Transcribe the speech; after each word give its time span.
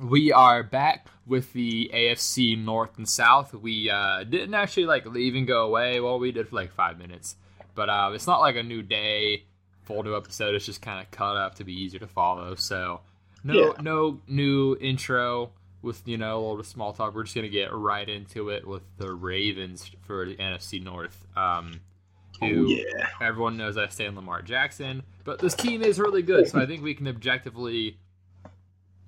we 0.00 0.32
are 0.32 0.62
back 0.62 1.08
with 1.26 1.52
the 1.52 1.90
AFC 1.92 2.62
North 2.62 2.96
and 2.98 3.08
South. 3.08 3.54
We 3.54 3.90
uh, 3.90 4.24
didn't 4.24 4.54
actually 4.54 4.86
like 4.86 5.06
leave 5.06 5.34
and 5.34 5.46
go 5.46 5.64
away. 5.66 6.00
Well, 6.00 6.18
we 6.18 6.32
did 6.32 6.48
for 6.48 6.56
like 6.56 6.72
five 6.72 6.98
minutes, 6.98 7.36
but 7.74 7.88
uh, 7.88 8.10
it's 8.14 8.26
not 8.26 8.40
like 8.40 8.56
a 8.56 8.62
new 8.62 8.82
day, 8.82 9.44
full 9.84 10.02
new 10.02 10.16
episode. 10.16 10.54
It's 10.54 10.66
just 10.66 10.82
kind 10.82 11.00
of 11.04 11.10
cut 11.10 11.36
up 11.36 11.54
to 11.56 11.64
be 11.64 11.72
easier 11.72 12.00
to 12.00 12.06
follow. 12.06 12.54
So 12.54 13.00
no, 13.44 13.54
Yeah. 13.54 13.72
no 13.82 14.20
new 14.28 14.76
intro 14.80 15.52
with 15.82 16.06
you 16.06 16.16
know 16.18 16.36
a 16.36 16.40
little 16.40 16.56
bit 16.56 16.60
of 16.60 16.66
small 16.66 16.92
talk. 16.92 17.14
We're 17.14 17.22
just 17.24 17.34
gonna 17.34 17.48
get 17.48 17.72
right 17.72 18.08
into 18.08 18.48
it 18.50 18.66
with 18.66 18.82
the 18.98 19.12
Ravens 19.12 19.90
for 20.02 20.26
the 20.26 20.36
NFC 20.36 20.82
North. 20.82 21.26
Um, 21.36 21.80
who 22.40 22.66
Oh, 22.66 22.68
yeah. 22.68 23.06
everyone 23.20 23.56
knows 23.56 23.78
I 23.78 23.88
stand 23.88 24.14
Lamar 24.14 24.42
Jackson, 24.42 25.02
but 25.24 25.38
this 25.38 25.54
team 25.54 25.82
is 25.82 25.98
really 25.98 26.20
good, 26.20 26.46
so 26.48 26.58
I 26.60 26.66
think 26.66 26.82
we 26.82 26.92
can 26.94 27.08
objectively, 27.08 27.96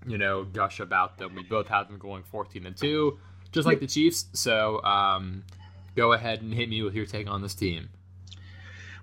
you 0.08 0.18
know, 0.18 0.44
gush 0.44 0.80
about 0.80 1.18
them. 1.18 1.34
We 1.34 1.42
both 1.42 1.68
have 1.68 1.88
them 1.88 1.98
going 1.98 2.22
14 2.24 2.66
and 2.66 2.76
2, 2.76 3.18
just 3.52 3.66
like 3.66 3.80
the 3.80 3.86
Chiefs. 3.86 4.26
So, 4.32 4.82
um, 4.82 5.44
go 5.96 6.12
ahead 6.12 6.42
and 6.42 6.52
hit 6.54 6.68
me 6.68 6.82
with 6.82 6.94
your 6.94 7.06
take 7.06 7.28
on 7.28 7.42
this 7.42 7.54
team. 7.54 7.88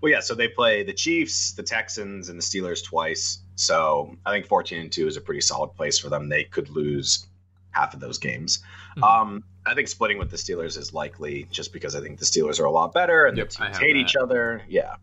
Well, 0.02 0.12
yeah. 0.12 0.20
So 0.20 0.36
they 0.36 0.48
play 0.48 0.84
the 0.84 0.94
Chiefs, 0.94 1.54
the 1.54 1.64
Texans, 1.64 2.30
and 2.30 2.38
the 2.40 2.44
Steelers 2.44 2.84
twice. 2.84 3.40
So 3.56 4.16
I 4.26 4.32
think 4.32 4.46
14 4.46 4.80
and 4.80 4.92
two 4.92 5.08
is 5.08 5.18
a 5.18 5.22
pretty 5.22 5.42
solid 5.42 5.74
place 5.76 5.98
for 5.98 6.10
them. 6.10 6.28
They 6.30 6.44
could 6.44 6.70
lose 6.70 7.26
half 7.72 7.94
of 7.94 8.00
those 8.00 8.18
games. 8.18 8.60
Mhm. 8.98 9.04
Um, 9.04 9.44
I 9.66 9.74
think 9.74 9.88
splitting 9.88 10.18
with 10.18 10.30
the 10.30 10.38
Steelers 10.38 10.78
is 10.78 10.94
likely, 10.94 11.48
just 11.52 11.74
because 11.74 11.96
I 11.96 12.02
think 12.02 12.20
the 12.20 12.26
Steelers 12.26 12.60
are 12.60 12.66
a 12.66 12.72
lot 12.72 12.94
better 12.94 13.26
and 13.26 13.38
Yep, 13.38 13.50
the 13.50 13.56
teams 13.56 13.78
hate 13.78 13.94
that. 13.94 14.00
each 14.00 14.16
other. 14.16 14.62
Yeah. 14.68 14.96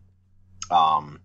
Um, 0.71 1.21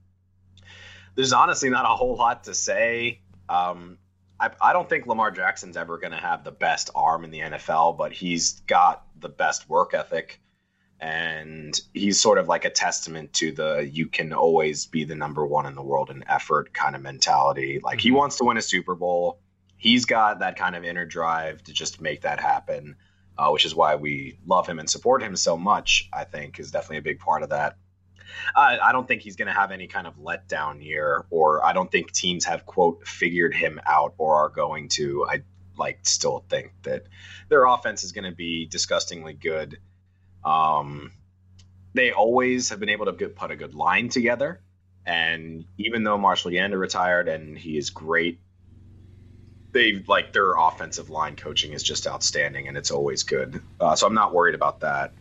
there's 1.16 1.34
honestly 1.34 1.70
not 1.70 1.86
a 1.86 1.96
whole 1.96 2.16
lot 2.16 2.44
to 2.46 2.54
say. 2.54 3.22
Um, 3.50 3.98
I, 4.40 4.50
I 4.62 4.74
don't 4.74 4.88
think 4.88 5.08
Lamar 5.08 5.32
Jackson's 5.32 5.78
ever 5.78 5.98
going 5.98 6.12
to 6.12 6.18
have 6.18 6.44
the 6.44 6.52
best 6.52 6.90
arm 6.96 7.24
in 7.24 7.32
the 7.32 7.40
NFL, 7.40 7.98
but 7.98 8.12
he's 8.14 8.60
got 8.62 9.06
the 9.20 9.30
best 9.30 9.70
work 9.70 9.94
ethic. 9.94 10.40
And 11.00 11.80
he's 11.94 12.20
sort 12.20 12.40
of 12.40 12.48
like 12.48 12.66
a 12.66 12.72
testament 12.72 13.34
to 13.34 13.52
the 13.52 13.88
you 13.92 14.08
can 14.08 14.34
always 14.34 14.88
be 14.88 15.04
the 15.04 15.14
number 15.16 15.46
one 15.46 15.68
in 15.68 15.76
the 15.76 15.84
world 15.84 16.10
in 16.10 16.24
effort 16.28 16.74
kind 16.74 16.96
of 16.96 17.02
mentality. 17.04 17.80
Like 17.84 18.00
he 18.00 18.10
Mhm. 18.10 18.16
wants 18.16 18.38
to 18.38 18.46
win 18.46 18.58
a 18.58 18.64
Super 18.64 18.96
Bowl. 18.96 19.40
He's 19.76 20.06
got 20.06 20.40
that 20.40 20.56
kind 20.58 20.76
of 20.76 20.84
inner 20.84 21.06
drive 21.06 21.62
to 21.66 21.74
just 21.74 22.02
make 22.02 22.22
that 22.22 22.40
happen, 22.40 22.96
uh, 23.38 23.50
which 23.52 23.64
is 23.66 23.76
why 23.76 23.96
we 23.96 24.40
love 24.48 24.66
him 24.68 24.80
and 24.80 24.90
support 24.90 25.22
him 25.22 25.36
so 25.36 25.56
much. 25.56 26.10
I 26.12 26.24
think 26.24 26.60
is 26.60 26.72
definitely 26.72 26.98
a 26.98 27.02
big 27.04 27.20
part 27.20 27.44
of 27.44 27.50
that. 27.50 27.78
I, 28.56 28.78
I 28.80 28.92
don't 28.92 29.08
think 29.08 29.22
he's 29.22 29.36
going 29.36 29.48
to 29.48 29.54
have 29.54 29.72
any 29.72 29.88
kind 29.88 30.08
of 30.08 30.18
letdown 30.18 30.84
year, 30.84 31.26
or 31.30 31.66
I 31.66 31.74
don't 31.74 31.92
think 31.92 32.12
teams 32.12 32.46
have 32.46 32.66
quote 32.66 33.08
figured 33.08 33.54
him 33.54 33.80
out 33.86 34.14
or 34.18 34.36
are 34.36 34.50
going 34.50 34.90
to. 34.90 35.26
I 35.30 35.42
like 35.78 36.00
still 36.04 36.44
think 36.50 36.72
that 36.84 37.04
their 37.50 37.66
offense 37.66 38.04
is 38.04 38.12
going 38.12 38.30
to 38.30 38.36
be 38.36 38.66
disgustingly 38.66 39.34
good. 39.34 39.78
Um, 40.44 41.12
they 41.94 42.12
always 42.12 42.70
have 42.70 42.80
been 42.80 42.90
able 42.90 43.06
to 43.06 43.14
get, 43.14 43.36
put 43.36 43.52
a 43.52 43.56
good 43.56 43.74
line 43.74 44.10
together, 44.10 44.62
and 45.06 45.66
even 45.78 46.04
though 46.04 46.18
Marshall 46.18 46.52
Yanda 46.52 46.78
retired 46.78 47.28
and 47.28 47.58
he 47.58 47.78
is 47.78 47.90
great, 47.90 48.40
they 49.72 50.04
like 50.08 50.34
their 50.34 50.54
offensive 50.54 51.10
line 51.10 51.36
coaching 51.36 51.74
is 51.74 51.84
just 51.84 52.08
outstanding, 52.08 52.68
and 52.68 52.78
it's 52.78 52.92
always 52.92 53.24
good. 53.24 53.62
Uh, 53.80 53.96
so 53.96 54.08
I'm 54.08 54.14
not 54.14 54.34
worried 54.34 54.56
about 54.56 54.82
that. 54.82 55.14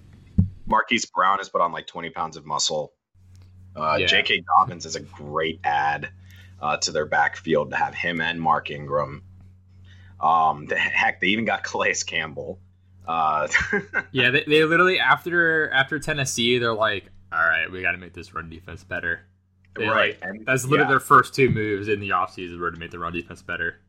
Marquise 0.66 1.06
Brown 1.06 1.38
has 1.38 1.48
put 1.48 1.60
on 1.60 1.72
like 1.72 1.86
20 1.86 2.10
pounds 2.10 2.36
of 2.36 2.44
muscle. 2.44 2.92
Uh, 3.76 3.96
Yeah. 4.00 4.06
J.K. 4.06 4.42
Dobbins 4.58 4.86
is 4.86 4.96
a 4.96 5.00
great 5.00 5.60
add 5.64 6.08
uh, 6.60 6.76
to 6.78 6.90
their 6.92 7.06
backfield 7.06 7.70
to 7.70 7.76
have 7.76 7.94
him 7.94 8.20
and 8.20 8.40
Mark 8.40 8.70
Ingram. 8.70 9.22
Um, 10.20 10.66
the, 10.66 10.76
heck, 10.76 11.20
they 11.20 11.26
even 11.28 11.44
got 11.44 11.62
Calais 11.70 11.96
Campbell. 12.06 12.58
Uh, 13.06 13.46
Yeah, 14.12 14.30
they, 14.30 14.44
they 14.46 14.64
literally 14.64 14.98
after 14.98 15.70
after 15.70 15.98
Tennessee, 15.98 16.58
they're 16.58 16.72
like, 16.72 17.10
all 17.32 17.38
right, 17.38 17.70
we 17.70 17.82
got 17.82 17.92
to 17.92 17.98
make 17.98 18.14
this 18.14 18.32
run 18.34 18.48
defense 18.48 18.82
better. 18.82 19.20
They, 19.76 19.86
right. 19.86 20.18
like, 20.18 20.18
and- 20.22 20.46
that's 20.46 20.64
literally 20.64 20.84
yeah, 20.84 20.88
their 20.90 21.00
first 21.00 21.34
two 21.34 21.50
moves 21.50 21.88
in 21.88 22.00
the 22.00 22.08
offseason 22.10 22.58
were 22.58 22.70
to 22.70 22.78
make 22.78 22.90
the 22.90 22.98
run 22.98 23.12
defense 23.12 23.42
better. 23.42 23.80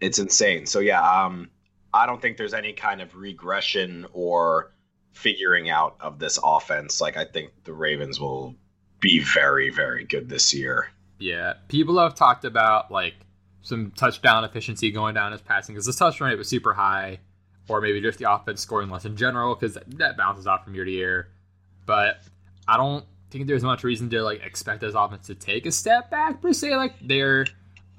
it's 0.00 0.18
insane. 0.18 0.66
So 0.66 0.80
yeah, 0.80 1.00
um, 1.00 1.48
I 1.94 2.04
don't 2.06 2.20
think 2.20 2.36
there's 2.36 2.54
any 2.54 2.72
kind 2.74 3.00
of 3.00 3.14
regression 3.16 4.06
or 4.12 4.72
figuring 5.12 5.70
out 5.70 5.96
of 6.00 6.18
this 6.18 6.38
offense. 6.44 7.00
Like 7.00 7.16
I 7.16 7.24
think 7.24 7.52
the 7.64 7.72
Ravens 7.72 8.20
will 8.20 8.54
be 9.02 9.22
very, 9.34 9.68
very 9.68 10.04
good 10.04 10.30
this 10.30 10.54
year. 10.54 10.88
Yeah, 11.18 11.54
people 11.68 11.98
have 11.98 12.14
talked 12.14 12.46
about 12.46 12.90
like 12.90 13.14
some 13.60 13.92
touchdown 13.92 14.44
efficiency 14.44 14.90
going 14.90 15.14
down 15.14 15.32
as 15.34 15.42
passing 15.42 15.74
because 15.74 15.86
the 15.86 15.92
touchdown 15.92 16.28
rate 16.28 16.38
was 16.38 16.48
super 16.48 16.72
high, 16.72 17.18
or 17.68 17.82
maybe 17.82 18.00
just 18.00 18.18
the 18.18 18.32
offense 18.32 18.62
scoring 18.62 18.88
less 18.88 19.04
in 19.04 19.16
general 19.16 19.54
because 19.54 19.76
that 19.86 20.16
bounces 20.16 20.46
off 20.46 20.64
from 20.64 20.74
year 20.74 20.84
to 20.84 20.90
year. 20.90 21.28
But 21.84 22.22
I 22.66 22.76
don't 22.76 23.04
think 23.30 23.46
there's 23.46 23.62
much 23.62 23.84
reason 23.84 24.08
to 24.10 24.22
like 24.22 24.42
expect 24.42 24.80
this 24.80 24.94
offense 24.94 25.26
to 25.26 25.34
take 25.34 25.66
a 25.66 25.72
step 25.72 26.10
back 26.10 26.40
per 26.40 26.52
se. 26.52 26.76
Like 26.76 26.94
they're 27.02 27.46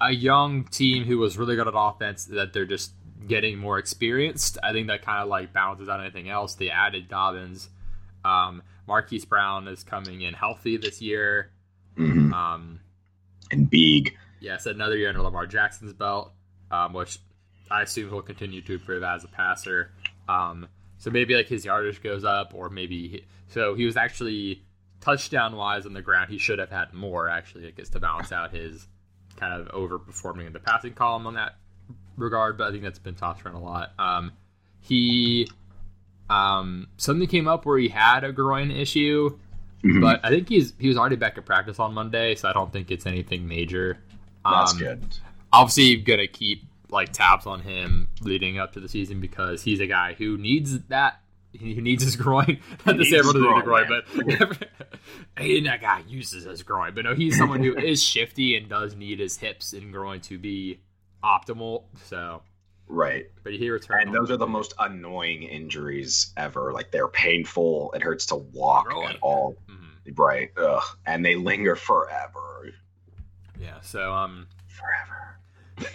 a 0.00 0.10
young 0.10 0.64
team 0.64 1.04
who 1.04 1.18
was 1.18 1.38
really 1.38 1.56
good 1.56 1.68
at 1.68 1.74
offense 1.76 2.24
that 2.26 2.52
they're 2.52 2.66
just 2.66 2.92
getting 3.26 3.58
more 3.58 3.78
experienced. 3.78 4.58
I 4.62 4.72
think 4.72 4.88
that 4.88 5.02
kind 5.02 5.22
of 5.22 5.28
like 5.28 5.52
balances 5.52 5.88
out 5.88 6.00
anything 6.00 6.28
else. 6.28 6.54
They 6.54 6.70
added 6.70 7.08
Dobbins. 7.08 7.68
Um, 8.24 8.62
Marquise 8.86 9.24
Brown 9.24 9.68
is 9.68 9.82
coming 9.82 10.20
in 10.22 10.34
healthy 10.34 10.76
this 10.76 11.00
year. 11.00 11.50
Mhm. 11.96 12.32
Um, 12.32 12.80
And 13.50 13.68
big. 13.70 14.16
Yes, 14.40 14.66
another 14.66 14.96
year 14.96 15.08
under 15.10 15.22
Lamar 15.22 15.46
Jackson's 15.46 15.92
belt, 15.92 16.32
um, 16.70 16.92
which 16.92 17.18
I 17.70 17.82
assume 17.82 18.08
he'll 18.10 18.22
continue 18.22 18.62
to 18.62 18.74
improve 18.74 19.02
as 19.02 19.24
a 19.24 19.28
passer. 19.28 19.92
Um, 20.28 20.68
so 20.98 21.10
maybe 21.10 21.34
like 21.34 21.46
his 21.48 21.64
yardage 21.64 22.02
goes 22.02 22.24
up, 22.24 22.52
or 22.54 22.68
maybe 22.70 23.08
he, 23.08 23.24
so 23.48 23.74
he 23.74 23.84
was 23.84 23.96
actually 23.96 24.64
touchdown 25.00 25.56
wise 25.56 25.84
on 25.86 25.92
the 25.92 26.02
ground. 26.02 26.30
He 26.30 26.38
should 26.38 26.58
have 26.58 26.70
had 26.70 26.92
more 26.94 27.28
actually, 27.28 27.66
I 27.66 27.70
guess, 27.70 27.90
to 27.90 28.00
balance 28.00 28.32
out 28.32 28.52
his 28.52 28.86
kind 29.36 29.60
of 29.60 29.68
overperforming 29.68 30.46
in 30.46 30.52
the 30.52 30.60
passing 30.60 30.94
column 30.94 31.26
on 31.26 31.34
that 31.34 31.56
regard. 32.16 32.56
But 32.58 32.68
I 32.68 32.70
think 32.70 32.82
that's 32.82 32.98
been 32.98 33.14
tossed 33.14 33.44
around 33.44 33.56
a 33.56 33.60
lot. 33.62 33.92
Um, 33.98 34.32
he 34.80 35.48
um, 36.30 36.86
something 36.96 37.28
came 37.28 37.46
up 37.48 37.66
where 37.66 37.78
he 37.78 37.88
had 37.88 38.24
a 38.24 38.32
groin 38.32 38.70
issue 38.70 39.38
Mhm. 39.84 40.00
but 40.00 40.20
I 40.24 40.30
think 40.30 40.48
he's 40.48 40.72
he 40.78 40.88
was 40.88 40.96
already 40.96 41.16
back 41.16 41.36
at 41.36 41.44
practice 41.44 41.78
on 41.78 41.92
Monday, 41.92 42.34
so 42.36 42.48
I 42.48 42.54
don't 42.54 42.72
think 42.72 42.90
it's 42.90 43.04
anything 43.04 43.46
major. 43.46 43.98
That's 44.42 44.72
Um, 44.72 44.78
good. 44.78 45.02
Obviously, 45.52 45.96
gonna 45.96 46.26
keep 46.26 46.62
like 46.88 47.12
tabs 47.12 47.44
on 47.46 47.60
him 47.60 48.08
leading 48.22 48.58
up 48.58 48.72
to 48.74 48.80
the 48.80 48.88
season 48.88 49.20
because 49.20 49.62
he's 49.62 49.80
a 49.80 49.86
guy 49.86 50.14
who 50.14 50.38
needs 50.38 50.78
that. 50.84 51.20
He 51.52 51.74
needs 51.82 52.02
his 52.02 52.16
groin. 52.16 52.58
Not 52.86 52.96
to 52.96 53.04
say 53.04 53.18
everyone 53.18 53.36
his 53.36 53.42
doesn't 53.42 53.42
need 53.42 53.58
a 53.58 53.62
groin, 53.62 53.86
groin, 53.86 54.52
but 54.58 54.68
and 55.36 55.66
that 55.66 55.80
guy 55.82 56.02
uses 56.08 56.44
his 56.44 56.62
groin. 56.62 56.94
But 56.94 57.04
no, 57.04 57.14
he's 57.14 57.36
someone 57.36 57.62
who 57.62 57.76
is 57.78 58.02
shifty 58.02 58.56
and 58.56 58.68
does 58.70 58.96
need 58.96 59.18
his 59.20 59.36
hips 59.36 59.72
and 59.74 59.92
groin 59.92 60.20
to 60.22 60.38
be 60.38 60.80
optimal. 61.22 61.84
So, 62.04 62.42
Right. 62.86 63.26
but 63.42 63.52
he 63.54 63.70
returned. 63.70 64.02
And 64.08 64.14
those 64.14 64.30
are 64.30 64.36
the 64.36 64.46
most 64.46 64.74
annoying 64.78 65.42
injuries 65.42 66.32
ever. 66.36 66.72
Like 66.72 66.90
they're 66.90 67.08
painful. 67.08 67.92
It 67.94 68.02
hurts 68.02 68.26
to 68.26 68.36
walk 68.36 68.86
Groin. 68.86 69.10
at 69.10 69.16
all. 69.22 69.56
Mhm. 69.68 70.18
Right. 70.18 70.50
Ugh. 70.56 70.82
And 71.06 71.24
they 71.24 71.34
linger 71.34 71.76
forever. 71.76 72.70
Yeah. 73.58 73.80
So 73.80 74.12
um. 74.12 74.46
Forever. 74.68 75.90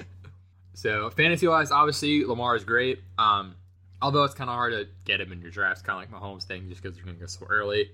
So 0.74 1.10
fantasy 1.10 1.48
wise, 1.48 1.72
obviously 1.72 2.24
Lamar 2.26 2.56
is 2.56 2.64
great. 2.64 3.02
Um, 3.18 3.56
although 4.02 4.24
it's 4.24 4.34
kind 4.34 4.50
of 4.50 4.56
hard 4.56 4.72
to 4.74 4.88
get 5.04 5.20
him 5.20 5.32
in 5.34 5.42
your 5.42 5.52
drafts, 5.52 5.82
kind 5.82 6.02
of 6.02 6.10
like 6.12 6.22
Mahomes 6.22 6.44
thing, 6.44 6.70
just 6.70 6.82
because 6.82 6.96
you're 6.98 7.06
going 7.06 7.18
to 7.18 7.22
go 7.22 7.28
so 7.28 7.46
early. 7.50 7.92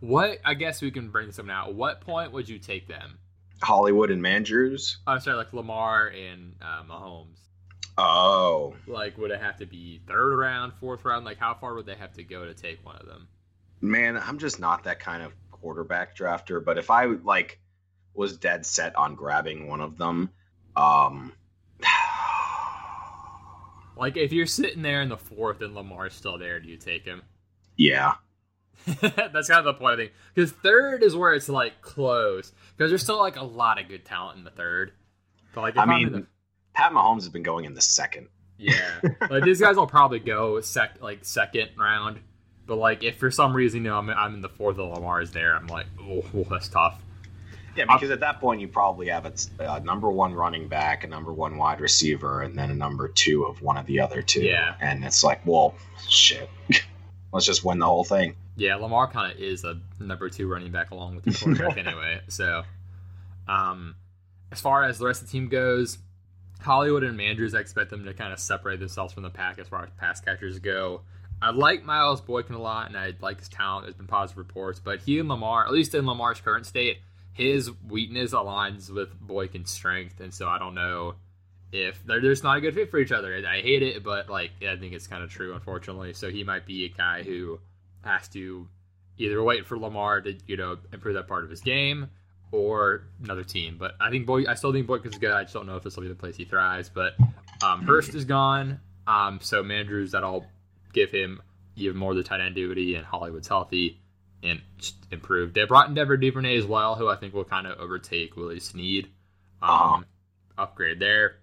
What 0.00 0.38
I 0.44 0.54
guess 0.54 0.82
we 0.82 0.90
can 0.90 1.10
bring 1.10 1.32
some 1.32 1.46
now. 1.46 1.70
What 1.70 2.02
point 2.02 2.32
would 2.32 2.48
you 2.48 2.58
take 2.58 2.86
them? 2.86 3.18
Hollywood 3.62 4.10
and 4.10 4.22
Mandrews. 4.22 4.96
I'm 5.06 5.20
sorry, 5.20 5.36
like 5.38 5.52
Lamar 5.52 6.08
and 6.08 6.54
uh, 6.62 6.82
Mahomes. 6.84 7.38
Oh. 8.00 8.76
Like, 8.86 9.18
would 9.18 9.32
it 9.32 9.40
have 9.40 9.56
to 9.56 9.66
be 9.66 10.00
third 10.06 10.36
round, 10.36 10.72
fourth 10.74 11.04
round? 11.04 11.24
Like, 11.24 11.38
how 11.38 11.54
far 11.54 11.74
would 11.74 11.86
they 11.86 11.96
have 11.96 12.12
to 12.14 12.22
go 12.22 12.44
to 12.44 12.54
take 12.54 12.84
one 12.86 12.96
of 12.96 13.06
them? 13.06 13.26
Man, 13.80 14.16
I'm 14.16 14.38
just 14.38 14.60
not 14.60 14.84
that 14.84 15.00
kind 15.00 15.22
of 15.22 15.32
quarterback 15.50 16.16
drafter. 16.16 16.64
But 16.64 16.78
if 16.78 16.90
I 16.90 17.06
like 17.06 17.58
was 18.14 18.36
dead 18.36 18.64
set 18.64 18.94
on 18.96 19.16
grabbing 19.16 19.66
one 19.68 19.80
of 19.80 19.98
them, 19.98 20.30
um 20.76 21.32
Like, 23.96 24.16
if 24.16 24.32
you're 24.32 24.46
sitting 24.46 24.82
there 24.82 25.02
in 25.02 25.08
the 25.08 25.16
fourth 25.16 25.60
and 25.60 25.74
Lamar's 25.74 26.14
still 26.14 26.38
there, 26.38 26.60
do 26.60 26.68
you 26.68 26.76
take 26.76 27.04
him? 27.04 27.22
yeah. 27.76 28.14
That's 29.00 29.48
kind 29.48 29.58
of 29.58 29.64
the 29.64 29.74
point, 29.74 29.94
I 29.94 29.96
think. 29.96 30.12
Because 30.34 30.52
third 30.52 31.02
is 31.02 31.16
where 31.16 31.34
it's 31.34 31.48
like 31.48 31.82
close. 31.82 32.52
Because 32.76 32.90
there's 32.92 33.02
still 33.02 33.18
like 33.18 33.36
a 33.36 33.42
lot 33.44 33.80
of 33.80 33.88
good 33.88 34.04
talent 34.04 34.38
in 34.38 34.44
the 34.44 34.50
third. 34.50 34.92
But 35.52 35.62
like, 35.62 35.74
if 35.74 35.78
I 35.78 35.82
I'm 35.82 35.90
in 35.90 35.96
mean, 35.96 36.12
the 36.12 36.26
Pat 36.78 36.92
Mahomes 36.92 37.22
has 37.22 37.28
been 37.28 37.42
going 37.42 37.64
in 37.64 37.74
the 37.74 37.80
second. 37.80 38.28
Yeah, 38.56 39.00
like 39.28 39.42
these 39.42 39.60
guys 39.60 39.74
will 39.74 39.88
probably 39.88 40.20
go 40.20 40.60
sec 40.60 40.98
like 41.00 41.24
second 41.24 41.70
round, 41.76 42.20
but 42.66 42.76
like 42.76 43.02
if 43.02 43.18
for 43.18 43.32
some 43.32 43.52
reason 43.52 43.84
you 43.84 43.90
know 43.90 43.98
I'm, 43.98 44.08
I'm 44.10 44.34
in 44.34 44.42
the 44.42 44.48
fourth 44.48 44.78
Lamar 44.78 45.20
is 45.20 45.32
there, 45.32 45.56
I'm 45.56 45.66
like, 45.66 45.86
oh, 46.00 46.22
that's 46.48 46.68
tough. 46.68 47.02
Yeah, 47.74 47.86
because 47.86 48.10
at 48.10 48.20
that 48.20 48.40
point 48.40 48.60
you 48.60 48.68
probably 48.68 49.08
have 49.08 49.26
a, 49.26 49.32
a, 49.58 49.80
number 49.80 50.08
one 50.08 50.34
running 50.34 50.68
back, 50.68 51.02
a 51.02 51.08
number 51.08 51.32
one 51.32 51.56
wide 51.56 51.80
receiver, 51.80 52.42
and 52.42 52.56
then 52.56 52.70
a 52.70 52.74
number 52.74 53.08
two 53.08 53.44
of 53.44 53.60
one 53.60 53.76
of 53.76 53.86
the 53.86 53.98
other 54.00 54.22
two. 54.22 54.42
Yeah. 54.42 54.74
And 54.80 55.04
it's 55.04 55.22
like, 55.22 55.44
well, 55.44 55.74
shit. 56.08 56.48
Let's 57.32 57.46
just 57.46 57.64
win 57.64 57.78
the 57.78 57.86
whole 57.86 58.04
thing. 58.04 58.34
Yeah, 58.56 58.76
Lamar 58.76 59.08
kind 59.08 59.32
of 59.32 59.38
is 59.38 59.62
a 59.64 59.80
number 60.00 60.28
two 60.28 60.48
running 60.48 60.72
back 60.72 60.90
along 60.90 61.16
with 61.16 61.24
the 61.24 61.32
quarterback 61.32 61.78
anyway. 61.86 62.20
So, 62.28 62.64
um, 63.46 63.94
as 64.50 64.60
far 64.60 64.82
as 64.82 64.98
the 64.98 65.06
rest 65.06 65.22
of 65.22 65.28
the 65.28 65.32
team 65.32 65.48
goes, 65.48 65.98
Hollywood 66.60 67.04
and 67.04 67.18
Mandrews, 67.18 67.54
I 67.54 67.60
expect 67.60 67.90
them 67.90 68.04
to 68.04 68.14
kind 68.14 68.32
of 68.32 68.38
separate 68.38 68.80
themselves 68.80 69.12
from 69.12 69.22
the 69.22 69.30
pack 69.30 69.58
as 69.58 69.68
far 69.68 69.84
as 69.84 69.90
pass 69.98 70.20
catchers 70.20 70.58
go. 70.58 71.02
I 71.40 71.50
like 71.50 71.84
Miles 71.84 72.20
Boykin 72.20 72.56
a 72.56 72.60
lot, 72.60 72.88
and 72.88 72.96
I 72.96 73.12
like 73.20 73.38
his 73.38 73.48
talent. 73.48 73.86
There's 73.86 73.94
been 73.94 74.08
positive 74.08 74.38
reports, 74.38 74.80
but 74.80 75.00
he 75.00 75.20
and 75.20 75.28
Lamar, 75.28 75.64
at 75.64 75.72
least 75.72 75.94
in 75.94 76.04
Lamar's 76.04 76.40
current 76.40 76.66
state, 76.66 76.98
his 77.32 77.70
weakness 77.88 78.32
aligns 78.32 78.90
with 78.90 79.10
Boykin's 79.20 79.70
strength, 79.70 80.18
and 80.18 80.34
so 80.34 80.48
I 80.48 80.58
don't 80.58 80.74
know 80.74 81.14
if 81.70 82.02
they're 82.04 82.20
just 82.20 82.42
not 82.42 82.56
a 82.56 82.60
good 82.60 82.74
fit 82.74 82.90
for 82.90 82.98
each 82.98 83.12
other. 83.12 83.40
I 83.48 83.60
hate 83.60 83.84
it, 83.84 84.02
but 84.02 84.28
like 84.28 84.50
I 84.62 84.76
think 84.76 84.92
it's 84.92 85.06
kind 85.06 85.22
of 85.22 85.30
true, 85.30 85.54
unfortunately. 85.54 86.12
So 86.14 86.30
he 86.30 86.42
might 86.42 86.66
be 86.66 86.86
a 86.86 86.88
guy 86.88 87.22
who 87.22 87.60
has 88.02 88.26
to 88.28 88.66
either 89.18 89.40
wait 89.42 89.66
for 89.66 89.78
Lamar 89.78 90.20
to 90.22 90.36
you 90.46 90.56
know 90.56 90.78
improve 90.92 91.14
that 91.14 91.28
part 91.28 91.44
of 91.44 91.50
his 91.50 91.60
game 91.60 92.08
or 92.52 93.02
another 93.22 93.44
team. 93.44 93.76
But 93.78 93.94
I 94.00 94.10
think 94.10 94.26
Boy, 94.26 94.44
I 94.48 94.54
still 94.54 94.72
think 94.72 94.86
Boykin's 94.86 95.18
good. 95.18 95.30
I 95.30 95.42
just 95.42 95.54
don't 95.54 95.66
know 95.66 95.76
if 95.76 95.82
this 95.82 95.96
will 95.96 96.02
be 96.02 96.08
the 96.08 96.14
place 96.14 96.36
he 96.36 96.44
thrives. 96.44 96.88
But 96.88 97.14
um, 97.62 97.82
Hurst 97.82 98.14
is 98.14 98.24
gone, 98.24 98.80
um, 99.06 99.40
so 99.42 99.62
Mandrews 99.62 100.12
that'll 100.12 100.46
give 100.92 101.10
him 101.10 101.42
even 101.76 101.96
more 101.96 102.14
the 102.14 102.22
tight 102.22 102.40
end 102.40 102.54
duty, 102.54 102.94
and 102.94 103.04
Hollywood's 103.04 103.48
healthy 103.48 104.00
and 104.42 104.60
improved. 105.10 105.54
They 105.54 105.64
brought 105.64 105.88
in 105.88 105.94
Devin 105.94 106.20
Duvernay 106.20 106.56
as 106.56 106.66
well, 106.66 106.94
who 106.94 107.08
I 107.08 107.16
think 107.16 107.34
will 107.34 107.44
kind 107.44 107.66
of 107.66 107.78
overtake 107.78 108.36
Willie 108.36 108.60
Snead. 108.60 109.06
Um, 109.62 109.70
uh-huh. 109.70 110.02
Upgrade 110.58 111.00
there. 111.00 111.36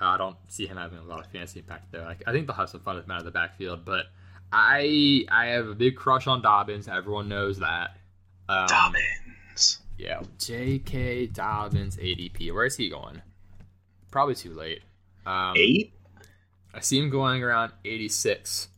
Uh, 0.00 0.06
I 0.06 0.18
don't 0.18 0.36
see 0.48 0.66
him 0.66 0.76
having 0.76 0.98
a 0.98 1.04
lot 1.04 1.20
of 1.20 1.26
fancy 1.30 1.60
impact 1.60 1.92
though. 1.92 2.02
I, 2.02 2.16
I 2.26 2.32
think 2.32 2.46
they'll 2.46 2.56
have 2.56 2.68
some 2.68 2.80
fun 2.80 2.96
with 2.96 3.04
him 3.04 3.12
out 3.12 3.20
of 3.20 3.24
the 3.24 3.30
backfield, 3.30 3.84
but 3.84 4.06
I 4.52 5.24
I 5.30 5.46
have 5.46 5.68
a 5.68 5.74
big 5.74 5.96
crush 5.96 6.26
on 6.26 6.42
Dobbins. 6.42 6.88
Everyone 6.88 7.28
knows 7.28 7.58
that. 7.60 7.96
Um, 8.48 8.66
Dobbins. 8.66 9.04
Yeah, 9.98 10.22
J.K. 10.38 11.26
Dobbins 11.26 11.96
ADP. 11.96 12.52
Where 12.52 12.64
is 12.64 12.76
he 12.76 12.88
going? 12.88 13.22
Probably 14.10 14.34
too 14.34 14.52
late. 14.52 14.82
Um, 15.26 15.54
Eight. 15.56 15.92
I 16.74 16.80
see 16.80 16.98
him 16.98 17.10
going 17.10 17.42
around 17.42 17.72
86. 17.84 18.68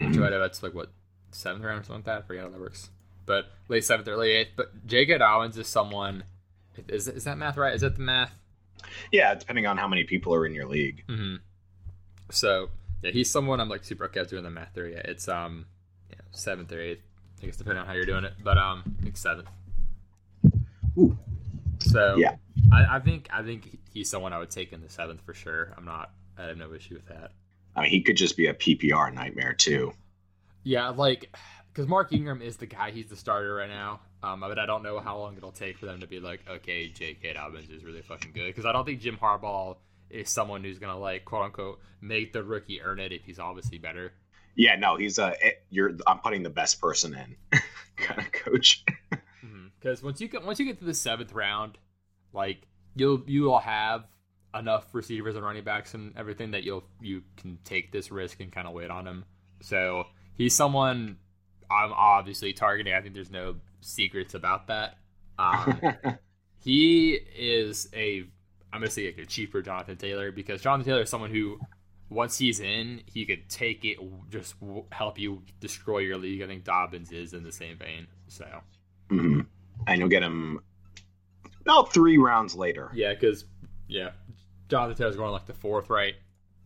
Which 0.00 0.16
right, 0.16 0.30
that's 0.30 0.62
like 0.62 0.74
what 0.74 0.90
seventh 1.30 1.64
round 1.64 1.80
or 1.80 1.84
something 1.84 1.96
like 1.96 2.04
that. 2.06 2.18
I 2.18 2.22
forget 2.22 2.44
how 2.44 2.50
that 2.50 2.60
works. 2.60 2.90
But 3.26 3.46
late 3.68 3.84
seventh, 3.84 4.08
early 4.08 4.32
eighth. 4.32 4.50
But 4.56 4.86
J.K. 4.86 5.18
Dobbins 5.18 5.56
is 5.56 5.68
someone. 5.68 6.24
Is 6.88 7.06
is 7.06 7.24
that 7.24 7.38
math 7.38 7.56
right? 7.56 7.74
Is 7.74 7.82
that 7.82 7.96
the 7.96 8.02
math? 8.02 8.34
Yeah, 9.12 9.34
depending 9.34 9.66
on 9.66 9.76
how 9.76 9.86
many 9.86 10.04
people 10.04 10.34
are 10.34 10.46
in 10.46 10.54
your 10.54 10.66
league. 10.66 11.04
Mm-hmm. 11.08 11.36
So 12.30 12.70
yeah, 13.02 13.10
he's 13.10 13.30
someone 13.30 13.60
I'm 13.60 13.68
like 13.68 13.84
super 13.84 14.04
okay 14.06 14.20
at 14.20 14.28
doing 14.28 14.42
the 14.42 14.50
math 14.50 14.70
there. 14.74 14.88
Yeah, 14.88 15.02
it's 15.04 15.28
um 15.28 15.66
yeah, 16.10 16.20
seventh 16.32 16.72
or 16.72 16.80
eighth. 16.80 17.02
I 17.42 17.46
guess 17.46 17.56
depending 17.56 17.80
on 17.80 17.86
how 17.86 17.92
you're 17.92 18.06
doing 18.06 18.24
it, 18.24 18.34
but 18.42 18.56
um, 18.56 18.82
I 18.98 19.02
think 19.02 19.16
seventh. 19.16 19.48
Ooh. 20.98 21.16
So 21.80 22.16
yeah, 22.16 22.36
I, 22.72 22.96
I 22.96 23.00
think 23.00 23.28
I 23.32 23.42
think 23.42 23.78
he's 23.92 24.10
someone 24.10 24.32
I 24.32 24.38
would 24.38 24.50
take 24.50 24.72
in 24.72 24.80
the 24.80 24.88
seventh 24.88 25.20
for 25.22 25.34
sure. 25.34 25.72
I'm 25.76 25.84
not. 25.84 26.12
I 26.38 26.44
have 26.44 26.56
no 26.56 26.72
issue 26.72 26.94
with 26.94 27.06
that. 27.06 27.32
I 27.74 27.82
mean, 27.82 27.90
he 27.90 28.02
could 28.02 28.16
just 28.16 28.36
be 28.36 28.46
a 28.46 28.54
PPR 28.54 29.12
nightmare 29.12 29.54
too. 29.54 29.92
Yeah, 30.64 30.90
like 30.90 31.34
because 31.72 31.88
Mark 31.88 32.12
Ingram 32.12 32.42
is 32.42 32.56
the 32.56 32.66
guy. 32.66 32.90
He's 32.90 33.08
the 33.08 33.16
starter 33.16 33.54
right 33.54 33.68
now. 33.68 34.00
Um, 34.22 34.40
but 34.40 34.58
I 34.58 34.66
don't 34.66 34.84
know 34.84 35.00
how 35.00 35.18
long 35.18 35.36
it'll 35.36 35.50
take 35.50 35.78
for 35.78 35.86
them 35.86 36.00
to 36.00 36.06
be 36.06 36.20
like, 36.20 36.44
okay, 36.48 36.86
J.K. 36.86 37.32
Dobbins 37.32 37.70
is 37.70 37.82
really 37.82 38.02
fucking 38.02 38.30
good. 38.32 38.46
Because 38.46 38.64
I 38.64 38.70
don't 38.70 38.84
think 38.84 39.00
Jim 39.00 39.18
Harbaugh 39.20 39.76
is 40.10 40.30
someone 40.30 40.62
who's 40.62 40.78
gonna 40.78 40.98
like 40.98 41.24
quote 41.24 41.46
unquote 41.46 41.80
make 42.00 42.32
the 42.32 42.42
rookie 42.42 42.80
earn 42.82 43.00
it 43.00 43.12
if 43.12 43.24
he's 43.24 43.38
obviously 43.38 43.78
better. 43.78 44.12
Yeah, 44.54 44.76
no, 44.76 44.96
he's 44.96 45.18
a. 45.18 45.28
Uh, 45.28 45.50
you're. 45.70 45.92
I'm 46.06 46.18
putting 46.18 46.42
the 46.42 46.50
best 46.50 46.80
person 46.80 47.14
in, 47.14 47.60
kind 47.96 48.20
of 48.20 48.30
coach. 48.32 48.84
Because 49.82 50.02
once 50.02 50.20
you 50.20 50.28
get 50.28 50.44
once 50.44 50.58
you 50.58 50.66
get 50.66 50.78
to 50.78 50.84
the 50.84 50.94
seventh 50.94 51.32
round, 51.32 51.78
like 52.32 52.68
you'll 52.94 53.22
you 53.26 53.42
will 53.42 53.58
have 53.58 54.04
enough 54.54 54.94
receivers 54.94 55.34
and 55.34 55.44
running 55.44 55.64
backs 55.64 55.94
and 55.94 56.16
everything 56.16 56.52
that 56.52 56.62
you'll 56.62 56.84
you 57.00 57.22
can 57.36 57.58
take 57.64 57.90
this 57.90 58.12
risk 58.12 58.40
and 58.40 58.52
kind 58.52 58.68
of 58.68 58.74
wait 58.74 58.90
on 58.90 59.06
him. 59.06 59.24
So 59.60 60.04
he's 60.36 60.54
someone 60.54 61.16
I'm 61.70 61.92
obviously 61.92 62.52
targeting. 62.52 62.92
I 62.92 63.00
think 63.00 63.14
there's 63.14 63.30
no 63.30 63.56
secrets 63.80 64.34
about 64.34 64.68
that. 64.68 64.98
Um, 65.38 65.80
he 66.60 67.18
is 67.36 67.88
a 67.94 68.24
I'm 68.72 68.80
gonna 68.80 68.90
say 68.90 69.06
like 69.06 69.18
a 69.18 69.26
cheaper 69.26 69.62
Jonathan 69.62 69.96
Taylor 69.96 70.30
because 70.30 70.62
Jonathan 70.62 70.92
Taylor 70.92 71.02
is 71.02 71.10
someone 71.10 71.30
who 71.30 71.58
once 72.08 72.38
he's 72.38 72.60
in, 72.60 73.00
he 73.06 73.24
could 73.24 73.48
take 73.48 73.84
it, 73.84 73.98
just 74.30 74.54
help 74.90 75.18
you 75.18 75.42
destroy 75.60 75.98
your 75.98 76.18
league. 76.18 76.42
I 76.42 76.46
think 76.46 76.62
Dobbins 76.62 77.10
is 77.10 77.32
in 77.32 77.42
the 77.42 77.52
same 77.52 77.78
vein. 77.78 78.06
So, 78.28 78.44
mm-hmm. 79.10 79.40
And 79.86 79.98
you'll 79.98 80.08
get 80.08 80.22
him 80.22 80.60
about 81.62 81.92
three 81.92 82.18
rounds 82.18 82.54
later. 82.54 82.90
Yeah, 82.94 83.14
because 83.14 83.44
yeah, 83.88 84.10
Jonathan 84.68 84.96
Taylor's 84.96 85.16
going 85.16 85.32
like 85.32 85.46
the 85.46 85.52
fourth, 85.52 85.90
right? 85.90 86.14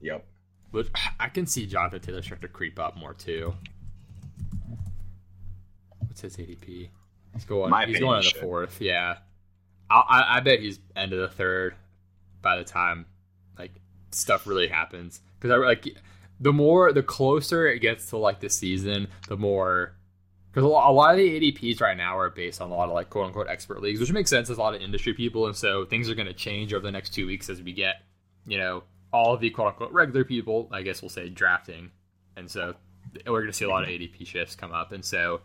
Yep. 0.00 0.24
But 0.72 0.88
I 1.20 1.28
can 1.28 1.46
see 1.46 1.66
Jonathan 1.66 2.00
Taylor 2.00 2.22
start 2.22 2.42
to 2.42 2.48
creep 2.48 2.78
up 2.78 2.96
more 2.96 3.14
too. 3.14 3.54
What's 6.00 6.20
his 6.20 6.36
ADP? 6.36 6.88
He's 7.34 7.44
going. 7.44 7.70
My 7.70 7.86
he's 7.86 8.00
going 8.00 8.18
in 8.18 8.24
the 8.24 8.40
fourth. 8.40 8.80
Yeah, 8.80 9.18
I, 9.90 10.24
I 10.36 10.40
bet 10.40 10.60
he's 10.60 10.80
end 10.94 11.12
of 11.12 11.20
the 11.20 11.28
third 11.28 11.74
by 12.42 12.56
the 12.56 12.64
time 12.64 13.06
like 13.58 13.72
stuff 14.10 14.46
really 14.46 14.68
happens. 14.68 15.20
Because 15.38 15.50
I 15.50 15.56
like 15.56 15.86
the 16.40 16.52
more 16.52 16.92
the 16.92 17.02
closer 17.02 17.66
it 17.66 17.80
gets 17.80 18.10
to 18.10 18.16
like 18.16 18.40
the 18.40 18.50
season, 18.50 19.08
the 19.28 19.36
more 19.36 19.95
because 20.56 20.64
a 20.64 20.72
lot 20.72 21.10
of 21.10 21.18
the 21.18 21.52
ADPs 21.52 21.82
right 21.82 21.98
now 21.98 22.16
are 22.16 22.30
based 22.30 22.62
on 22.62 22.70
a 22.70 22.74
lot 22.74 22.88
of 22.88 22.94
like 22.94 23.10
quote 23.10 23.26
unquote 23.26 23.46
expert 23.46 23.82
leagues, 23.82 24.00
which 24.00 24.10
makes 24.10 24.30
sense. 24.30 24.48
There's 24.48 24.56
a 24.56 24.62
lot 24.62 24.74
of 24.74 24.80
industry 24.80 25.12
people, 25.12 25.44
and 25.44 25.54
so 25.54 25.84
things 25.84 26.08
are 26.08 26.14
going 26.14 26.28
to 26.28 26.32
change 26.32 26.72
over 26.72 26.82
the 26.82 26.90
next 26.90 27.10
two 27.10 27.26
weeks 27.26 27.50
as 27.50 27.60
we 27.60 27.74
get, 27.74 27.96
you 28.46 28.56
know, 28.56 28.82
all 29.12 29.34
of 29.34 29.40
the 29.40 29.50
quote 29.50 29.68
unquote 29.68 29.92
regular 29.92 30.24
people. 30.24 30.70
I 30.72 30.80
guess 30.80 31.02
we'll 31.02 31.10
say 31.10 31.28
drafting, 31.28 31.90
and 32.38 32.50
so 32.50 32.74
we're 33.26 33.40
going 33.40 33.48
to 33.48 33.52
see 33.52 33.66
a 33.66 33.68
lot 33.68 33.82
of 33.82 33.90
ADP 33.90 34.26
shifts 34.26 34.54
come 34.54 34.72
up, 34.72 34.92
and 34.92 35.04
so 35.04 35.42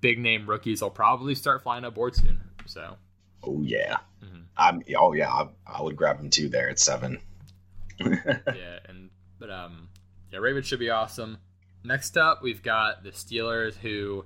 big 0.00 0.18
name 0.18 0.48
rookies 0.48 0.80
will 0.80 0.88
probably 0.88 1.34
start 1.34 1.62
flying 1.62 1.84
up 1.84 1.94
board 1.94 2.16
soon. 2.16 2.40
So, 2.64 2.96
oh 3.42 3.60
yeah, 3.60 3.98
mm-hmm. 4.24 4.44
I'm 4.56 4.82
oh 4.98 5.12
yeah, 5.12 5.30
I, 5.30 5.48
I, 5.66 5.82
would 5.82 5.94
grab 5.94 6.16
them 6.16 6.30
too 6.30 6.48
there 6.48 6.70
at 6.70 6.78
seven. 6.78 7.20
yeah, 8.00 8.78
and 8.88 9.10
but 9.38 9.50
um, 9.50 9.90
yeah, 10.32 10.38
Ravens 10.38 10.64
should 10.64 10.78
be 10.78 10.88
awesome. 10.88 11.36
Next 11.84 12.16
up, 12.16 12.42
we've 12.42 12.62
got 12.62 13.04
the 13.04 13.10
Steelers, 13.10 13.74
who 13.74 14.24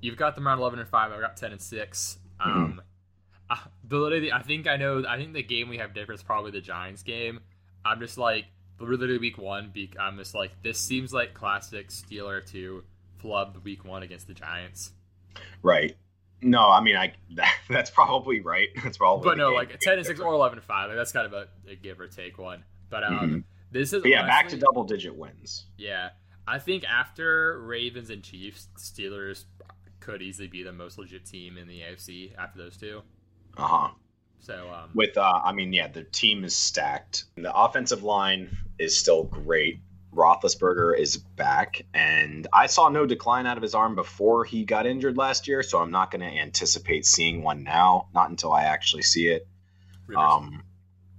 you've 0.00 0.16
got 0.16 0.34
them 0.34 0.46
around 0.46 0.58
eleven 0.58 0.78
and 0.78 0.88
five. 0.88 1.12
I've 1.12 1.20
got 1.20 1.36
ten 1.36 1.52
and 1.52 1.60
six. 1.60 2.18
Mm-hmm. 2.40 2.50
Um, 2.50 2.80
mm-hmm. 3.50 4.32
uh, 4.32 4.36
I 4.36 4.42
think 4.42 4.66
I 4.66 4.76
know. 4.76 5.04
I 5.08 5.16
think 5.16 5.32
the 5.32 5.42
game 5.42 5.68
we 5.68 5.78
have 5.78 5.94
different 5.94 6.20
is 6.20 6.24
probably 6.24 6.50
the 6.50 6.60
Giants 6.60 7.02
game. 7.02 7.40
I'm 7.84 8.00
just 8.00 8.18
like 8.18 8.46
literally 8.78 9.18
week 9.18 9.38
one. 9.38 9.72
I'm 9.98 10.16
just 10.18 10.34
like 10.34 10.52
this 10.62 10.78
seems 10.78 11.12
like 11.12 11.34
classic 11.34 11.88
Steeler 11.88 12.44
to 12.52 12.84
flub 13.18 13.58
week 13.64 13.84
one 13.84 14.02
against 14.02 14.26
the 14.26 14.34
Giants. 14.34 14.92
Right. 15.62 15.96
No, 16.42 16.68
I 16.68 16.80
mean, 16.80 16.96
I 16.96 17.14
that, 17.34 17.54
that's 17.68 17.90
probably 17.90 18.40
right. 18.40 18.68
That's 18.82 18.98
probably. 18.98 19.30
But 19.30 19.38
no, 19.38 19.52
like 19.52 19.78
ten 19.80 19.98
and 19.98 20.06
six 20.06 20.20
or 20.20 20.32
eleven 20.32 20.58
and 20.58 20.66
five. 20.66 20.88
Like, 20.88 20.98
that's 20.98 21.12
kind 21.12 21.26
of 21.26 21.32
a, 21.32 21.48
a, 21.70 21.76
give 21.76 22.00
or 22.00 22.08
take 22.08 22.38
one. 22.38 22.64
But 22.90 23.04
um, 23.04 23.12
mm-hmm. 23.12 23.38
this 23.72 23.92
is 23.92 24.02
but 24.02 24.10
yeah, 24.10 24.22
honestly, 24.22 24.30
back 24.30 24.48
to 24.48 24.56
double 24.58 24.84
digit 24.84 25.16
wins. 25.16 25.66
Yeah, 25.78 26.10
I 26.46 26.58
think 26.58 26.84
after 26.84 27.60
Ravens 27.62 28.10
and 28.10 28.22
Chiefs, 28.22 28.68
Steelers 28.76 29.44
could 30.06 30.22
easily 30.22 30.46
be 30.48 30.62
the 30.62 30.72
most 30.72 30.98
legit 30.98 31.26
team 31.26 31.58
in 31.58 31.66
the 31.66 31.80
AFC 31.80 32.32
after 32.38 32.58
those 32.58 32.76
two. 32.76 33.02
Uh 33.56 33.66
huh. 33.66 33.88
So 34.38 34.70
um, 34.72 34.90
with 34.94 35.16
uh, 35.18 35.40
I 35.44 35.52
mean, 35.52 35.72
yeah, 35.72 35.88
the 35.88 36.04
team 36.04 36.44
is 36.44 36.54
stacked. 36.54 37.24
The 37.36 37.54
offensive 37.54 38.04
line 38.04 38.56
is 38.78 38.96
still 38.96 39.24
great. 39.24 39.80
Roethlisberger 40.14 40.98
is 40.98 41.16
back, 41.18 41.82
and 41.92 42.46
I 42.52 42.66
saw 42.66 42.88
no 42.88 43.04
decline 43.04 43.46
out 43.46 43.56
of 43.58 43.62
his 43.62 43.74
arm 43.74 43.96
before 43.96 44.44
he 44.44 44.64
got 44.64 44.86
injured 44.86 45.18
last 45.18 45.46
year, 45.46 45.62
so 45.62 45.78
I'm 45.78 45.90
not 45.90 46.10
going 46.10 46.22
to 46.22 46.38
anticipate 46.38 47.04
seeing 47.04 47.42
one 47.42 47.64
now. 47.64 48.08
Not 48.14 48.30
until 48.30 48.52
I 48.52 48.62
actually 48.62 49.02
see 49.02 49.28
it. 49.28 49.46
Um, 50.16 50.62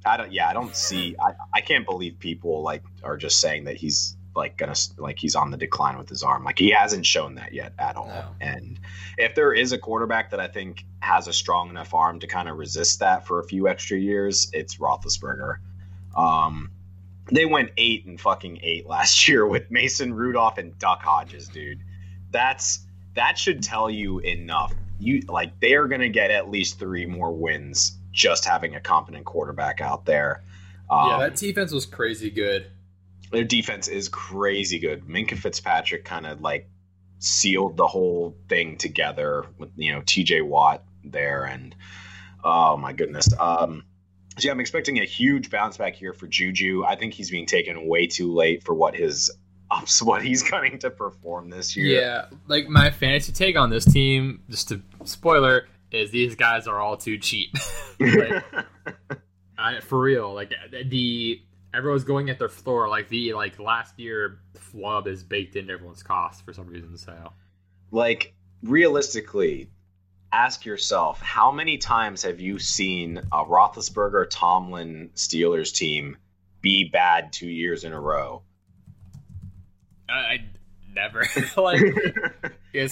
I 0.05 0.17
don't. 0.17 0.31
Yeah, 0.31 0.49
I 0.49 0.53
don't 0.53 0.75
see. 0.75 1.15
I, 1.19 1.33
I 1.53 1.61
can't 1.61 1.85
believe 1.85 2.17
people 2.17 2.63
like 2.63 2.83
are 3.03 3.17
just 3.17 3.39
saying 3.39 3.65
that 3.65 3.75
he's 3.75 4.16
like 4.37 4.57
gonna 4.57 4.75
like 4.97 5.19
he's 5.19 5.35
on 5.35 5.51
the 5.51 5.57
decline 5.57 5.97
with 5.97 6.07
his 6.07 6.23
arm. 6.23 6.43
Like 6.43 6.57
he 6.57 6.69
hasn't 6.69 7.05
shown 7.05 7.35
that 7.35 7.53
yet 7.53 7.73
at 7.77 7.97
all. 7.97 8.07
No. 8.07 8.29
And 8.39 8.79
if 9.17 9.35
there 9.35 9.51
is 9.51 9.73
a 9.73 9.77
quarterback 9.77 10.31
that 10.31 10.39
I 10.39 10.47
think 10.47 10.85
has 11.01 11.27
a 11.27 11.33
strong 11.33 11.69
enough 11.69 11.93
arm 11.93 12.19
to 12.21 12.27
kind 12.27 12.47
of 12.47 12.57
resist 12.57 12.99
that 12.99 13.27
for 13.27 13.39
a 13.39 13.43
few 13.43 13.67
extra 13.67 13.97
years, 13.97 14.49
it's 14.53 14.77
Roethlisberger. 14.77 15.57
Um, 16.15 16.71
they 17.31 17.45
went 17.45 17.71
eight 17.75 18.05
and 18.05 18.19
fucking 18.19 18.59
eight 18.63 18.87
last 18.87 19.27
year 19.27 19.45
with 19.45 19.69
Mason 19.69 20.13
Rudolph 20.13 20.57
and 20.57 20.77
Duck 20.79 21.01
Hodges, 21.01 21.49
dude. 21.49 21.81
That's 22.31 22.85
that 23.15 23.37
should 23.37 23.63
tell 23.63 23.89
you 23.89 24.19
enough 24.19 24.73
you 24.99 25.21
like 25.27 25.59
they 25.59 25.73
are 25.75 25.87
going 25.87 26.01
to 26.01 26.09
get 26.09 26.31
at 26.31 26.49
least 26.49 26.79
three 26.79 27.05
more 27.05 27.31
wins 27.31 27.97
just 28.11 28.45
having 28.45 28.75
a 28.75 28.79
competent 28.79 29.25
quarterback 29.25 29.81
out 29.81 30.05
there. 30.05 30.43
Um, 30.89 31.09
yeah, 31.09 31.19
that 31.19 31.35
defense 31.35 31.71
was 31.71 31.85
crazy 31.85 32.29
good. 32.29 32.67
Their 33.31 33.43
defense 33.43 33.87
is 33.87 34.09
crazy 34.09 34.79
good. 34.79 35.05
Minkah 35.05 35.37
Fitzpatrick 35.37 36.05
kind 36.05 36.25
of 36.25 36.41
like 36.41 36.69
sealed 37.19 37.77
the 37.77 37.87
whole 37.87 38.37
thing 38.47 38.77
together 38.77 39.45
with 39.57 39.69
you 39.75 39.93
know 39.93 40.01
TJ 40.01 40.45
Watt 40.45 40.83
there 41.03 41.45
and 41.45 41.75
oh 42.43 42.77
my 42.77 42.93
goodness. 42.93 43.29
Um, 43.39 43.83
so 44.37 44.47
yeah, 44.47 44.51
I'm 44.51 44.59
expecting 44.59 44.99
a 44.99 45.05
huge 45.05 45.49
bounce 45.49 45.77
back 45.77 45.95
here 45.95 46.13
for 46.13 46.27
Juju. 46.27 46.83
I 46.85 46.95
think 46.95 47.13
he's 47.13 47.31
being 47.31 47.47
taken 47.47 47.87
way 47.87 48.07
too 48.07 48.33
late 48.33 48.63
for 48.63 48.73
what 48.73 48.95
his 48.95 49.31
ups 49.71 50.01
what 50.01 50.23
he's 50.23 50.49
going 50.49 50.79
to 50.79 50.89
perform 50.89 51.49
this 51.49 51.75
year. 51.75 52.01
Yeah, 52.01 52.25
like 52.47 52.69
my 52.69 52.89
fantasy 52.89 53.31
take 53.33 53.57
on 53.57 53.69
this 53.69 53.85
team, 53.85 54.41
just 54.49 54.69
to 54.69 54.81
spoiler, 55.03 55.67
is 55.91 56.11
these 56.11 56.35
guys 56.35 56.67
are 56.67 56.79
all 56.79 56.97
too 56.97 57.17
cheap. 57.17 57.49
like, 57.99 58.43
I, 59.57 59.79
for 59.81 59.99
real, 59.99 60.33
like 60.33 60.53
the 60.71 61.41
everyone's 61.77 62.03
going 62.03 62.29
at 62.29 62.39
their 62.39 62.49
floor. 62.49 62.89
Like 62.89 63.07
the 63.07 63.33
like 63.33 63.59
last 63.59 63.97
year 63.99 64.39
flub 64.55 65.07
is 65.07 65.23
baked 65.23 65.55
into 65.55 65.71
everyone's 65.71 66.03
cost 66.03 66.43
for 66.43 66.51
some 66.51 66.67
reason. 66.67 66.97
So, 66.97 67.31
like 67.91 68.33
realistically, 68.63 69.69
ask 70.33 70.65
yourself 70.65 71.21
how 71.21 71.51
many 71.51 71.77
times 71.77 72.23
have 72.23 72.39
you 72.41 72.59
seen 72.59 73.19
a 73.31 73.45
Roethlisberger 73.45 74.27
Tomlin 74.29 75.11
Steelers 75.15 75.73
team 75.73 76.17
be 76.61 76.89
bad 76.89 77.31
two 77.31 77.49
years 77.49 77.83
in 77.83 77.93
a 77.93 77.99
row? 77.99 78.41
I 80.09 80.45
never 80.93 81.25
like. 81.57 81.81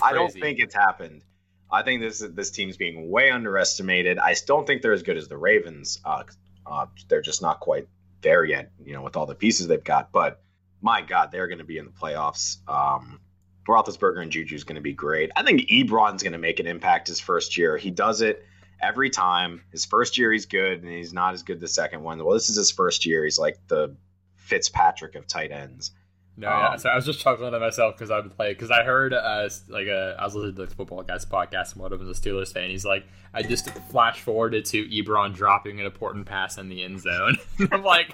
I 0.03 0.13
don't 0.13 0.31
think 0.31 0.59
it's 0.59 0.75
happened. 0.75 1.23
I 1.71 1.81
think 1.81 2.01
this 2.01 2.19
this 2.19 2.51
team's 2.51 2.77
being 2.77 3.09
way 3.09 3.31
underestimated. 3.31 4.19
I 4.19 4.35
don't 4.45 4.67
think 4.67 4.83
they're 4.83 4.93
as 4.93 5.03
good 5.03 5.17
as 5.17 5.27
the 5.27 5.37
Ravens. 5.37 5.99
Uh, 6.05 6.23
uh, 6.67 6.85
they're 7.09 7.21
just 7.21 7.41
not 7.41 7.59
quite 7.59 7.87
there 8.25 8.43
yet, 8.43 8.71
you 8.83 8.91
know, 8.91 9.01
with 9.01 9.15
all 9.15 9.25
the 9.25 9.35
pieces 9.35 9.67
they've 9.67 9.81
got. 9.81 10.11
But 10.11 10.41
my 10.81 11.01
God, 11.01 11.31
they're 11.31 11.47
going 11.47 11.59
to 11.59 11.63
be 11.63 11.77
in 11.77 11.85
the 11.85 11.91
playoffs. 11.91 12.57
Um, 12.67 13.21
Roethlisberger 13.67 14.21
and 14.21 14.31
Juju 14.31 14.55
is 14.55 14.65
going 14.65 14.75
to 14.75 14.81
be 14.81 14.93
great. 14.93 15.31
I 15.35 15.43
think 15.43 15.69
Ebron's 15.69 16.23
going 16.23 16.33
to 16.33 16.39
make 16.39 16.59
an 16.59 16.67
impact 16.67 17.07
his 17.07 17.19
first 17.19 17.57
year. 17.57 17.77
He 17.77 17.91
does 17.91 18.21
it 18.21 18.43
every 18.81 19.09
time. 19.09 19.63
His 19.71 19.85
first 19.85 20.17
year 20.17 20.31
he's 20.31 20.45
good, 20.45 20.83
and 20.83 20.91
he's 20.91 21.13
not 21.13 21.33
as 21.33 21.43
good 21.43 21.59
the 21.59 21.67
second 21.67 22.03
one. 22.03 22.23
Well, 22.23 22.33
this 22.33 22.49
is 22.49 22.57
his 22.57 22.71
first 22.71 23.05
year. 23.05 23.23
He's 23.23 23.39
like 23.39 23.57
the 23.67 23.95
Fitzpatrick 24.35 25.15
of 25.15 25.27
tight 25.27 25.51
ends. 25.51 25.91
No, 26.37 26.49
um, 26.49 26.59
yeah. 26.59 26.75
So 26.75 26.89
I 26.89 26.95
was 26.95 27.05
just 27.05 27.19
chuckling 27.19 27.51
to 27.51 27.59
myself 27.59 27.95
because 27.95 28.11
I 28.11 28.19
would 28.19 28.35
play 28.35 28.53
because 28.53 28.71
I 28.71 28.83
heard 28.83 29.13
uh, 29.13 29.49
like 29.69 29.87
a, 29.87 30.15
uh, 30.17 30.21
I 30.21 30.25
was 30.25 30.35
listening 30.35 30.55
to 30.55 30.65
the 30.65 30.75
football 30.75 31.01
guys 31.03 31.25
podcast 31.25 31.73
and 31.73 31.81
one 31.81 31.93
of 31.93 31.99
them 31.99 32.07
was 32.07 32.19
a 32.19 32.21
Steelers 32.21 32.51
fan. 32.51 32.69
He's 32.69 32.85
like, 32.85 33.05
I 33.33 33.41
just 33.41 33.69
flash 33.89 34.21
forwarded 34.21 34.65
to 34.65 34.85
Ebron 34.85 35.33
dropping 35.33 35.79
an 35.79 35.85
important 35.85 36.25
pass 36.25 36.57
in 36.57 36.69
the 36.69 36.83
end 36.83 37.01
zone. 37.01 37.37
I'm 37.71 37.83
like, 37.83 38.11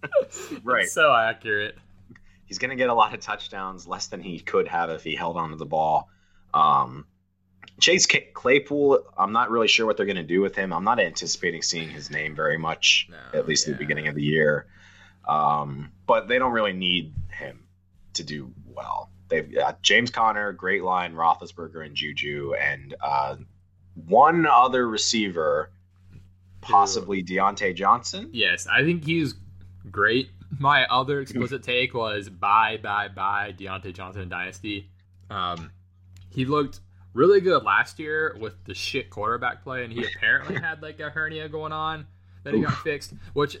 right, 0.64 0.86
so 0.86 1.14
accurate. 1.14 1.76
He's 2.46 2.58
going 2.58 2.70
to 2.70 2.76
get 2.76 2.90
a 2.90 2.94
lot 2.94 3.14
of 3.14 3.20
touchdowns, 3.20 3.86
less 3.86 4.08
than 4.08 4.20
he 4.20 4.38
could 4.38 4.68
have 4.68 4.90
if 4.90 5.02
he 5.02 5.14
held 5.14 5.36
onto 5.36 5.56
the 5.56 5.64
ball. 5.64 6.10
Um, 6.52 7.06
Chase 7.80 8.06
Claypool, 8.34 9.04
I'm 9.16 9.32
not 9.32 9.50
really 9.50 9.68
sure 9.68 9.86
what 9.86 9.96
they're 9.96 10.06
going 10.06 10.16
to 10.16 10.22
do 10.22 10.40
with 10.40 10.54
him. 10.54 10.72
I'm 10.72 10.84
not 10.84 11.00
anticipating 11.00 11.62
seeing 11.62 11.88
his 11.88 12.10
name 12.10 12.36
very 12.36 12.58
much, 12.58 13.08
no, 13.10 13.38
at 13.38 13.48
least 13.48 13.66
yeah. 13.66 13.72
at 13.72 13.78
the 13.78 13.84
beginning 13.84 14.08
of 14.08 14.14
the 14.14 14.22
year. 14.22 14.66
Um, 15.26 15.92
but 16.06 16.28
they 16.28 16.38
don't 16.38 16.52
really 16.52 16.72
need 16.72 17.14
him 17.30 17.66
to 18.14 18.24
do 18.24 18.52
well. 18.66 19.10
They've 19.28 19.54
got 19.54 19.82
James 19.82 20.10
Conner, 20.10 20.52
great 20.52 20.82
line, 20.82 21.14
Roethlisberger 21.14 21.86
and 21.86 21.94
Juju, 21.94 22.54
and 22.60 22.94
uh, 23.00 23.36
one 23.94 24.46
other 24.46 24.86
receiver, 24.88 25.72
possibly 26.60 27.22
Diontae 27.22 27.74
Johnson. 27.74 28.28
Yes, 28.32 28.66
I 28.66 28.82
think 28.82 29.04
he's 29.04 29.34
great. 29.90 30.30
My 30.58 30.84
other 30.86 31.20
explicit 31.20 31.62
take 31.64 31.94
was 31.94 32.28
bye, 32.28 32.78
bye, 32.82 33.08
bye, 33.08 33.54
Diontae 33.58 33.94
Johnson 33.94 34.28
Dynasty. 34.28 34.90
Um, 35.30 35.70
he 36.30 36.44
looked 36.44 36.80
really 37.14 37.40
good 37.40 37.62
last 37.62 37.98
year 37.98 38.36
with 38.38 38.62
the 38.64 38.74
shit 38.74 39.10
quarterback 39.10 39.62
play, 39.62 39.84
and 39.84 39.92
he 39.92 40.04
apparently 40.16 40.56
had 40.56 40.82
like 40.82 41.00
a 41.00 41.10
hernia 41.10 41.48
going 41.48 41.72
on 41.72 42.06
that 42.44 42.54
he 42.54 42.60
got 42.60 42.76
fixed, 42.82 43.14
which 43.32 43.56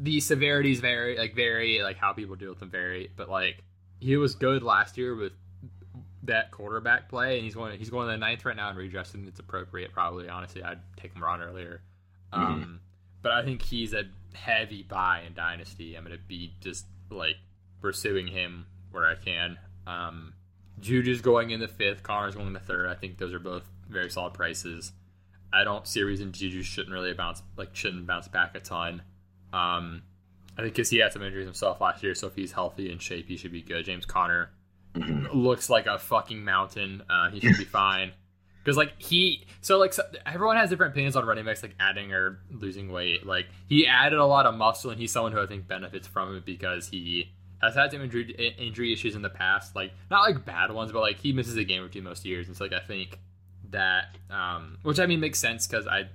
the 0.00 0.20
severities 0.20 0.80
vary, 0.80 1.16
like 1.16 1.34
vary, 1.34 1.82
like 1.82 1.96
how 1.96 2.12
people 2.12 2.36
deal 2.36 2.50
with 2.50 2.60
them 2.60 2.70
vary. 2.70 3.10
But 3.16 3.28
like 3.28 3.62
he 4.00 4.16
was 4.16 4.34
good 4.34 4.62
last 4.62 4.98
year 4.98 5.14
with 5.14 5.32
that 6.24 6.50
quarterback 6.50 7.08
play, 7.08 7.36
and 7.36 7.44
he's 7.44 7.54
going 7.54 7.78
he's 7.78 7.90
going 7.90 8.06
to 8.06 8.12
the 8.12 8.18
ninth 8.18 8.44
right 8.44 8.56
now 8.56 8.70
and 8.70 8.78
and 8.78 9.28
it's 9.28 9.40
appropriate. 9.40 9.92
Probably, 9.92 10.28
honestly, 10.28 10.62
I'd 10.62 10.80
take 10.96 11.14
him 11.14 11.22
on 11.22 11.40
earlier. 11.40 11.82
Mm-hmm. 12.32 12.44
Um, 12.44 12.80
but 13.22 13.32
I 13.32 13.44
think 13.44 13.62
he's 13.62 13.92
a 13.92 14.04
heavy 14.34 14.82
buy 14.82 15.22
in 15.26 15.34
dynasty. 15.34 15.96
I'm 15.96 16.04
gonna 16.04 16.16
be 16.26 16.54
just 16.60 16.86
like 17.10 17.36
pursuing 17.80 18.26
him 18.28 18.66
where 18.90 19.06
I 19.06 19.14
can. 19.14 19.58
Um, 19.86 20.34
Juju's 20.80 21.20
going 21.20 21.50
in 21.50 21.60
the 21.60 21.68
fifth, 21.68 22.02
Conner's 22.02 22.34
going 22.34 22.48
in 22.48 22.52
the 22.52 22.60
third. 22.60 22.88
I 22.88 22.94
think 22.94 23.18
those 23.18 23.32
are 23.32 23.38
both 23.38 23.68
very 23.88 24.10
solid 24.10 24.34
prices. 24.34 24.92
I 25.52 25.64
don't 25.64 25.86
see 25.86 26.00
a 26.00 26.06
reason 26.06 26.32
Juju 26.32 26.62
shouldn't 26.62 26.92
really 26.92 27.12
bounce 27.12 27.42
like 27.56 27.74
shouldn't 27.74 28.06
bounce 28.06 28.28
back 28.28 28.56
a 28.56 28.60
ton. 28.60 29.02
Um, 29.52 30.02
I 30.56 30.62
think 30.62 30.74
because 30.74 30.90
he 30.90 30.98
had 30.98 31.12
some 31.12 31.22
injuries 31.22 31.46
himself 31.46 31.80
last 31.80 32.02
year, 32.02 32.14
so 32.14 32.26
if 32.26 32.34
he's 32.34 32.52
healthy 32.52 32.90
and 32.90 33.00
shape, 33.00 33.26
he 33.28 33.36
should 33.36 33.52
be 33.52 33.62
good. 33.62 33.84
James 33.84 34.04
Conner 34.04 34.50
mm-hmm. 34.94 35.26
looks 35.36 35.70
like 35.70 35.86
a 35.86 35.98
fucking 35.98 36.44
mountain. 36.44 37.02
Uh, 37.08 37.30
he 37.30 37.40
should 37.40 37.56
be 37.56 37.64
fine. 37.64 38.12
Because 38.62 38.76
like 38.76 38.92
he, 38.98 39.44
so 39.60 39.78
like 39.78 39.92
so, 39.92 40.04
everyone 40.24 40.56
has 40.56 40.70
different 40.70 40.92
opinions 40.92 41.16
on 41.16 41.26
running 41.26 41.44
backs, 41.44 41.62
like 41.62 41.74
adding 41.80 42.12
or 42.12 42.40
losing 42.50 42.92
weight. 42.92 43.26
Like 43.26 43.46
he 43.68 43.86
added 43.86 44.18
a 44.18 44.26
lot 44.26 44.46
of 44.46 44.54
muscle, 44.54 44.90
and 44.90 45.00
he's 45.00 45.10
someone 45.10 45.32
who 45.32 45.40
I 45.40 45.46
think 45.46 45.66
benefits 45.66 46.06
from 46.06 46.36
it 46.36 46.44
because 46.44 46.86
he 46.86 47.32
has 47.60 47.74
had 47.74 47.90
some 47.90 48.02
injury 48.02 48.30
injury 48.58 48.92
issues 48.92 49.16
in 49.16 49.22
the 49.22 49.30
past. 49.30 49.74
Like 49.74 49.92
not 50.10 50.20
like 50.20 50.44
bad 50.44 50.70
ones, 50.70 50.92
but 50.92 51.00
like 51.00 51.18
he 51.18 51.32
misses 51.32 51.56
a 51.56 51.64
game 51.64 51.82
or 51.82 51.88
two 51.88 52.02
most 52.02 52.24
years. 52.24 52.46
And 52.46 52.56
so 52.56 52.64
like 52.64 52.72
I 52.72 52.80
think 52.80 53.18
that, 53.70 54.16
um, 54.30 54.78
which 54.82 55.00
I 55.00 55.06
mean 55.06 55.18
makes 55.18 55.40
sense 55.40 55.66
because 55.66 55.88
I, 55.88 56.08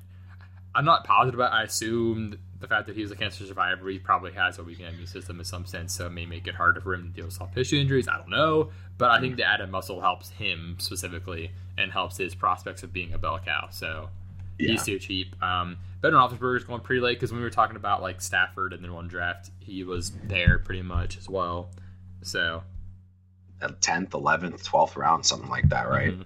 I'm 0.73 0.85
not 0.85 1.03
positive, 1.03 1.37
but 1.37 1.51
I 1.51 1.63
assumed 1.63 2.37
the 2.59 2.67
fact 2.67 2.87
that 2.87 2.95
he's 2.95 3.11
a 3.11 3.15
cancer 3.15 3.45
survivor, 3.45 3.87
he 3.89 3.99
probably 3.99 4.31
has 4.33 4.57
a 4.57 4.63
weakened 4.63 4.89
immune 4.89 5.07
system 5.07 5.39
in 5.39 5.45
some 5.45 5.65
sense, 5.65 5.93
so 5.93 6.07
it 6.07 6.11
may 6.11 6.25
make 6.25 6.47
it 6.47 6.55
harder 6.55 6.81
for 6.81 6.93
him 6.93 7.03
to 7.03 7.09
deal 7.09 7.25
with 7.25 7.33
soft 7.33 7.53
tissue 7.53 7.79
injuries. 7.79 8.07
I 8.07 8.17
don't 8.17 8.29
know, 8.29 8.71
but 8.97 9.11
I 9.11 9.19
think 9.19 9.37
the 9.37 9.43
added 9.43 9.69
muscle 9.69 10.01
helps 10.01 10.29
him 10.31 10.75
specifically 10.79 11.51
and 11.77 11.91
helps 11.91 12.17
his 12.17 12.33
prospects 12.33 12.81
of 12.83 12.91
being 12.91 13.13
a 13.13 13.17
bell 13.17 13.39
cow. 13.43 13.67
So 13.71 14.09
yeah. 14.57 14.71
he's 14.71 14.83
too 14.83 14.97
cheap. 14.97 15.41
Um, 15.43 15.77
Ben 16.01 16.13
Roethlisberger's 16.13 16.63
going 16.63 16.81
pretty 16.81 17.01
late 17.01 17.15
because 17.15 17.31
when 17.31 17.39
we 17.39 17.43
were 17.43 17.51
talking 17.51 17.75
about 17.75 18.01
like 18.01 18.21
Stafford 18.21 18.73
and 18.73 18.83
then 18.83 18.93
one 18.93 19.07
draft, 19.07 19.51
he 19.59 19.83
was 19.83 20.11
there 20.23 20.59
pretty 20.59 20.81
much 20.81 21.17
as 21.17 21.29
well. 21.29 21.69
So 22.23 22.63
tenth, 23.81 24.13
eleventh, 24.13 24.63
twelfth 24.63 24.97
round, 24.97 25.25
something 25.25 25.49
like 25.49 25.69
that, 25.69 25.89
right? 25.89 26.13
Mm-hmm. 26.13 26.21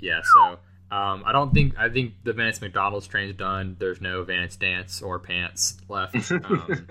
Yeah. 0.00 0.20
So 0.22 0.58
um, 0.94 1.24
I 1.26 1.32
don't 1.32 1.52
think 1.52 1.76
I 1.76 1.88
think 1.88 2.14
the 2.22 2.32
Vance 2.32 2.60
McDonald's 2.60 3.08
train's 3.08 3.34
done. 3.34 3.74
There's 3.80 4.00
no 4.00 4.22
Vance 4.22 4.54
dance 4.54 5.02
or 5.02 5.18
pants 5.18 5.76
left. 5.88 6.14
Um, 6.30 6.86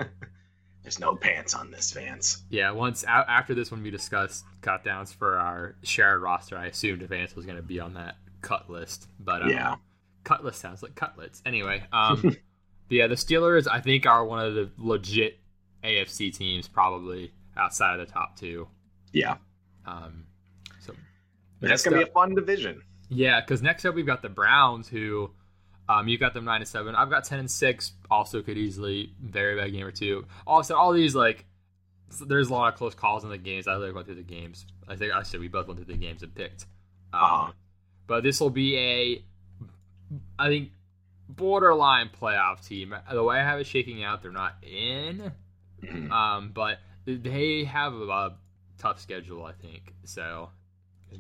There's 0.82 1.00
no 1.00 1.16
pants 1.16 1.54
on 1.54 1.72
this 1.72 1.94
Vance. 1.94 2.44
Yeah, 2.50 2.72
once 2.72 3.06
after 3.06 3.56
this, 3.56 3.72
one, 3.72 3.82
we 3.82 3.90
discussed 3.90 4.44
cut 4.60 4.84
downs 4.84 5.14
for 5.14 5.38
our 5.38 5.78
shared 5.82 6.22
roster, 6.22 6.58
I 6.58 6.66
assumed 6.66 7.02
Vance 7.04 7.38
was 7.38 7.46
going 7.46 7.56
to 7.56 7.64
be 7.64 7.80
on 7.80 7.94
that 7.94 8.18
cut 8.42 8.70
list. 8.70 9.08
But 9.18 9.44
um, 9.44 9.50
yeah, 9.50 9.76
cut 10.26 10.44
list 10.44 10.60
sounds 10.60 10.84
like 10.84 10.94
cutlets. 10.96 11.42
Anyway, 11.46 11.84
um, 11.94 12.36
yeah, 12.90 13.08
the 13.08 13.16
Steelers 13.16 13.66
I 13.72 13.80
think 13.80 14.06
are 14.06 14.26
one 14.26 14.46
of 14.46 14.56
the 14.56 14.70
legit 14.78 15.40
AFC 15.86 16.36
teams, 16.36 16.68
probably 16.68 17.32
outside 17.56 17.98
of 17.98 18.06
the 18.06 18.12
top 18.12 18.38
two. 18.38 18.68
Yeah. 19.14 19.38
Um, 19.86 20.26
so 20.82 20.94
that's 21.62 21.84
gonna 21.84 21.96
be 21.96 22.04
a 22.04 22.08
fun 22.08 22.36
division. 22.36 22.82
Yeah, 23.14 23.42
because 23.42 23.62
next 23.62 23.86
up 23.86 23.96
we've 23.96 24.06
got 24.06 24.22
the 24.22 24.30
Browns, 24.30 24.88
who 24.88 25.32
um, 25.90 26.08
you 26.08 26.18
got 26.18 26.34
them 26.34 26.46
nine 26.46 26.62
and 26.62 26.68
seven. 26.68 26.96
I've 26.96 27.10
got 27.10 27.24
ten 27.24 27.40
and 27.40 27.52
six. 27.52 27.94
Also, 28.10 28.42
could 28.42 28.58
easily 28.58 29.14
very 29.22 29.56
bad 29.56 29.72
game 29.72 29.86
or 29.86 29.92
two. 29.92 30.26
Also, 30.48 30.76
all 30.76 30.94
these 30.94 31.16
like 31.16 31.46
there's 32.26 32.50
a 32.50 32.54
lot 32.54 32.72
of 32.72 32.78
close 32.78 32.94
calls 32.94 33.24
in 33.24 33.30
the 33.30 33.38
games. 33.38 33.68
I 33.68 33.74
literally 33.74 33.94
went 33.94 34.08
through 34.08 34.16
the 34.16 34.24
games. 34.24 34.66
I 34.88 34.96
think 34.96 35.14
I 35.14 35.24
said 35.24 35.40
we 35.40 35.48
both 35.48 35.68
went 35.68 35.80
through 35.80 35.94
the 35.94 36.00
games 36.00 36.24
and 36.24 36.34
picked. 36.34 36.66
Um, 37.14 37.22
uh-huh. 37.22 37.52
But 38.08 38.24
this 38.24 38.40
will 38.40 38.50
be 38.50 38.78
a, 38.78 39.24
I 40.38 40.48
think, 40.50 40.72
borderline 41.30 42.10
playoff 42.10 42.66
team. 42.66 42.94
The 43.12 43.24
way 43.24 43.40
I 43.40 43.44
have 43.44 43.60
it 43.60 43.68
shaking 43.68 44.04
out, 44.04 44.22
they're 44.22 44.32
not 44.32 44.56
in, 44.62 45.32
mm-hmm. 45.82 46.12
um, 46.12 46.52
but 46.54 46.80
they 47.06 47.64
have 47.64 47.94
a 47.94 48.36
tough 48.78 49.00
schedule. 49.00 49.46
I 49.46 49.54
think 49.54 49.94
so. 50.04 50.50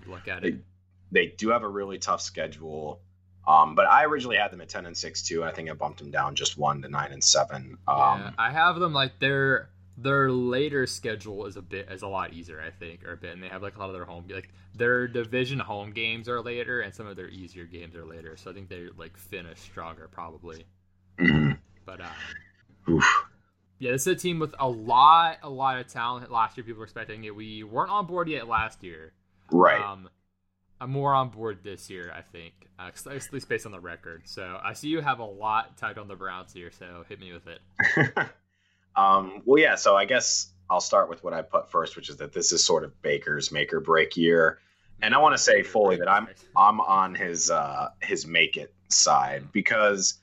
Look 0.07 0.27
at 0.27 0.43
it. 0.43 0.55
They 1.13 1.27
do 1.27 1.49
have 1.49 1.63
a 1.63 1.67
really 1.67 1.99
tough 1.99 2.21
schedule. 2.21 2.99
Um, 3.47 3.75
but 3.75 3.85
I 3.85 4.05
originally 4.05 4.37
had 4.37 4.51
them 4.51 4.61
at 4.61 4.69
ten 4.69 4.85
and 4.85 4.97
six 4.97 5.21
too. 5.21 5.43
I 5.43 5.51
think 5.51 5.69
I 5.69 5.73
bumped 5.73 5.99
them 5.99 6.11
down 6.11 6.35
just 6.35 6.57
one 6.57 6.81
to 6.81 6.89
nine 6.89 7.11
and 7.11 7.23
seven. 7.23 7.77
Um, 7.87 7.97
yeah, 7.97 8.31
I 8.37 8.51
have 8.51 8.79
them 8.79 8.93
like 8.93 9.13
they're 9.19 9.69
their 9.97 10.31
later 10.31 10.87
schedule 10.87 11.45
is 11.45 11.55
a 11.55 11.61
bit 11.61 11.89
is 11.91 12.01
a 12.01 12.07
lot 12.07 12.33
easier, 12.33 12.61
I 12.61 12.71
think, 12.71 13.05
or 13.05 13.13
a 13.13 13.17
bit, 13.17 13.33
and 13.33 13.43
they 13.43 13.49
have 13.49 13.61
like 13.61 13.75
a 13.75 13.79
lot 13.79 13.87
of 13.89 13.93
their 13.93 14.05
home 14.05 14.25
like 14.29 14.49
their 14.75 15.07
division 15.07 15.59
home 15.59 15.91
games 15.91 16.27
are 16.27 16.41
later, 16.41 16.81
and 16.81 16.93
some 16.93 17.05
of 17.05 17.15
their 17.15 17.29
easier 17.29 17.65
games 17.65 17.95
are 17.95 18.05
later. 18.05 18.35
So 18.37 18.49
I 18.49 18.53
think 18.53 18.69
they 18.69 18.87
like 18.97 19.17
finish 19.17 19.59
stronger 19.59 20.07
probably. 20.07 20.65
hmm 21.19 21.51
But 21.85 22.01
um, 22.01 22.07
Oof. 22.89 23.25
yeah, 23.79 23.91
this 23.91 24.01
is 24.01 24.07
a 24.07 24.15
team 24.15 24.39
with 24.39 24.55
a 24.59 24.67
lot, 24.67 25.39
a 25.43 25.49
lot 25.49 25.77
of 25.77 25.87
talent. 25.87 26.31
Last 26.31 26.57
year, 26.57 26.63
people 26.63 26.79
were 26.79 26.85
expecting 26.85 27.25
it. 27.25 27.35
We 27.35 27.63
weren't 27.63 27.91
on 27.91 28.07
board 28.07 28.29
yet 28.29 28.47
last 28.47 28.83
year. 28.83 29.13
Right. 29.51 29.81
Um, 29.81 30.09
I'm 30.83 30.91
more 30.91 31.13
on 31.13 31.29
board 31.29 31.59
this 31.63 31.89
year, 31.89 32.13
I 32.13 32.21
think, 32.21 32.53
uh, 32.77 32.89
at 33.09 33.31
least 33.31 33.47
based 33.47 33.65
on 33.65 33.71
the 33.71 33.79
record. 33.79 34.23
So 34.25 34.59
I 34.61 34.73
see 34.73 34.89
you 34.89 34.99
have 34.99 35.19
a 35.19 35.25
lot 35.25 35.77
tied 35.77 35.97
on 35.97 36.09
the 36.09 36.15
Browns 36.15 36.51
here. 36.51 36.71
So 36.71 37.05
hit 37.07 37.21
me 37.21 37.31
with 37.31 37.47
it. 37.47 38.13
um, 38.97 39.41
well, 39.45 39.61
yeah. 39.61 39.75
So 39.75 39.95
I 39.95 40.03
guess 40.03 40.51
I'll 40.69 40.81
start 40.81 41.09
with 41.09 41.23
what 41.23 41.33
I 41.33 41.41
put 41.41 41.71
first, 41.71 41.95
which 41.95 42.09
is 42.09 42.17
that 42.17 42.33
this 42.33 42.51
is 42.51 42.65
sort 42.65 42.83
of 42.83 43.01
Baker's 43.01 43.49
make 43.49 43.71
or 43.71 43.79
break 43.79 44.17
year, 44.17 44.59
and 45.01 45.15
I 45.15 45.19
want 45.19 45.37
to 45.37 45.41
say 45.41 45.63
fully 45.63 45.95
that 45.97 46.09
I'm 46.09 46.27
I'm 46.57 46.81
on 46.81 47.15
his 47.15 47.49
uh, 47.49 47.87
his 48.01 48.27
make 48.27 48.57
it 48.57 48.73
side 48.89 49.53
because 49.53 50.15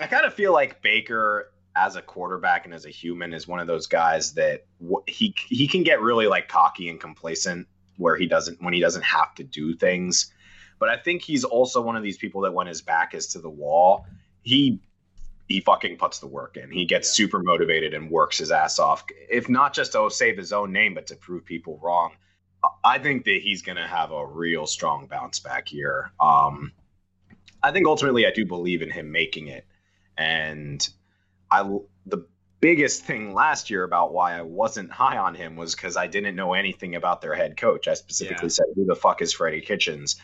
I 0.00 0.06
kind 0.06 0.24
of 0.24 0.32
feel 0.32 0.54
like 0.54 0.80
Baker 0.80 1.52
as 1.76 1.94
a 1.94 2.00
quarterback 2.00 2.64
and 2.64 2.72
as 2.72 2.86
a 2.86 2.90
human 2.90 3.34
is 3.34 3.46
one 3.46 3.60
of 3.60 3.66
those 3.66 3.86
guys 3.86 4.32
that 4.32 4.64
he 5.06 5.34
he 5.46 5.68
can 5.68 5.82
get 5.82 6.00
really 6.00 6.26
like 6.26 6.48
cocky 6.48 6.88
and 6.88 6.98
complacent 6.98 7.68
where 7.96 8.16
he 8.16 8.26
doesn't 8.26 8.62
when 8.62 8.74
he 8.74 8.80
doesn't 8.80 9.04
have 9.04 9.34
to 9.36 9.44
do 9.44 9.74
things. 9.74 10.32
But 10.78 10.88
I 10.90 10.96
think 10.96 11.22
he's 11.22 11.44
also 11.44 11.80
one 11.80 11.96
of 11.96 12.02
these 12.02 12.18
people 12.18 12.42
that 12.42 12.52
when 12.52 12.66
his 12.66 12.82
back 12.82 13.14
is 13.14 13.28
to 13.28 13.38
the 13.38 13.50
wall, 13.50 14.06
he 14.42 14.80
he 15.48 15.60
fucking 15.60 15.96
puts 15.96 16.18
the 16.18 16.26
work 16.26 16.56
in. 16.56 16.70
He 16.70 16.84
gets 16.84 17.08
Yeah. 17.08 17.24
super 17.24 17.40
motivated 17.42 17.94
and 17.94 18.10
works 18.10 18.38
his 18.38 18.50
ass 18.50 18.78
off. 18.78 19.04
If 19.30 19.48
not 19.48 19.74
just 19.74 19.92
to 19.92 20.10
save 20.10 20.36
his 20.36 20.52
own 20.52 20.72
name, 20.72 20.94
but 20.94 21.06
to 21.08 21.16
prove 21.16 21.44
people 21.44 21.78
wrong. 21.82 22.12
I 22.84 22.98
think 22.98 23.24
that 23.26 23.40
he's 23.42 23.62
going 23.62 23.76
to 23.76 23.86
have 23.86 24.10
a 24.10 24.26
real 24.26 24.66
strong 24.66 25.06
bounce 25.06 25.38
back 25.38 25.68
here. 25.68 26.10
Um, 26.18 26.72
I 27.62 27.70
think 27.70 27.86
ultimately 27.86 28.26
I 28.26 28.32
do 28.32 28.44
believe 28.44 28.82
in 28.82 28.90
him 28.90 29.12
making 29.12 29.46
it, 29.48 29.66
and 30.16 30.86
I 31.50 31.62
the 32.06 32.26
biggest 32.60 33.04
thing 33.04 33.34
last 33.34 33.70
year 33.70 33.84
about 33.84 34.12
why 34.12 34.38
I 34.38 34.42
wasn't 34.42 34.90
high 34.90 35.18
on 35.18 35.34
him 35.34 35.56
was 35.56 35.74
because 35.74 35.96
I 35.96 36.06
didn't 36.06 36.36
know 36.36 36.54
anything 36.54 36.94
about 36.94 37.20
their 37.20 37.34
head 37.34 37.56
coach. 37.56 37.86
I 37.88 37.94
specifically 37.94 38.46
Yeah. 38.46 38.50
said, 38.50 38.66
"Who 38.74 38.84
the 38.86 38.96
fuck 38.96 39.22
is 39.22 39.32
Freddie 39.32 39.60
Kitchens?" 39.60 40.16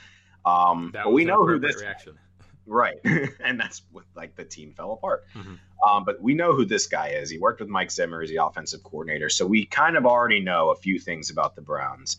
Um, 0.45 0.91
That 0.95 1.05
but 1.05 1.13
we 1.13 1.25
know 1.25 1.47
who 1.47 1.59
this 1.59 1.81
reaction. 1.81 2.19
right, 2.67 2.99
and 3.45 3.59
that's 3.61 3.83
what 3.93 4.05
like 4.15 4.35
the 4.37 4.45
team 4.45 4.73
fell 4.75 4.93
apart. 4.93 5.25
Mhm. 5.35 5.59
Um, 5.87 6.05
but 6.05 6.21
we 6.23 6.35
know 6.35 6.55
who 6.55 6.65
this 6.65 6.87
guy 6.87 7.09
is. 7.09 7.29
He 7.31 7.39
worked 7.39 7.61
with 7.61 7.69
Mike 7.69 7.91
Zimmer 7.91 8.23
as 8.23 8.31
the 8.31 8.37
offensive 8.37 8.83
coordinator, 8.83 9.29
so 9.29 9.47
we 9.47 9.67
kind 9.67 9.97
of 9.97 10.07
already 10.07 10.41
know 10.41 10.71
a 10.71 10.77
few 10.77 10.99
things 10.99 11.29
about 11.31 11.55
the 11.57 11.61
Browns, 11.63 12.19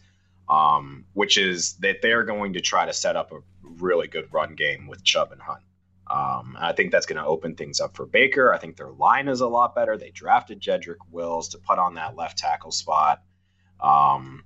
um, 0.49 1.05
which 1.13 1.37
is 1.37 1.73
that 1.77 2.01
they're 2.01 2.23
going 2.23 2.53
to 2.53 2.61
try 2.61 2.85
to 2.85 2.93
set 2.93 3.15
up 3.15 3.31
a 3.31 3.39
really 3.63 4.07
good 4.07 4.31
run 4.33 4.55
game 4.55 4.87
with 4.87 5.03
Chubb 5.03 5.31
and 5.31 5.41
Hunt. 5.41 5.63
Um, 6.13 6.55
I 6.59 6.73
think 6.73 6.91
that's 6.91 7.07
going 7.07 7.17
to 7.21 7.25
open 7.25 7.55
things 7.55 7.79
up 7.79 7.95
for 7.95 8.05
Baker. 8.05 8.53
I 8.53 8.59
think 8.59 8.77
their 8.77 8.91
line 8.91 9.27
is 9.27 9.41
a 9.41 9.47
lot 9.47 9.73
better. 9.73 9.97
They 9.97 10.11
drafted 10.11 10.61
Jedrick 10.61 10.97
Wills 11.09 11.49
to 11.49 11.57
put 11.57 11.79
on 11.79 11.95
that 11.95 12.15
left 12.15 12.37
tackle 12.37 12.71
spot. 12.71 13.23
Um, 13.81 14.43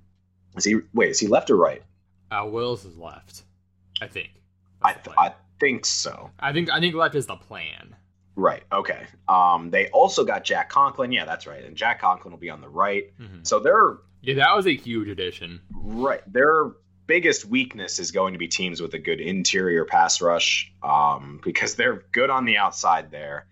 is 0.56 0.64
he 0.64 0.76
wait? 0.94 1.10
Is 1.10 1.20
he 1.20 1.26
left 1.28 1.50
or 1.50 1.56
right? 1.56 1.82
Uh, 2.30 2.46
Wills 2.46 2.84
is 2.84 2.96
left, 2.96 3.42
I 4.00 4.06
think. 4.06 4.30
I, 4.82 4.94
the 5.04 5.12
I 5.18 5.34
think 5.60 5.84
so. 5.86 6.30
I 6.38 6.52
think 6.52 6.70
I 6.72 6.80
think 6.80 6.94
left 6.94 7.14
is 7.14 7.26
the 7.26 7.36
plan. 7.36 7.94
Right. 8.34 8.62
Okay. 8.72 9.06
Um, 9.28 9.70
they 9.70 9.88
also 9.88 10.24
got 10.24 10.44
Jack 10.44 10.70
Conklin. 10.70 11.10
Yeah, 11.12 11.24
that's 11.24 11.46
right. 11.46 11.64
And 11.64 11.76
Jack 11.76 12.00
Conklin 12.00 12.32
will 12.32 12.38
be 12.38 12.50
on 12.50 12.60
the 12.60 12.68
right. 12.68 13.12
Mhm. 13.20 13.46
So 13.46 13.58
their 13.58 13.98
Yeah, 14.22 14.34
that 14.36 14.54
was 14.56 14.66
a 14.66 14.74
huge 14.76 15.08
addition. 15.08 15.60
right 15.72 16.22
their 16.32 16.72
biggest 17.08 17.46
weakness 17.46 17.98
is 17.98 18.12
going 18.12 18.34
to 18.34 18.38
be 18.38 18.46
teams 18.46 18.80
with 18.80 18.94
a 18.94 18.98
good 18.98 19.20
interior 19.20 19.84
pass 19.84 20.20
rush 20.20 20.70
um, 20.82 21.40
because 21.42 21.74
they're 21.74 22.04
good 22.12 22.30
on 22.30 22.44
the 22.44 22.58
outside 22.58 23.10
there. 23.10 23.48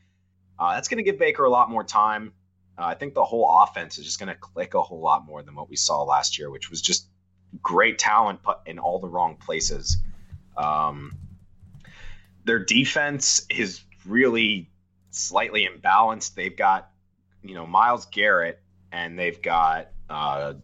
Uh, 0.59 0.75
that's 0.75 0.87
going 0.87 0.99
to 0.99 1.03
give 1.03 1.19
Baker 1.19 1.45
a 1.45 1.51
lot 1.51 1.69
more 1.69 1.83
time. 1.83 2.33
Uh, 2.79 2.85
I 2.85 2.95
think 2.95 3.15
the 3.15 3.25
whole 3.25 3.63
offense 3.63 3.99
is 3.99 4.05
just 4.05 4.21
going 4.21 4.29
to 4.29 4.35
click 4.35 4.75
a 4.75 4.83
whole 4.83 5.01
lot 5.01 5.27
more 5.27 5.43
than 5.43 5.55
what 5.55 5.71
we 5.71 5.77
saw 5.77 6.03
last 6.03 6.39
year, 6.39 6.51
which 6.51 6.71
was 6.71 6.83
just 6.83 7.09
great 7.63 7.99
talent 7.99 8.43
put 8.43 8.59
in 8.67 8.79
all 8.79 9.01
the 9.01 9.09
wrong 9.09 9.37
places. 9.37 9.97
Um, 10.57 11.13
their 12.45 12.59
defense 12.59 13.47
is 13.49 13.81
really 14.05 14.71
slightly 15.11 15.67
imbalanced. 15.67 16.35
They've 16.35 16.57
got, 16.57 16.91
you 17.43 17.55
know, 17.55 17.67
Myles 17.67 18.07
Garrett 18.07 18.61
and 18.93 19.19
they've 19.19 19.41
got 19.41 19.89
uh, 20.11 20.55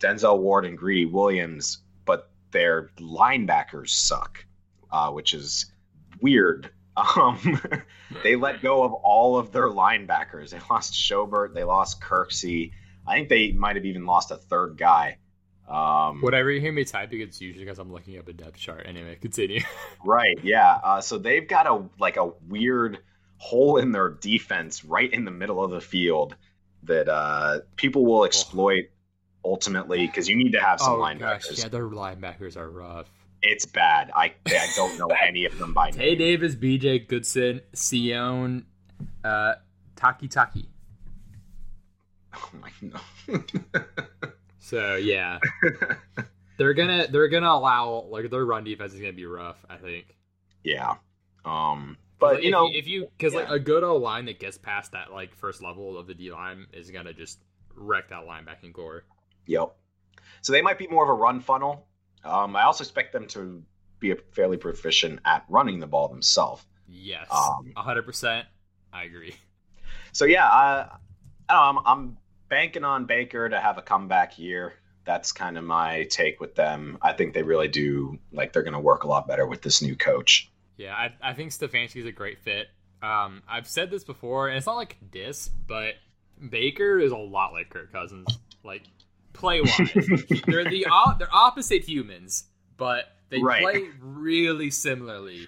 Denzel 0.00 0.40
Ward 0.40 0.66
and 0.66 0.76
Greedy 0.76 1.06
Williams, 1.06 1.78
their 2.50 2.90
linebackers 2.98 3.90
suck, 3.90 4.44
uh, 4.90 5.10
which 5.10 5.34
is 5.34 5.66
weird. 6.20 6.70
Um, 7.16 7.58
they 8.22 8.36
let 8.36 8.60
go 8.60 8.82
of 8.82 8.92
all 8.92 9.38
of 9.38 9.52
their 9.52 9.68
linebackers. 9.68 10.50
They 10.50 10.58
lost 10.68 10.92
Schobert, 10.92 11.54
they 11.54 11.64
lost 11.64 12.02
Kirksey. 12.02 12.72
I 13.06 13.14
think 13.14 13.28
they 13.30 13.52
might 13.52 13.76
have 13.76 13.86
even 13.86 14.04
lost 14.04 14.30
a 14.32 14.36
third 14.36 14.76
guy. 14.76 15.16
Um, 15.70 16.20
Whatever 16.20 16.50
you 16.50 16.60
hear 16.60 16.72
me 16.72 16.84
typing, 16.84 17.20
it's 17.20 17.40
usually 17.40 17.64
because 17.64 17.78
I'm 17.78 17.92
looking 17.92 18.18
up 18.18 18.28
a 18.28 18.32
depth 18.32 18.58
chart. 18.58 18.82
Anyway, 18.86 19.16
continue. 19.20 19.60
Right. 20.04 20.38
Yeah. 20.42 20.78
Uh, 20.82 21.00
so 21.00 21.16
they've 21.16 21.46
got 21.46 21.66
a 21.66 21.84
like 21.98 22.16
a 22.16 22.32
weird 22.48 22.98
hole 23.36 23.76
in 23.76 23.92
their 23.92 24.10
defense 24.10 24.84
right 24.84 25.10
in 25.10 25.24
the 25.24 25.30
middle 25.30 25.62
of 25.62 25.70
the 25.70 25.80
field 25.80 26.36
that 26.82 27.08
uh, 27.08 27.60
people 27.76 28.04
will 28.04 28.24
exploit 28.24 28.84
ultimately 29.44 30.06
because 30.06 30.28
you 30.28 30.36
need 30.36 30.52
to 30.52 30.60
have 30.60 30.80
some 30.80 30.94
oh 30.94 30.98
linebackers. 30.98 31.48
gosh, 31.48 31.58
yeah, 31.58 31.68
their 31.68 31.88
linebackers 31.88 32.56
are 32.56 32.70
rough. 32.70 33.08
It's 33.42 33.64
bad. 33.66 34.10
I 34.14 34.34
I 34.46 34.68
don't 34.76 34.98
know 34.98 35.08
any 35.26 35.44
of 35.46 35.56
them 35.58 35.72
by 35.72 35.90
Tay 35.90 36.10
name. 36.10 36.18
Davis, 36.18 36.54
BJ 36.54 37.06
Goodson, 37.08 37.62
Sione, 37.74 38.64
uh, 39.24 39.54
Takitaki. 39.96 40.66
Oh 42.34 42.50
my 42.60 42.70
no. 42.82 43.40
So 44.62 44.94
yeah, 44.96 45.38
they're 46.56 46.74
gonna 46.74 47.06
they're 47.08 47.28
gonna 47.28 47.48
allow 47.48 48.06
like 48.08 48.30
their 48.30 48.44
run 48.44 48.62
defense 48.62 48.92
is 48.92 49.00
gonna 49.00 49.12
be 49.12 49.26
rough. 49.26 49.56
I 49.68 49.78
think. 49.78 50.06
yeah. 50.62 50.94
Um. 51.44 51.96
But 52.20 52.34
Like, 52.34 52.42
you 52.44 52.48
if 52.50 52.52
know, 52.52 52.68
if 52.70 52.86
you 52.86 53.08
because 53.16 53.34
like 53.34 53.48
a 53.48 53.58
good 53.58 53.82
O 53.82 53.96
line 53.96 54.26
that 54.26 54.38
gets 54.38 54.58
past 54.58 54.92
that 54.92 55.10
like 55.10 55.34
first 55.34 55.60
level 55.62 55.98
of 55.98 56.06
the 56.06 56.14
D 56.14 56.30
line 56.30 56.66
is 56.72 56.90
gonna 56.90 57.14
just 57.14 57.40
wreck 57.74 58.10
that 58.10 58.26
linebacking 58.26 58.74
core. 58.74 59.02
Yep. 59.50 59.74
So 60.42 60.52
they 60.52 60.62
might 60.62 60.78
be 60.78 60.86
more 60.86 61.02
of 61.02 61.10
a 61.10 61.12
run 61.14 61.40
funnel. 61.40 61.86
Um, 62.24 62.54
I 62.54 62.62
also 62.62 62.82
expect 62.84 63.12
them 63.12 63.26
to 63.28 63.62
be 63.98 64.14
fairly 64.32 64.56
proficient 64.56 65.20
at 65.24 65.44
running 65.48 65.80
the 65.80 65.86
ball 65.86 66.08
themselves. 66.08 66.64
Yes, 66.88 67.26
Um, 67.30 67.72
hundred 67.76 68.02
percent. 68.04 68.46
I 68.92 69.04
agree. 69.04 69.34
So 70.12 70.24
yeah, 70.24 70.48
I, 70.48 70.88
I 71.48 71.54
don't 71.54 71.74
know, 71.74 71.80
I'm, 71.80 71.86
I'm 71.86 72.16
banking 72.48 72.84
on 72.84 73.06
Baker 73.06 73.48
to 73.48 73.60
have 73.60 73.78
a 73.78 73.82
comeback 73.82 74.38
year. 74.38 74.74
That's 75.04 75.32
kind 75.32 75.58
of 75.58 75.64
my 75.64 76.04
take 76.10 76.40
with 76.40 76.54
them. 76.54 76.98
I 77.02 77.12
think 77.12 77.34
they 77.34 77.42
really 77.42 77.68
do 77.68 78.18
like 78.32 78.52
they're 78.52 78.62
going 78.62 78.74
to 78.74 78.80
work 78.80 79.04
a 79.04 79.08
lot 79.08 79.26
better 79.26 79.46
with 79.46 79.62
this 79.62 79.82
new 79.82 79.96
coach. 79.96 80.50
Yeah, 80.76 80.94
I, 80.94 81.30
I 81.30 81.32
think 81.34 81.50
Stefanski's 81.50 82.06
a 82.06 82.12
great 82.12 82.38
fit. 82.38 82.68
Um, 83.02 83.42
I've 83.48 83.66
said 83.66 83.90
this 83.90 84.04
before, 84.04 84.48
and 84.48 84.56
it's 84.56 84.66
not 84.66 84.76
like 84.76 84.96
diss, 85.10 85.48
but 85.48 85.94
Baker 86.48 86.98
is 86.98 87.12
a 87.12 87.16
lot 87.16 87.52
like 87.52 87.70
Kirk 87.70 87.92
Cousins, 87.92 88.26
like 88.64 88.82
play 89.32 89.60
wise. 89.60 89.70
they're 90.46 90.64
the 90.64 90.86
they're 91.18 91.28
opposite 91.34 91.84
humans, 91.88 92.44
but 92.76 93.04
they 93.28 93.40
Right. 93.42 93.62
play 93.62 93.88
really 94.00 94.70
similarly. 94.70 95.46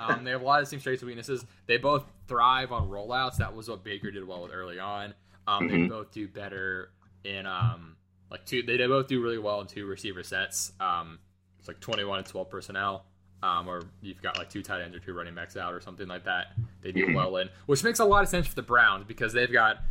Um, 0.00 0.24
they 0.24 0.30
have 0.30 0.42
a 0.42 0.44
lot 0.44 0.60
of 0.60 0.66
the 0.66 0.70
same 0.70 0.80
strengths 0.80 1.02
and 1.02 1.08
weaknesses. 1.08 1.44
They 1.66 1.76
both 1.78 2.04
thrive 2.28 2.70
on 2.72 2.88
rollouts. 2.88 3.36
That 3.38 3.54
was 3.54 3.68
what 3.68 3.82
Baker 3.84 4.10
did 4.10 4.26
well 4.26 4.42
with 4.42 4.52
early 4.52 4.78
on. 4.78 5.14
Um, 5.46 5.66
They 5.68 5.74
Mhm. 5.74 5.88
both 5.88 6.10
do 6.12 6.28
better 6.28 6.90
in 7.24 7.46
um, 7.46 7.96
like 8.30 8.44
two. 8.46 8.62
They, 8.62 8.76
they 8.76 8.86
both 8.86 9.08
do 9.08 9.20
really 9.22 9.38
well 9.38 9.60
in 9.60 9.66
two 9.66 9.84
receiver 9.86 10.22
sets. 10.22 10.72
Um, 10.80 11.18
it's 11.58 11.68
like 11.68 11.80
twenty 11.80 12.04
one 12.04 12.18
and 12.18 12.26
twelve 12.26 12.50
personnel. 12.50 13.04
Um, 13.42 13.68
or 13.68 13.82
you've 14.00 14.22
got 14.22 14.38
like 14.38 14.48
two 14.48 14.62
tight 14.62 14.80
ends 14.80 14.96
or 14.96 15.00
two 15.00 15.12
running 15.12 15.34
backs 15.34 15.54
out 15.56 15.74
or 15.74 15.80
something 15.82 16.08
like 16.08 16.24
that. 16.24 16.52
They 16.80 16.92
do 16.92 17.08
Mhm. 17.08 17.14
well 17.14 17.36
in, 17.36 17.50
which 17.66 17.84
makes 17.84 17.98
a 17.98 18.04
lot 18.06 18.22
of 18.22 18.28
sense 18.30 18.46
for 18.46 18.54
the 18.54 18.62
Browns 18.62 19.04
because 19.06 19.34
they've 19.34 19.52
got 19.52 19.82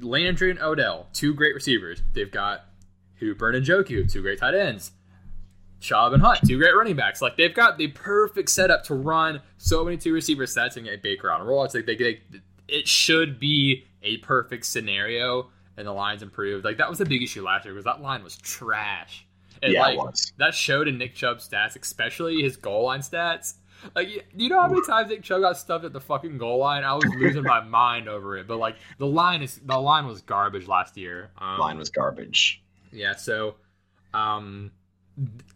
Landry 0.00 0.50
and 0.50 0.60
Odell, 0.60 1.08
two 1.12 1.32
great 1.32 1.54
receivers. 1.54 2.02
They've 2.12 2.30
got 2.30 2.64
Hooper 3.18 3.50
and 3.50 3.64
Njoku, 3.64 4.10
two 4.10 4.22
great 4.22 4.38
tight 4.38 4.54
ends. 4.54 4.92
Chubb 5.80 6.12
and 6.12 6.22
Hunt, 6.22 6.40
two 6.46 6.58
great 6.58 6.74
running 6.74 6.96
backs. 6.96 7.22
Like 7.22 7.36
they've 7.36 7.54
got 7.54 7.78
the 7.78 7.88
perfect 7.88 8.50
setup 8.50 8.84
to 8.84 8.94
run 8.94 9.40
so 9.58 9.84
many 9.84 9.96
two 9.96 10.12
receiver 10.12 10.46
sets 10.46 10.76
and 10.76 10.86
get 10.86 11.02
Baker 11.02 11.30
on 11.30 11.40
a 11.40 11.44
roll. 11.44 11.64
It's 11.64 11.74
like 11.74 11.86
they, 11.86 11.96
they 11.96 12.20
it 12.66 12.88
should 12.88 13.38
be 13.38 13.84
a 14.02 14.18
perfect 14.18 14.66
scenario, 14.66 15.50
and 15.76 15.86
the 15.86 15.92
lines 15.92 16.22
improved. 16.22 16.64
Like 16.64 16.78
that 16.78 16.88
was 16.88 16.98
the 16.98 17.04
big 17.04 17.22
issue 17.22 17.42
last 17.42 17.64
year 17.64 17.74
because 17.74 17.84
that 17.84 18.00
line 18.00 18.24
was 18.24 18.36
trash. 18.36 19.26
And 19.62 19.72
yeah, 19.72 19.82
like 19.82 19.94
it 19.94 19.98
was. 19.98 20.32
that 20.38 20.54
showed 20.54 20.88
in 20.88 20.98
Nick 20.98 21.14
Chubb's 21.14 21.48
stats, 21.48 21.80
especially 21.80 22.42
his 22.42 22.56
goal 22.56 22.84
line 22.84 23.00
stats. 23.00 23.54
like, 23.94 24.08
you 24.34 24.48
know 24.48 24.60
how 24.60 24.68
many 24.68 24.84
times 24.84 25.10
Nick 25.10 25.22
Chubb 25.22 25.42
got 25.42 25.56
stuffed 25.56 25.84
at 25.84 25.92
the 25.92 26.00
fucking 26.00 26.38
goal 26.38 26.58
line? 26.58 26.84
I 26.84 26.94
was 26.94 27.04
losing 27.18 27.44
my 27.44 27.60
mind 27.64 28.08
over 28.08 28.36
it. 28.36 28.46
But 28.46 28.58
like, 28.58 28.76
the 28.98 29.06
line 29.06 29.42
is 29.42 29.60
the 29.64 29.78
line 29.78 30.06
was 30.06 30.20
garbage 30.22 30.66
last 30.66 30.96
year. 30.96 31.30
Um, 31.38 31.58
line 31.58 31.78
was 31.78 31.90
garbage. 31.90 32.62
Yeah, 32.92 33.14
so, 33.16 33.56
um, 34.14 34.72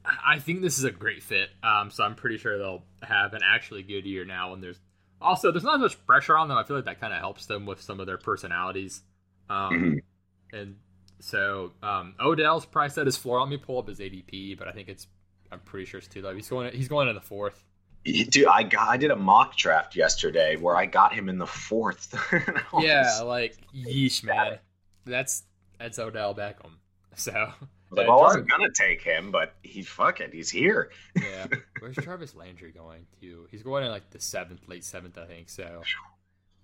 I 0.05 0.39
think 0.39 0.63
this 0.63 0.79
is 0.79 0.85
a 0.85 0.91
great 0.91 1.23
fit. 1.23 1.51
Um, 1.63 1.91
so 1.91 2.05
I'm 2.05 2.15
pretty 2.15 2.39
sure 2.39 2.59
they'll 2.59 2.83
have 3.03 3.35
an 3.35 3.43
actually 3.45 3.83
good 3.83 4.05
year 4.05 4.25
now. 4.25 4.53
And 4.53 4.63
there's 4.63 4.81
also 5.21 5.53
there's 5.53 5.65
not 5.65 5.77
as 5.77 5.81
much 5.81 6.07
pressure 6.07 6.37
on 6.37 6.49
them. 6.49 6.59
I 6.59 6.65
feel 6.65 6.77
like 6.77 6.87
that 6.87 7.01
kind 7.01 7.13
of 7.13 7.21
helps 7.21 7.47
them 7.47 7.67
with 7.67 7.81
some 7.81 8.01
of 8.01 8.07
their 8.07 8.19
personalities. 8.19 9.03
Um, 9.49 9.73
mm-hmm. 9.73 10.57
and 10.57 10.77
so 11.21 11.73
um, 11.83 12.15
Odell's 12.21 12.67
price 12.67 12.99
at 12.99 13.07
his 13.07 13.17
floor. 13.17 13.41
Let 13.41 13.49
me 13.49 13.57
pull 13.57 13.79
up 13.79 13.89
his 13.89 14.01
ADP, 14.01 14.59
but 14.59 14.67
I 14.67 14.73
think 14.73 14.89
it's 14.89 15.07
I'm 15.51 15.61
pretty 15.61 15.87
sure 15.87 15.99
it's 15.99 16.09
too 16.09 16.23
low. 16.23 16.35
He's 16.35 16.49
going 16.49 16.73
he's 16.75 16.89
going 16.89 17.09
in 17.09 17.15
the 17.15 17.21
fourth. 17.21 17.65
Dude, 18.05 18.47
I 18.47 18.65
got 18.65 18.89
I 18.89 18.97
did 18.97 19.13
a 19.13 19.17
mock 19.17 19.57
draft 19.57 19.95
yesterday 19.95 20.57
where 20.57 20.77
I 20.77 20.87
got 20.87 21.15
him 21.15 21.29
in 21.29 21.39
the 21.39 21.47
fourth. 21.47 22.13
yeah, 22.81 23.21
like 23.21 23.57
yeesh, 23.73 24.25
man. 24.25 24.59
That's 25.05 25.45
that's 25.79 26.01
Odell 26.01 26.35
Beckham. 26.35 26.73
So 27.17 27.53
like, 27.91 28.09
well, 28.09 28.21
I 28.21 28.23
wasn't 28.23 28.49
gonna 28.49 28.71
take 28.73 29.03
him, 29.03 29.31
but 29.31 29.55
he 29.63 29.83
fuck 29.83 30.21
it, 30.21 30.33
he's 30.33 30.49
here. 30.49 30.91
yeah. 31.15 31.47
Where's 31.79 31.97
Jarvis 31.97 32.35
Landry 32.35 32.73
going 32.73 33.07
to? 33.21 33.47
He's 33.51 33.63
going 33.63 33.85
in 33.85 33.91
like 33.91 34.09
the 34.11 34.21
seventh, 34.21 34.67
late 34.67 34.83
seventh, 34.83 35.19
I 35.19 35.27
think. 35.27 35.51
So 35.51 35.83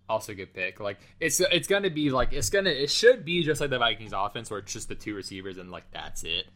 also 0.08 0.34
good 0.34 0.54
pick. 0.54 0.80
Like 0.80 0.98
it's 1.20 1.40
it's 1.40 1.68
gonna 1.68 1.90
be 1.90 2.10
like 2.10 2.32
it's 2.32 2.48
gonna 2.48 2.70
it 2.70 2.90
should 2.90 3.24
be 3.24 3.42
just 3.42 3.60
like 3.60 3.68
the 3.70 3.78
Vikings 3.78 4.12
offense 4.14 4.50
where 4.50 4.60
it's 4.60 4.72
just 4.72 4.88
the 4.88 4.94
two 4.94 5.14
receivers 5.14 5.58
and 5.58 5.70
like 5.70 5.90
that's 5.92 6.24
it. 6.24 6.46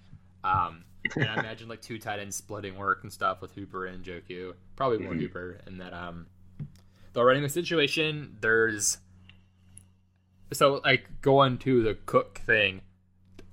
Um 0.42 0.84
and 1.16 1.28
I 1.28 1.34
imagine 1.40 1.68
like 1.68 1.82
two 1.82 1.98
tight 1.98 2.20
ends 2.20 2.36
splitting 2.36 2.76
work 2.76 3.00
and 3.02 3.12
stuff 3.12 3.42
with 3.42 3.52
Hooper 3.52 3.84
and 3.84 4.04
Njoku. 4.04 4.54
Probably 4.76 4.98
more 4.98 5.12
mm-hmm. 5.12 5.20
Hooper 5.20 5.60
and 5.66 5.80
that 5.80 5.92
um 5.92 6.28
the 7.12 7.22
running 7.22 7.42
the 7.42 7.50
situation, 7.50 8.38
there's 8.40 8.96
so 10.52 10.80
like 10.82 11.20
going 11.20 11.58
to 11.58 11.82
the 11.82 11.94
Cook 12.06 12.40
thing 12.46 12.80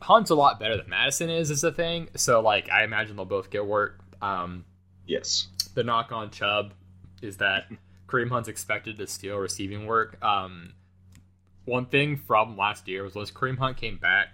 Hunt's 0.02 0.30
a 0.30 0.36
lot 0.36 0.60
better 0.60 0.78
than 0.78 0.90
Mattison 0.90 1.30
is, 1.30 1.52
is 1.52 1.62
the 1.62 1.72
thing. 1.72 2.10
So 2.16 2.40
like 2.40 2.70
I 2.70 2.84
imagine 2.84 3.16
they'll 3.16 3.26
both 3.26 3.50
get 3.50 3.66
work. 3.66 4.00
Um, 4.22 4.66
yes. 5.06 5.48
The 5.76 5.84
knock 5.84 6.12
on 6.12 6.32
Chubb 6.32 6.74
is 7.22 7.38
that 7.38 7.66
Kareem 8.08 8.30
Hunt's 8.30 8.50
expected 8.50 8.98
to 8.98 9.08
steal 9.08 9.38
receiving 9.38 9.86
work. 9.86 10.24
Um, 10.24 10.74
one 11.66 11.86
thing 11.86 12.18
from 12.18 12.58
last 12.58 12.88
year 12.88 13.04
was 13.04 13.16
once 13.16 13.32
Kareem 13.32 13.58
Hunt 13.58 13.78
came 13.78 13.98
back, 13.98 14.30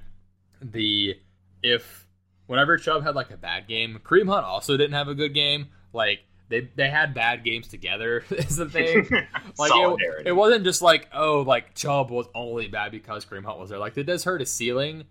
the 0.62 1.15
if 1.62 2.08
whenever 2.47 2.78
Chubb 2.78 3.04
had 3.04 3.15
like 3.15 3.32
a 3.32 3.38
bad 3.38 3.67
game, 3.67 3.99
Kareem 4.04 4.28
Hunt 4.28 4.45
also 4.45 4.78
didn't 4.78 4.93
have 4.93 5.08
a 5.08 5.15
good 5.15 5.34
game. 5.34 5.67
Like 5.93 6.19
they 6.49 6.69
they 6.75 6.89
had 6.89 7.13
bad 7.13 7.43
games 7.43 7.67
together 7.67 8.23
is 8.30 8.58
the 8.58 8.69
thing. 8.69 9.08
like 9.58 9.71
it, 9.73 10.28
it, 10.28 10.32
wasn't 10.32 10.63
just 10.63 10.82
like 10.82 11.10
oh 11.13 11.41
like 11.41 11.75
Chubb 11.75 12.12
was 12.12 12.28
only 12.34 12.67
bad 12.67 12.91
because 12.91 13.25
Kareem 13.25 13.45
Hunt 13.45 13.60
was 13.60 13.69
there. 13.69 13.80
Like 13.80 13.97
it 13.97 14.04
does 14.04 14.23
hurt 14.23 14.39
his 14.39 14.51
ceiling, 14.51 15.06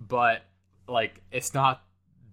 but 0.00 0.42
like 0.86 1.20
it's 1.30 1.54
not 1.54 1.82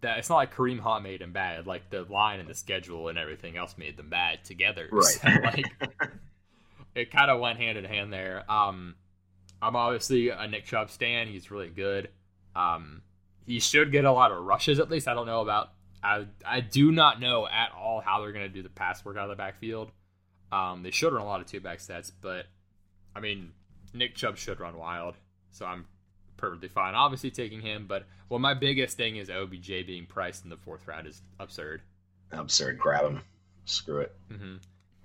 that 0.02 0.20
it's 0.20 0.30
not 0.30 0.36
like 0.36 0.56
Kareem 0.56 0.80
Hunt 0.80 1.04
made 1.04 1.22
him 1.22 1.32
bad. 1.32 1.68
Like 1.68 1.90
the 1.90 2.04
line 2.04 2.40
and 2.40 2.50
the 2.50 2.54
schedule 2.54 3.08
and 3.08 3.18
everything 3.18 3.58
else 3.58 3.76
made 3.78 3.98
them 3.98 4.10
bad 4.10 4.44
together. 4.44 4.88
Right. 4.92 5.04
So, 5.04 5.30
like 5.44 5.66
it 6.96 7.12
kind 7.12 7.30
of 7.30 7.40
went 7.40 7.58
hand 7.58 7.78
in 7.78 7.86
hand 7.86 8.14
there. 8.14 8.50
Um, 8.50 8.96
I'm 9.62 9.76
obviously 9.76 10.30
a 10.30 10.48
Nick 10.48 10.66
Chubb 10.66 10.90
stan. 10.90 11.28
He's 11.28 11.52
really 11.52 11.70
good. 11.70 12.10
Um, 12.56 13.02
he 13.46 13.60
should 13.60 13.92
get 13.92 14.06
a 14.06 14.12
lot 14.12 14.32
of 14.32 14.44
rushes 14.44 14.80
at 14.80 14.90
least. 14.90 15.08
I 15.08 15.14
don't 15.14 15.26
know 15.26 15.42
about. 15.42 15.72
I 16.04 16.26
I 16.46 16.62
do 16.62 16.92
not 16.92 17.20
know 17.20 17.48
at 17.48 17.72
all 17.78 18.00
how 18.00 18.22
they're 18.22 18.32
going 18.32 18.46
to 18.46 18.54
do 18.54 18.64
the 18.64 18.70
pass 18.70 19.04
work 19.04 19.18
out 19.18 19.24
of 19.24 19.30
the 19.30 19.36
backfield. 19.36 19.92
Um, 20.52 20.84
they 20.84 20.92
should 20.92 21.12
run 21.12 21.22
a 21.22 21.26
lot 21.26 21.42
of 21.42 21.48
two 21.48 21.60
back 21.60 21.80
sets, 21.80 22.12
but 22.12 22.46
I 23.16 23.20
mean 23.20 23.52
Nick 23.94 24.16
Chubb 24.16 24.38
should 24.38 24.60
run 24.60 24.78
wild. 24.78 25.16
So 25.52 25.66
I'm 25.66 25.86
perfectly 26.46 26.70
fine. 26.70 26.94
Obviously 26.94 27.32
taking 27.32 27.60
him, 27.60 27.86
but 27.88 28.06
well, 28.30 28.40
my 28.40 28.54
biggest 28.54 28.98
thing 28.98 29.18
is 29.18 29.30
OBJ 29.30 29.68
being 29.88 30.06
priced 30.06 30.44
in 30.44 30.50
the 30.50 30.58
fourth 30.58 30.88
round 30.88 31.08
is 31.08 31.22
absurd. 31.40 31.82
Absurd. 32.32 32.78
Grab 32.78 33.06
him. 33.06 33.22
Screw 33.66 34.02
it. 34.02 34.16
Mm-hmm. 34.32 34.58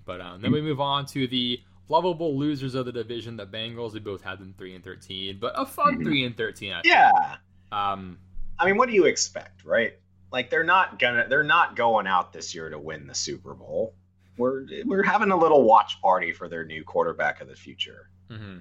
But 0.05 0.21
um, 0.21 0.43
then 0.43 0.53
we 0.53 0.61
move 0.61 0.81
on 0.81 1.07
to 1.07 1.27
the 1.27 1.61
lovable 1.89 2.39
losers 2.39 2.75
of 2.75 2.85
the 2.85 2.93
division, 2.93 3.37
the 3.37 3.47
Bengals. 3.47 3.95
We 3.95 4.01
both 4.01 4.23
had 4.23 4.39
them 4.39 4.55
three 4.59 4.75
and 4.75 4.85
thirteen, 4.85 5.39
but 5.41 5.55
a 5.57 5.65
fun 5.65 5.95
mm-hmm. 5.95 6.05
three 6.05 6.25
and 6.25 6.37
thirteen. 6.37 6.73
I 6.73 6.83
yeah. 6.85 7.37
Um, 7.73 8.19
I 8.59 8.67
mean, 8.67 8.77
what 8.77 8.89
do 8.89 8.95
you 8.95 9.07
expect, 9.07 9.65
right? 9.65 9.95
Like 10.33 10.51
they're 10.51 10.65
not 10.65 10.99
gonna, 10.99 11.27
they're 11.29 11.43
not 11.43 11.75
going 11.75 12.07
out 12.07 12.33
this 12.33 12.55
year 12.55 12.69
to 12.69 12.79
win 12.79 13.07
the 13.07 13.15
Super 13.15 13.55
Bowl. 13.55 13.95
We're 14.37 14.67
we're 14.85 15.03
having 15.03 15.31
a 15.31 15.37
little 15.37 15.63
watch 15.63 16.01
party 16.03 16.33
for 16.33 16.49
their 16.49 16.65
new 16.65 16.85
quarterback 16.85 17.41
of 17.41 17.49
the 17.49 17.57
future. 17.57 18.11
Mm-hmm 18.31 18.59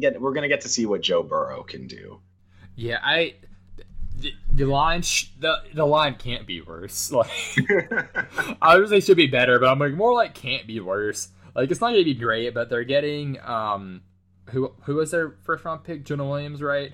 get 0.00 0.20
we're 0.20 0.32
gonna 0.32 0.48
get 0.48 0.62
to 0.62 0.68
see 0.68 0.86
what 0.86 1.00
Joe 1.00 1.22
Burrow 1.22 1.62
can 1.62 1.86
do. 1.86 2.20
Yeah, 2.74 2.98
I 3.02 3.34
the, 4.18 4.32
the 4.52 4.64
line 4.64 5.02
sh- 5.02 5.30
the 5.38 5.62
the 5.74 5.86
line 5.86 6.14
can't 6.14 6.46
be 6.46 6.60
worse. 6.60 7.12
Like 7.16 7.30
I 8.62 8.76
was 8.76 8.90
say 8.90 9.00
should 9.00 9.16
be 9.16 9.26
better, 9.26 9.58
but 9.58 9.68
I'm 9.68 9.78
like 9.78 9.94
more 9.94 10.14
like 10.14 10.34
can't 10.34 10.66
be 10.66 10.80
worse. 10.80 11.28
Like 11.54 11.70
it's 11.70 11.80
not 11.80 11.90
gonna 11.90 12.04
be 12.04 12.14
great, 12.14 12.54
but 12.54 12.68
they're 12.68 12.84
getting 12.84 13.38
um 13.40 14.02
who 14.50 14.72
who 14.82 14.96
was 14.96 15.10
their 15.10 15.36
first 15.44 15.64
round 15.64 15.84
pick? 15.84 16.04
Jonah 16.04 16.26
Williams, 16.26 16.62
right? 16.62 16.92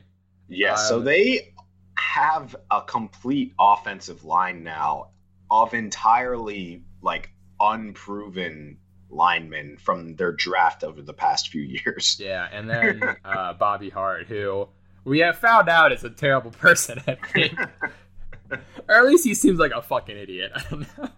Yeah, 0.48 0.72
um, 0.72 0.78
so 0.78 1.00
they 1.00 1.52
have 1.96 2.56
a 2.70 2.82
complete 2.82 3.54
offensive 3.58 4.24
line 4.24 4.62
now 4.62 5.08
of 5.50 5.74
entirely 5.74 6.82
like 7.02 7.30
unproven 7.60 8.78
linemen 9.12 9.76
from 9.76 10.16
their 10.16 10.32
draft 10.32 10.82
over 10.82 11.02
the 11.02 11.12
past 11.12 11.48
few 11.48 11.62
years. 11.62 12.16
Yeah, 12.18 12.48
and 12.50 12.68
then 12.68 13.02
uh, 13.24 13.52
Bobby 13.54 13.90
Hart, 13.90 14.26
who 14.26 14.68
we 15.04 15.20
have 15.20 15.38
found 15.38 15.68
out 15.68 15.92
is 15.92 16.04
a 16.04 16.10
terrible 16.10 16.50
person, 16.50 17.00
I 17.06 17.14
think. 17.14 17.58
or 18.50 18.94
at 18.94 19.06
least 19.06 19.24
he 19.24 19.34
seems 19.34 19.58
like 19.58 19.72
a 19.72 19.82
fucking 19.82 20.16
idiot. 20.16 20.52
I 20.54 20.62
don't 20.68 20.98
know. 20.98 21.08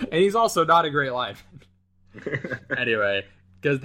and 0.00 0.14
he's 0.22 0.34
also 0.34 0.64
not 0.64 0.84
a 0.84 0.90
great 0.90 1.12
lineman. 1.12 1.42
anyway, 2.76 3.24
because 3.60 3.80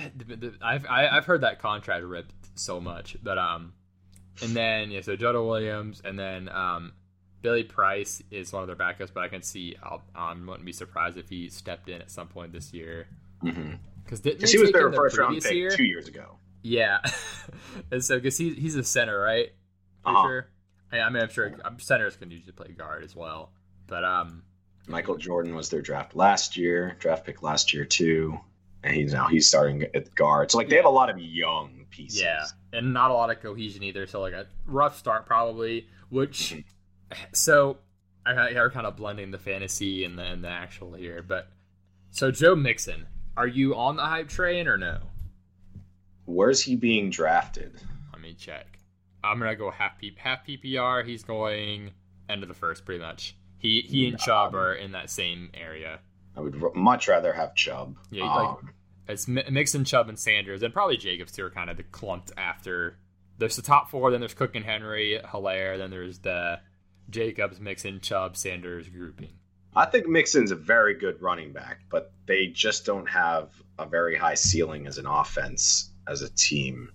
I've 0.61 0.85
I've 0.89 1.25
heard 1.25 1.41
that 1.41 1.59
contract 1.59 2.03
ripped 2.03 2.33
so 2.55 2.79
much, 2.79 3.17
but 3.21 3.37
um, 3.37 3.73
and 4.41 4.55
then 4.55 4.91
yeah, 4.91 5.01
so 5.01 5.15
Jonah 5.15 5.43
Williams, 5.43 6.01
and 6.03 6.17
then 6.17 6.49
um, 6.49 6.93
Billy 7.41 7.63
Price 7.63 8.23
is 8.31 8.51
one 8.53 8.63
of 8.63 8.67
their 8.67 8.75
backups, 8.75 9.11
but 9.13 9.23
I 9.23 9.27
can 9.27 9.41
see 9.41 9.75
I'll, 9.83 10.01
I 10.15 10.33
wouldn't 10.33 10.65
be 10.65 10.71
surprised 10.71 11.17
if 11.17 11.29
he 11.29 11.49
stepped 11.49 11.89
in 11.89 12.01
at 12.01 12.09
some 12.09 12.27
point 12.27 12.53
this 12.53 12.73
year. 12.73 13.07
Because 13.43 14.21
mm-hmm. 14.21 14.45
he 14.45 14.57
was 14.57 14.71
their 14.71 14.91
first 14.91 15.17
round 15.17 15.41
pick 15.41 15.53
year? 15.53 15.71
two 15.71 15.83
years 15.83 16.07
ago. 16.07 16.37
Yeah, 16.61 16.99
and 17.91 18.03
so 18.03 18.17
because 18.17 18.37
he, 18.37 18.53
he's 18.53 18.75
a 18.75 18.83
center, 18.83 19.19
right? 19.19 19.49
For 20.03 20.09
uh-huh. 20.09 20.23
sure. 20.23 20.47
I, 20.91 20.99
I, 20.99 21.09
mean, 21.09 21.23
I'm 21.23 21.29
sure 21.29 21.53
centers 21.79 22.15
can 22.15 22.31
usually 22.31 22.53
play 22.53 22.69
guard 22.69 23.03
as 23.03 23.15
well, 23.15 23.51
but 23.87 24.03
um, 24.05 24.43
Michael 24.87 25.17
Jordan 25.17 25.55
was 25.55 25.69
their 25.69 25.81
draft 25.81 26.15
last 26.15 26.55
year, 26.55 26.95
draft 26.99 27.25
pick 27.25 27.41
last 27.41 27.73
year 27.73 27.85
too, 27.85 28.39
and 28.83 28.95
he's 28.95 29.13
now 29.13 29.27
he's 29.27 29.47
starting 29.47 29.83
at 29.93 30.13
guard. 30.15 30.51
So 30.51 30.57
like 30.57 30.69
they 30.69 30.75
have 30.77 30.85
a 30.85 30.89
lot 30.89 31.09
of 31.09 31.19
young 31.19 31.85
pieces. 31.89 32.21
Yeah, 32.21 32.45
and 32.71 32.93
not 32.93 33.11
a 33.11 33.13
lot 33.13 33.29
of 33.29 33.41
cohesion 33.41 33.83
either. 33.83 34.07
So 34.07 34.21
like 34.21 34.33
a 34.33 34.47
rough 34.65 34.97
start 34.97 35.25
probably. 35.25 35.87
Which, 36.09 36.53
mm-hmm. 36.53 37.15
so 37.33 37.77
I, 38.25 38.53
are 38.53 38.69
kind 38.69 38.85
of 38.85 38.95
blending 38.95 39.31
the 39.31 39.39
fantasy 39.39 40.05
and 40.05 40.17
the, 40.17 40.23
and 40.23 40.43
the 40.43 40.49
actual 40.49 40.93
here, 40.93 41.23
but 41.23 41.49
so 42.11 42.29
Joe 42.29 42.55
Mixon 42.55 43.07
are 43.35 43.47
you 43.47 43.75
on 43.75 43.95
the 43.95 44.03
hype 44.03 44.29
train 44.29 44.67
or 44.67 44.77
no? 44.77 44.99
Where's 46.25 46.61
he 46.61 46.75
being 46.75 47.09
drafted? 47.09 47.73
Let 48.11 48.21
me 48.21 48.33
check. 48.33 48.79
I'm 49.23 49.39
gonna 49.39 49.55
go 49.55 49.71
half 49.71 49.97
P- 49.99 50.15
half 50.17 50.45
PPR. 50.45 51.05
He's 51.05 51.23
going 51.23 51.91
end 52.29 52.43
of 52.43 52.49
the 52.49 52.55
first, 52.55 52.85
pretty 52.85 53.01
much. 53.01 53.35
He 53.57 53.81
he 53.81 54.07
and 54.07 54.19
Chubb 54.19 54.55
are 54.55 54.73
in 54.73 54.91
that 54.93 55.09
same 55.09 55.49
area. 55.53 55.99
I 56.35 56.41
would 56.41 56.61
r- 56.61 56.71
much 56.75 57.07
rather 57.07 57.33
have 57.33 57.55
Chubb. 57.55 57.97
Yeah, 58.11 58.23
um, 58.31 58.43
like 58.63 58.73
it's 59.07 59.27
Mixon, 59.27 59.83
Chubb, 59.85 60.09
and 60.09 60.17
Sanders, 60.17 60.63
and 60.63 60.73
probably 60.73 60.97
Jacobs 60.97 61.31
too 61.31 61.45
are 61.45 61.49
kind 61.49 61.69
of 61.69 61.77
the 61.77 61.83
clumped 61.83 62.31
after. 62.37 62.97
There's 63.37 63.55
the 63.55 63.61
top 63.61 63.89
four, 63.89 64.11
then 64.11 64.19
there's 64.21 64.33
Cook 64.33 64.55
and 64.55 64.63
Henry, 64.63 65.19
Helaire. 65.25 65.77
then 65.77 65.89
there's 65.89 66.19
the 66.19 66.59
Jacobs, 67.09 67.59
Mixon, 67.59 67.99
Chubb, 67.99 68.37
Sanders 68.37 68.87
grouping. 68.89 69.33
I 69.75 69.85
think 69.85 70.07
Mixon's 70.07 70.51
a 70.51 70.55
very 70.55 70.93
good 70.93 71.21
running 71.21 71.51
back, 71.51 71.81
but 71.89 72.11
they 72.25 72.47
just 72.47 72.85
don't 72.85 73.09
have 73.09 73.49
a 73.79 73.85
very 73.85 74.15
high 74.15 74.35
ceiling 74.35 74.87
as 74.87 74.97
an 74.97 75.05
offense 75.05 75.91
as 76.07 76.21
a 76.21 76.29
team. 76.29 76.91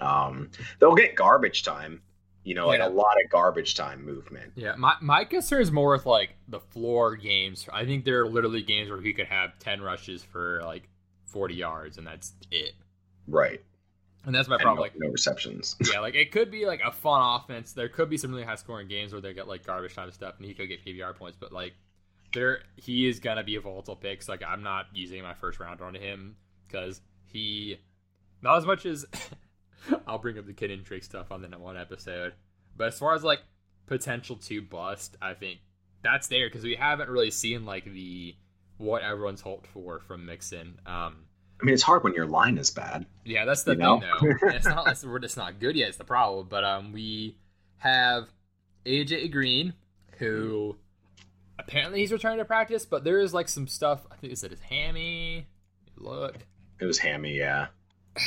Um, 0.00 0.50
they'll 0.78 0.94
get 0.94 1.14
garbage 1.14 1.62
time, 1.62 2.02
you 2.44 2.54
know, 2.54 2.72
yeah. 2.72 2.78
like 2.78 2.90
a 2.90 2.94
lot 2.94 3.14
of 3.22 3.30
garbage 3.30 3.74
time 3.74 4.04
movement. 4.04 4.52
Yeah, 4.54 4.74
my 4.76 4.94
my 5.00 5.24
concern 5.24 5.62
is 5.62 5.72
more 5.72 5.92
with 5.92 6.06
like 6.06 6.36
the 6.48 6.60
floor 6.60 7.16
games. 7.16 7.66
I 7.72 7.84
think 7.84 8.04
there 8.04 8.20
are 8.22 8.28
literally 8.28 8.62
games 8.62 8.90
where 8.90 9.00
he 9.00 9.12
could 9.12 9.26
have 9.26 9.58
ten 9.58 9.80
rushes 9.80 10.22
for 10.22 10.60
like 10.64 10.88
forty 11.24 11.54
yards, 11.54 11.98
and 11.98 12.06
that's 12.06 12.32
it. 12.50 12.72
Right. 13.28 13.60
And 14.24 14.34
that's 14.34 14.48
my 14.48 14.56
problem. 14.56 14.76
No, 14.76 14.82
like 14.82 14.92
no 14.96 15.08
receptions. 15.08 15.76
yeah, 15.92 16.00
like 16.00 16.16
it 16.16 16.32
could 16.32 16.50
be 16.50 16.66
like 16.66 16.80
a 16.84 16.90
fun 16.90 17.22
offense. 17.40 17.72
There 17.72 17.88
could 17.88 18.10
be 18.10 18.16
some 18.16 18.32
really 18.32 18.42
high 18.42 18.56
scoring 18.56 18.88
games 18.88 19.12
where 19.12 19.20
they 19.20 19.32
get 19.32 19.46
like 19.46 19.64
garbage 19.64 19.94
time 19.94 20.10
stuff, 20.10 20.34
and 20.38 20.46
he 20.46 20.52
could 20.52 20.66
get 20.68 20.84
PPR 20.84 21.14
points. 21.14 21.36
But 21.40 21.52
like 21.52 21.74
there 22.36 22.60
he 22.76 23.08
is 23.08 23.18
gonna 23.18 23.42
be 23.42 23.56
a 23.56 23.60
volatile 23.60 23.96
pick. 23.96 24.22
So 24.22 24.32
like 24.32 24.42
I'm 24.46 24.62
not 24.62 24.86
using 24.94 25.22
my 25.22 25.34
first 25.34 25.58
round 25.58 25.80
on 25.80 25.94
him 25.94 26.36
because 26.66 27.00
he 27.24 27.78
not 28.42 28.58
as 28.58 28.66
much 28.66 28.86
as 28.86 29.06
I'll 30.06 30.18
bring 30.18 30.38
up 30.38 30.46
the 30.46 30.52
kid 30.52 30.84
trick 30.84 31.02
stuff 31.02 31.32
on 31.32 31.42
the 31.42 31.48
one 31.58 31.76
episode, 31.76 32.34
but 32.76 32.88
as 32.88 32.98
far 32.98 33.14
as 33.14 33.24
like 33.24 33.40
potential 33.86 34.36
to 34.36 34.62
bust, 34.62 35.16
I 35.20 35.34
think 35.34 35.60
that's 36.02 36.28
there 36.28 36.48
because 36.48 36.62
we 36.62 36.76
haven't 36.76 37.08
really 37.08 37.30
seen 37.30 37.64
like 37.64 37.84
the 37.84 38.34
what 38.78 39.02
everyone's 39.02 39.40
hoped 39.40 39.66
for 39.66 40.00
from 40.00 40.26
Mixon. 40.26 40.78
Um, 40.86 41.24
I 41.60 41.64
mean, 41.64 41.74
it's 41.74 41.82
hard 41.82 42.04
when 42.04 42.12
your 42.12 42.26
line 42.26 42.58
is 42.58 42.70
bad. 42.70 43.06
Yeah, 43.24 43.46
that's 43.46 43.62
the 43.62 43.72
thing, 43.72 43.78
know? 43.80 44.00
though. 44.20 44.28
it's 44.48 44.66
not 44.66 44.84
like 44.84 45.02
we're 45.02 45.18
just 45.18 45.36
not 45.36 45.58
good 45.58 45.74
yet. 45.74 45.88
It's 45.88 45.96
the 45.96 46.04
problem. 46.04 46.48
But 46.50 46.64
um, 46.64 46.92
we 46.92 47.38
have 47.78 48.28
AJ 48.84 49.32
Green, 49.32 49.72
who 50.18 50.76
apparently 51.58 52.00
he's 52.00 52.12
returning 52.12 52.38
to 52.38 52.44
practice, 52.44 52.86
but 52.86 53.04
there 53.04 53.20
is 53.20 53.34
like 53.34 53.48
some 53.48 53.66
stuff. 53.66 54.06
I 54.10 54.16
think 54.16 54.32
is 54.32 54.44
it 54.44 54.50
his 54.50 54.60
hammy. 54.60 55.46
Look, 55.96 56.36
it 56.80 56.84
was 56.84 56.98
hammy. 56.98 57.36
Yeah. 57.36 57.68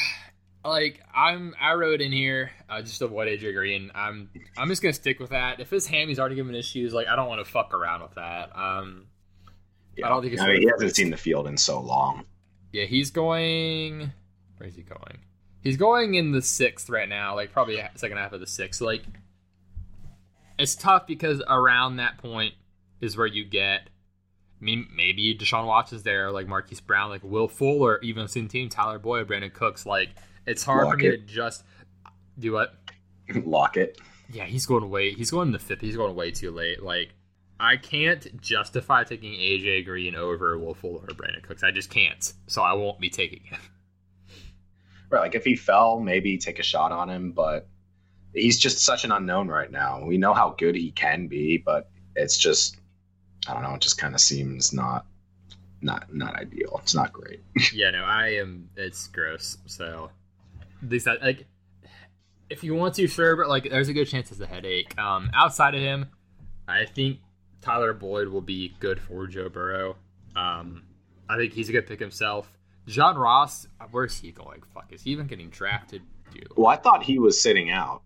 Like 0.62 1.00
I'm, 1.16 1.56
I 1.60 1.76
wrote 1.76 2.02
in 2.02 2.12
here 2.12 2.52
uh, 2.70 2.82
just 2.82 3.00
to 3.00 3.06
avoid 3.06 3.30
AJ 3.30 3.54
Green. 3.54 3.92
I'm, 3.96 4.30
I'm 4.58 4.68
just 4.68 4.82
gonna 4.82 4.92
stick 4.92 5.18
with 5.18 5.30
that. 5.30 5.62
If 5.62 5.70
his 5.70 5.88
hammy's 5.88 6.20
already 6.20 6.36
given 6.36 6.54
issues, 6.54 6.94
like 6.94 7.08
I 7.08 7.16
don't 7.16 7.30
want 7.30 7.44
to 7.44 7.50
fuck 7.50 7.74
around 7.74 8.02
with 8.02 8.16
that. 8.16 8.52
Um, 8.54 9.06
yeah. 9.96 10.08
I 10.08 10.10
don't 10.10 10.22
think 10.22 10.38
I 10.38 10.48
mean, 10.48 10.62
he 10.62 10.68
hasn't 10.68 10.96
seen 10.96 11.12
the 11.12 11.18
field 11.18 11.48
in 11.48 11.56
so 11.56 11.80
long. 11.80 12.26
Yeah, 12.74 12.84
he's 12.84 13.10
going. 13.10 14.12
Where 14.58 14.68
is 14.68 14.76
he 14.76 14.84
going? 14.84 15.20
He's 15.62 15.78
going 15.78 16.16
in 16.16 16.34
the 16.34 16.42
sixth 16.42 16.90
right 16.90 17.08
now, 17.08 17.36
like 17.36 17.54
probably 17.54 17.82
second 17.96 18.18
half 18.18 18.34
of 18.34 18.42
the 18.42 18.48
sixth. 18.48 18.82
Like, 18.82 19.04
it's 20.58 20.76
tough 20.76 21.08
because 21.08 21.42
around 21.48 21.98
that 21.98 22.18
point 22.18 22.54
is 23.02 23.18
where 23.18 23.28
you 23.28 23.46
get. 23.46 23.90
I 24.62 24.66
mean, 24.66 24.88
maybe 24.94 25.38
Deshaun 25.38 25.66
Watson's 25.66 26.04
there, 26.04 26.32
like 26.32 26.48
Marquise 26.48 26.82
Brown, 26.82 27.10
like 27.10 27.24
Will 27.24 27.48
Fuller, 27.48 28.00
even 28.02 28.28
same 28.28 28.48
team, 28.48 28.68
Tyler 28.70 29.00
Boyd, 29.00 29.28
Brandin 29.28 29.54
Cooks. 29.54 29.86
Like, 29.86 30.10
it's 30.46 30.64
hard 30.64 30.86
Lock 30.86 30.94
for 30.96 30.98
me 30.98 31.08
it. 31.08 31.28
to 31.28 31.34
just 31.34 31.64
do 32.38 32.54
what. 32.54 32.74
Lock 33.46 33.78
it. 33.78 33.98
Yeah, 34.32 34.46
he's 34.46 34.66
going 34.66 34.90
way. 34.90 35.14
He's 35.14 35.32
going 35.32 35.52
the 35.52 35.60
fifth. 35.60 35.82
He's 35.82 35.96
going 35.96 36.14
way 36.16 36.32
too 36.32 36.52
late. 36.52 36.84
Like, 36.84 37.14
I 37.60 37.78
can't 37.78 38.42
justify 38.42 39.04
taking 39.04 39.32
AJ 39.34 39.86
Green 39.86 40.16
over 40.16 40.58
Will 40.58 40.74
Fuller 40.74 41.02
or 41.02 41.14
Brandin 41.14 41.44
Cooks. 41.44 41.64
I 41.64 41.72
just 41.72 41.90
can't. 41.90 42.34
So 42.48 42.62
I 42.62 42.74
won't 42.74 43.00
be 43.00 43.10
taking 43.10 43.42
him. 43.44 43.60
Right, 45.12 45.22
like 45.22 45.34
if 45.34 45.44
he 45.44 45.56
fell, 45.56 46.00
maybe 46.00 46.38
take 46.38 46.60
a 46.60 46.64
shot 46.64 46.92
on 46.92 47.10
him, 47.10 47.32
but 47.32 47.68
he's 48.32 48.60
just 48.60 48.86
such 48.86 49.06
an 49.06 49.12
unknown 49.12 49.48
right 49.48 49.72
now. 49.72 50.06
We 50.06 50.20
know 50.20 50.36
how 50.36 50.54
good 50.56 50.76
he 50.76 50.92
can 50.92 51.28
be, 51.28 51.58
but 51.58 51.90
it's 52.16 52.38
just 52.38 52.78
I 53.48 53.54
don't 53.54 53.64
know, 53.64 53.76
it 53.76 53.82
just 53.82 53.98
kind 53.98 54.14
of 54.14 54.22
seems 54.22 54.74
not 54.74 55.06
not 55.82 56.14
not 56.14 56.36
ideal. 56.36 56.80
It's 56.84 56.96
not 56.96 57.14
great. 57.14 57.42
yeah, 57.74 57.92
no, 57.92 58.04
I 58.04 58.34
am 58.34 58.70
it's 58.76 59.08
gross. 59.08 59.58
So 59.66 60.12
at 60.82 60.90
least 60.90 61.08
I, 61.08 61.16
like 61.16 61.46
if 62.50 62.64
you 62.64 62.76
want 62.76 62.96
to 62.96 63.08
sure, 63.08 63.36
but 63.36 63.48
like 63.48 63.70
there's 63.70 63.90
a 63.90 63.94
good 63.94 64.08
chance 64.08 64.32
it's 64.32 64.42
a 64.42 64.48
headache. 64.48 64.98
Um 64.98 65.30
outside 65.34 65.76
of 65.76 65.82
him, 65.82 66.08
I 66.68 66.86
think 66.86 67.20
Tyler 67.62 67.94
Boyd 67.94 68.30
will 68.30 68.42
be 68.42 68.74
good 68.80 69.00
for 69.00 69.28
Joe 69.28 69.50
Burrow. 69.50 69.96
Um, 70.36 70.84
I 71.28 71.38
think 71.38 71.54
he's 71.54 71.70
a 71.70 71.72
good 71.72 71.88
pick 71.88 72.00
himself. 72.00 72.52
John 72.88 73.18
Ross, 73.18 73.68
where's 73.92 74.18
he 74.18 74.32
going? 74.32 74.62
Fuck, 74.74 74.92
is 74.92 75.04
he 75.04 75.12
even 75.12 75.28
getting 75.28 75.50
drafted? 75.50 76.02
Dude? 76.34 76.48
Well, 76.56 76.68
I 76.68 76.78
thought 76.78 77.04
he 77.04 77.20
was 77.20 77.42
sitting 77.42 77.70
out. 77.70 78.02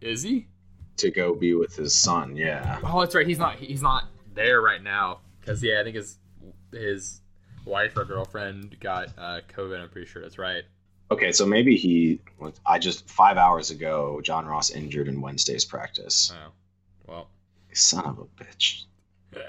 Is 0.00 0.22
he? 0.22 0.46
To 0.98 1.10
go 1.10 1.34
be 1.34 1.54
with 1.54 1.76
his 1.76 1.94
son, 1.94 2.36
yeah. 2.36 2.78
Oh, 2.84 3.00
that's 3.00 3.14
right. 3.14 3.26
He's 3.26 3.38
not. 3.38 3.56
He's 3.56 3.82
not 3.82 4.04
there 4.34 4.60
right 4.60 4.82
now 4.82 5.20
because 5.40 5.62
yeah, 5.62 5.80
I 5.80 5.84
think 5.84 5.96
his 5.96 6.16
his 6.72 7.20
wife 7.64 7.96
or 7.96 8.04
girlfriend 8.04 8.78
got 8.80 9.08
uh, 9.18 9.40
COVID. 9.56 9.80
I'm 9.80 9.88
pretty 9.88 10.06
sure 10.06 10.22
that's 10.22 10.38
right. 10.38 10.64
Okay, 11.10 11.32
so 11.32 11.44
maybe 11.44 11.76
he. 11.76 12.20
I 12.64 12.78
just 12.78 13.08
five 13.08 13.36
hours 13.36 13.70
ago, 13.70 14.20
John 14.22 14.46
Ross 14.46 14.70
injured 14.70 15.08
in 15.08 15.20
Wednesday's 15.20 15.64
practice. 15.64 16.32
Oh, 16.34 16.52
well, 17.06 17.28
Son 17.72 18.04
of 18.04 18.18
a 18.18 18.24
bitch. 18.42 18.84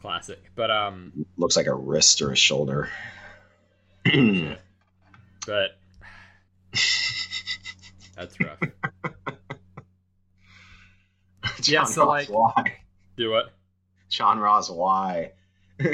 Classic. 0.00 0.40
But 0.54 0.70
um 0.70 1.26
looks 1.36 1.56
like 1.56 1.66
a 1.66 1.74
wrist 1.74 2.22
or 2.22 2.32
a 2.32 2.36
shoulder. 2.36 2.88
but 4.04 4.58
that's 8.16 8.40
rough. 8.40 8.58
yeah, 11.62 11.84
so 11.84 12.08
like 12.08 12.28
why? 12.28 12.81
Do 13.22 13.30
what? 13.30 13.52
John 14.08 14.40
Ross, 14.40 14.68
why? 14.68 15.30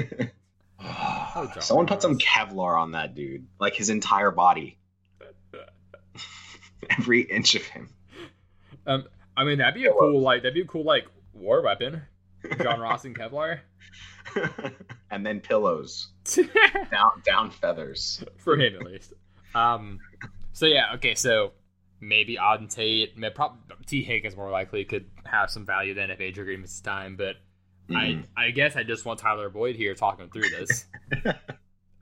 oh, 0.83 1.53
Someone 1.61 1.85
Ross. 1.85 1.97
put 1.97 2.01
some 2.01 2.17
Kevlar 2.17 2.81
on 2.81 2.93
that 2.93 3.15
dude. 3.15 3.47
Like 3.61 3.75
his 3.75 3.91
entire 3.91 4.31
body. 4.31 4.79
Every 6.99 7.21
inch 7.21 7.55
of 7.55 7.65
him. 7.65 7.91
Um 8.87 9.05
I 9.37 9.45
mean, 9.45 9.59
that'd 9.59 9.75
be 9.75 9.85
a 9.85 9.93
cool 9.93 10.23
like 10.23 10.41
that'd 10.41 10.55
be 10.55 10.63
a 10.63 10.65
cool 10.65 10.85
like 10.85 11.05
war 11.35 11.61
weapon. 11.61 12.01
John 12.63 12.81
Ross 12.81 13.05
and 13.05 13.15
Kevlar. 13.15 13.61
and 15.11 15.27
then 15.27 15.41
pillows. 15.41 16.09
down 16.91 17.11
down 17.27 17.51
feathers. 17.51 18.25
For 18.39 18.57
him 18.59 18.75
at 18.77 18.87
least. 18.87 19.13
Um 19.55 19.99
so 20.55 20.65
yeah, 20.65 20.95
okay, 20.95 21.15
so 21.15 21.53
maybe 22.01 22.37
Auden 22.37 22.73
Tate, 22.73 23.15
probably 23.35 23.59
Tee 23.87 24.03
Higgins 24.03 24.37
more 24.37 24.51
likely 24.51 24.85
could 24.85 25.07
have 25.25 25.51
some 25.51 25.67
value 25.67 25.95
then 25.95 26.11
if 26.11 26.19
Green 26.35 26.61
misses 26.61 26.81
time, 26.81 27.17
but 27.17 27.37
mm-hmm. 27.89 28.23
I 28.37 28.47
I 28.47 28.51
guess 28.51 28.77
I 28.77 28.83
just 28.83 29.05
want 29.05 29.21
Tyler 29.21 29.49
Boyd 29.49 29.77
here 29.77 29.95
talking 29.95 30.31
through 30.31 30.51
this. 30.51 30.87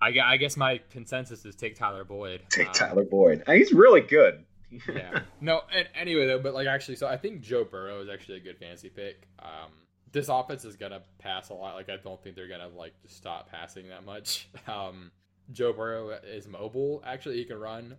I, 0.02 0.12
I 0.22 0.36
guess 0.36 0.56
my 0.56 0.80
consensus 0.90 1.44
is 1.46 1.56
take 1.56 1.74
Tyler 1.74 2.04
Boyd. 2.04 2.42
Take 2.50 2.68
um, 2.68 2.72
Tyler 2.74 3.04
Boyd. 3.04 3.42
He's 3.46 3.72
really 3.72 4.02
good 4.02 4.44
yeah. 4.94 5.20
No. 5.40 5.62
And 5.74 5.88
anyway, 5.94 6.26
though, 6.26 6.38
but 6.38 6.54
like 6.54 6.66
actually, 6.66 6.96
so 6.96 7.06
I 7.06 7.16
think 7.16 7.40
Joe 7.40 7.64
Burrow 7.64 8.00
is 8.00 8.08
actually 8.08 8.38
a 8.38 8.40
good 8.40 8.58
fantasy 8.58 8.88
pick. 8.88 9.28
Um, 9.38 9.70
this 10.12 10.28
offense 10.28 10.64
is 10.64 10.76
gonna 10.76 11.02
pass 11.18 11.50
a 11.50 11.54
lot. 11.54 11.74
Like 11.74 11.88
I 11.88 11.96
don't 11.96 12.22
think 12.22 12.36
they're 12.36 12.48
gonna 12.48 12.68
like 12.68 12.92
just 13.02 13.16
stop 13.16 13.50
passing 13.50 13.88
that 13.88 14.04
much. 14.04 14.48
Um, 14.66 15.12
Joe 15.52 15.72
Burrow 15.72 16.18
is 16.24 16.48
mobile. 16.48 17.02
Actually, 17.06 17.36
he 17.36 17.44
can 17.44 17.58
run. 17.58 17.96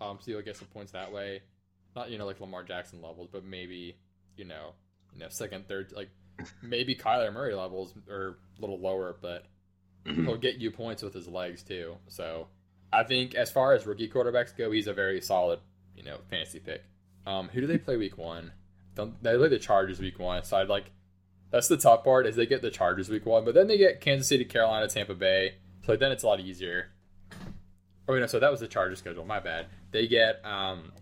Um, 0.00 0.18
so 0.20 0.30
you'll 0.30 0.42
get 0.42 0.56
some 0.56 0.68
points 0.68 0.92
that 0.92 1.12
way. 1.12 1.42
Not 1.94 2.10
you 2.10 2.18
know 2.18 2.26
like 2.26 2.40
Lamar 2.40 2.62
Jackson 2.62 3.00
levels, 3.00 3.28
but 3.30 3.44
maybe 3.44 3.96
you 4.36 4.44
know 4.44 4.72
you 5.12 5.20
know 5.20 5.28
second, 5.28 5.68
third, 5.68 5.92
like 5.94 6.10
maybe 6.62 6.94
Kyler 6.94 7.32
Murray 7.32 7.54
levels 7.54 7.94
or 8.08 8.38
a 8.56 8.60
little 8.60 8.78
lower, 8.78 9.16
but 9.20 9.46
he'll 10.04 10.36
get 10.38 10.56
you 10.56 10.70
points 10.70 11.02
with 11.02 11.14
his 11.14 11.28
legs 11.28 11.62
too. 11.62 11.96
So 12.08 12.48
I 12.92 13.04
think 13.04 13.34
as 13.34 13.50
far 13.50 13.72
as 13.72 13.86
rookie 13.86 14.08
quarterbacks 14.08 14.56
go, 14.56 14.70
he's 14.70 14.86
a 14.86 14.92
very 14.92 15.20
solid 15.20 15.60
you 15.96 16.02
know, 16.02 16.18
fantasy 16.30 16.60
pick. 16.60 16.84
Um, 17.26 17.48
who 17.48 17.60
do 17.60 17.66
they 17.66 17.78
play 17.78 17.96
week 17.96 18.18
one? 18.18 18.52
Don't, 18.94 19.20
they 19.22 19.36
play 19.36 19.48
the 19.48 19.58
Chargers 19.58 19.98
week 19.98 20.18
one. 20.18 20.44
So 20.44 20.58
I'd 20.58 20.68
like 20.68 20.92
that's 21.50 21.68
the 21.68 21.76
tough 21.76 22.04
part 22.04 22.26
is 22.26 22.36
they 22.36 22.46
get 22.46 22.62
the 22.62 22.70
Chargers 22.70 23.08
week 23.08 23.26
one, 23.26 23.44
but 23.44 23.54
then 23.54 23.66
they 23.66 23.78
get 23.78 24.00
Kansas 24.00 24.28
City, 24.28 24.44
Carolina, 24.44 24.88
Tampa 24.88 25.14
Bay. 25.14 25.54
So 25.84 25.96
then 25.96 26.12
it's 26.12 26.22
a 26.22 26.26
lot 26.26 26.40
easier. 26.40 26.90
Oh 28.08 28.14
no, 28.14 28.26
so 28.26 28.38
that 28.38 28.50
was 28.50 28.60
the 28.60 28.68
Chargers 28.68 28.98
schedule. 28.98 29.24
My 29.24 29.40
bad. 29.40 29.66
They 29.90 30.06
get 30.06 30.44
um, 30.44 30.92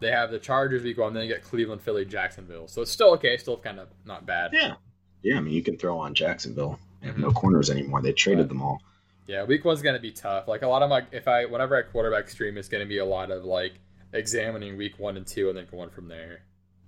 they 0.00 0.10
have 0.10 0.30
the 0.30 0.38
Chargers 0.38 0.82
week 0.82 0.98
one, 0.98 1.14
then 1.14 1.22
they 1.22 1.28
get 1.28 1.42
Cleveland, 1.42 1.82
Philly, 1.82 2.04
Jacksonville. 2.04 2.68
So 2.68 2.82
it's 2.82 2.90
still 2.90 3.12
okay, 3.14 3.36
still 3.36 3.56
kind 3.56 3.78
of 3.78 3.88
not 4.04 4.26
bad. 4.26 4.50
Yeah, 4.52 4.74
yeah. 5.22 5.36
I 5.36 5.40
mean, 5.40 5.54
you 5.54 5.62
can 5.62 5.76
throw 5.76 5.98
on 5.98 6.14
Jacksonville. 6.14 6.78
They 7.00 7.06
have 7.06 7.16
mm-hmm. 7.16 7.24
no 7.24 7.32
corners 7.32 7.70
anymore. 7.70 8.02
They 8.02 8.12
traded 8.12 8.48
them 8.48 8.62
all. 8.62 8.82
Yeah, 9.26 9.44
week 9.44 9.64
one's 9.64 9.82
gonna 9.82 10.00
be 10.00 10.10
tough. 10.10 10.48
Like 10.48 10.62
a 10.62 10.68
lot 10.68 10.82
of 10.82 10.90
my, 10.90 11.04
if 11.12 11.28
I 11.28 11.44
whenever 11.46 11.76
I 11.76 11.82
quarterback 11.82 12.28
stream, 12.28 12.58
it's 12.58 12.68
gonna 12.68 12.86
be 12.86 12.98
a 12.98 13.04
lot 13.04 13.30
of 13.30 13.44
like 13.44 13.74
examining 14.12 14.76
week 14.76 14.98
one 14.98 15.16
and 15.16 15.26
two 15.26 15.48
and 15.48 15.56
then 15.56 15.66
going 15.70 15.90
from 15.90 16.08
there. 16.08 16.42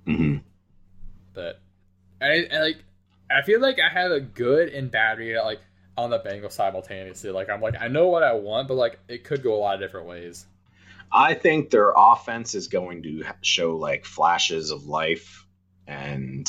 Mm-hmm. 0.07 0.39
But 1.35 1.61
I, 2.21 2.49
I, 2.53 2.59
like 2.59 2.85
I 3.31 3.43
feel 3.43 3.61
like 3.61 3.79
I 3.79 3.93
have 3.93 4.11
a 4.11 4.21
good 4.21 4.69
and 4.69 4.91
bad 4.91 5.19
read 5.19 5.39
like 5.41 5.61
on 5.97 6.11
the 6.11 6.21
Bengals 6.21 6.53
simultaneously. 6.53 7.31
Like 7.31 7.49
I'm 7.49 7.61
like 7.61 7.75
I 7.81 7.89
know 7.89 8.09
what 8.09 8.23
I 8.23 8.33
want, 8.33 8.69
but 8.69 8.75
like 8.75 8.99
it 9.09 9.25
could 9.25 9.43
go 9.43 9.55
a 9.55 9.59
lot 9.59 9.75
of 9.75 9.81
different 9.81 10.07
ways. 10.07 10.47
I 11.13 11.35
think 11.35 11.71
their 11.71 11.93
offense 11.97 12.55
is 12.55 12.69
going 12.69 13.03
to 13.03 13.25
show 13.43 13.77
like 13.77 14.05
flashes 14.05 14.71
of 14.71 14.87
life, 14.87 15.47
and 15.87 16.49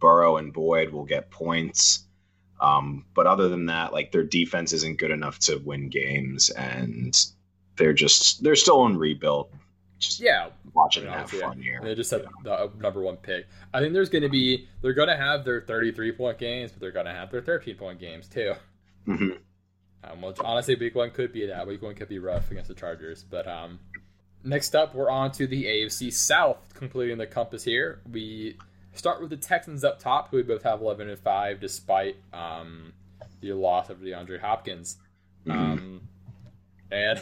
Burrow 0.00 0.36
and 0.36 0.52
Boyd 0.52 0.90
will 0.90 1.04
get 1.04 1.30
points. 1.30 2.04
Um, 2.60 3.06
but 3.14 3.26
other 3.26 3.48
than 3.48 3.66
that, 3.66 3.92
like 3.92 4.12
their 4.12 4.24
defense 4.24 4.72
isn't 4.72 4.98
good 4.98 5.10
enough 5.10 5.38
to 5.40 5.56
win 5.56 5.88
games, 5.88 6.50
and 6.50 7.16
they're 7.76 7.92
just 7.92 8.42
they're 8.42 8.56
still 8.56 8.84
in 8.86 8.98
rebuild 8.98 9.50
just 10.00 10.18
yeah, 10.18 10.48
watching 10.72 11.04
them 11.04 11.12
have 11.12 11.30
fun 11.30 11.60
here. 11.60 11.80
They 11.82 11.94
just 11.94 12.10
have 12.10 12.24
the 12.42 12.52
uh, 12.52 12.68
number 12.78 13.00
one 13.00 13.16
pick. 13.16 13.46
I 13.72 13.80
think 13.80 13.92
there's 13.92 14.08
going 14.08 14.22
to 14.22 14.28
be 14.28 14.66
they're 14.80 14.94
going 14.94 15.08
to 15.08 15.16
have 15.16 15.44
their 15.44 15.60
33 15.60 16.12
point 16.12 16.38
games, 16.38 16.72
but 16.72 16.80
they're 16.80 16.90
going 16.90 17.06
to 17.06 17.12
have 17.12 17.30
their 17.30 17.42
13 17.42 17.76
point 17.76 18.00
games 18.00 18.26
too. 18.26 18.54
Mm-hmm. 19.10 20.10
Um, 20.12 20.22
which 20.22 20.38
honestly, 20.40 20.74
week 20.76 20.94
one 20.94 21.10
could 21.10 21.32
be 21.32 21.46
that. 21.46 21.66
Week 21.66 21.82
one 21.82 21.94
could 21.94 22.08
be 22.08 22.18
rough 22.18 22.50
against 22.50 22.68
the 22.68 22.74
Chargers. 22.74 23.22
But 23.28 23.46
um, 23.46 23.78
next 24.44 24.74
up, 24.74 24.94
we're 24.94 25.10
on 25.10 25.30
to 25.32 25.46
the 25.46 25.64
AFC 25.66 26.12
South, 26.12 26.58
completing 26.74 27.18
the 27.18 27.26
compass 27.26 27.62
here. 27.62 28.00
We 28.10 28.56
start 28.94 29.20
with 29.20 29.30
the 29.30 29.36
Texans 29.36 29.84
up 29.84 29.98
top, 29.98 30.30
who 30.30 30.38
we 30.38 30.42
both 30.42 30.62
have 30.62 30.80
11 30.80 31.10
and 31.10 31.18
5, 31.18 31.60
despite 31.60 32.16
um, 32.32 32.92
the 33.40 33.52
loss 33.52 33.90
of 33.90 33.98
DeAndre 33.98 34.40
Hopkins. 34.40 34.96
Mhm. 35.46 35.52
Um, 35.52 36.00
and 36.90 37.20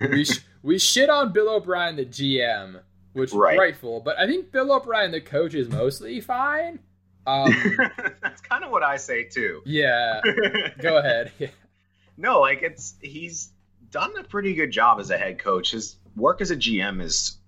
we 0.00 0.24
sh- 0.24 0.44
we 0.62 0.78
shit 0.78 1.08
on 1.08 1.32
Bill 1.32 1.48
O'Brien, 1.48 1.96
the 1.96 2.04
GM, 2.04 2.80
which 3.12 3.30
is 3.30 3.34
Right. 3.36 3.56
rightful, 3.58 4.00
but 4.00 4.18
I 4.18 4.26
think 4.26 4.50
Bill 4.50 4.72
O'Brien, 4.72 5.10
the 5.12 5.20
coach, 5.20 5.54
is 5.54 5.68
mostly 5.68 6.20
fine. 6.20 6.80
Um, 7.26 7.54
That's 8.22 8.40
kind 8.40 8.64
of 8.64 8.70
what 8.70 8.82
I 8.82 8.96
say 8.96 9.24
too. 9.24 9.62
yeah, 9.66 10.20
go 10.80 10.98
ahead. 10.98 11.32
no, 12.16 12.40
like 12.40 12.62
it's 12.62 12.94
he's 13.00 13.50
done 13.90 14.16
a 14.18 14.24
pretty 14.24 14.54
good 14.54 14.70
job 14.70 15.00
as 15.00 15.10
a 15.10 15.18
head 15.18 15.38
coach. 15.38 15.72
His 15.72 15.96
work 16.14 16.40
as 16.40 16.50
a 16.50 16.56
GM 16.56 17.02
is 17.02 17.38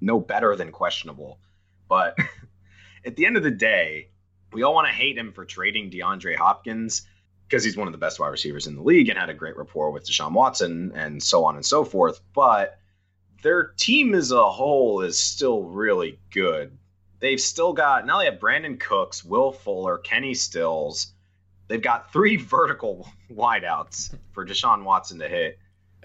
no 0.00 0.20
better 0.20 0.56
than 0.56 0.72
questionable. 0.72 1.38
But 1.88 2.16
at 3.04 3.16
the 3.16 3.26
end 3.26 3.36
of 3.36 3.42
the 3.42 3.50
day, 3.50 4.08
we 4.52 4.62
all 4.62 4.74
want 4.74 4.88
to 4.88 4.92
hate 4.92 5.18
him 5.18 5.32
for 5.32 5.44
trading 5.44 5.90
DeAndre 5.90 6.36
Hopkins 6.36 7.02
because 7.48 7.64
he's 7.64 7.76
one 7.76 7.88
of 7.88 7.92
the 7.92 7.98
best 7.98 8.20
wide 8.20 8.28
receivers 8.28 8.66
in 8.66 8.76
the 8.76 8.82
league 8.82 9.08
and 9.08 9.18
had 9.18 9.28
a 9.28 9.34
great 9.34 9.56
rapport 9.56 9.90
with 9.90 10.06
Deshaun 10.06 10.32
Watson 10.32 10.92
and 10.94 11.22
so 11.22 11.44
on 11.44 11.56
and 11.56 11.66
so 11.66 11.84
forth. 11.84 12.20
But 12.32 12.78
their 13.42 13.72
team 13.76 14.14
as 14.14 14.30
a 14.30 14.50
whole 14.50 15.00
is 15.00 15.18
still 15.18 15.62
really 15.64 16.18
good. 16.30 16.76
They've 17.20 17.40
still 17.40 17.72
got 17.72 18.06
now 18.06 18.18
they 18.18 18.24
have 18.24 18.38
Brandin 18.38 18.80
Cooks, 18.80 19.24
Will 19.24 19.52
Fuller, 19.52 19.98
Kenny 19.98 20.34
Stills. 20.34 21.12
They've 21.68 21.80
got 21.80 22.12
three 22.12 22.36
vertical 22.36 23.08
wideouts 23.30 24.14
for 24.32 24.44
Deshaun 24.44 24.84
Watson 24.84 25.18
to 25.20 25.28
hit. 25.28 25.58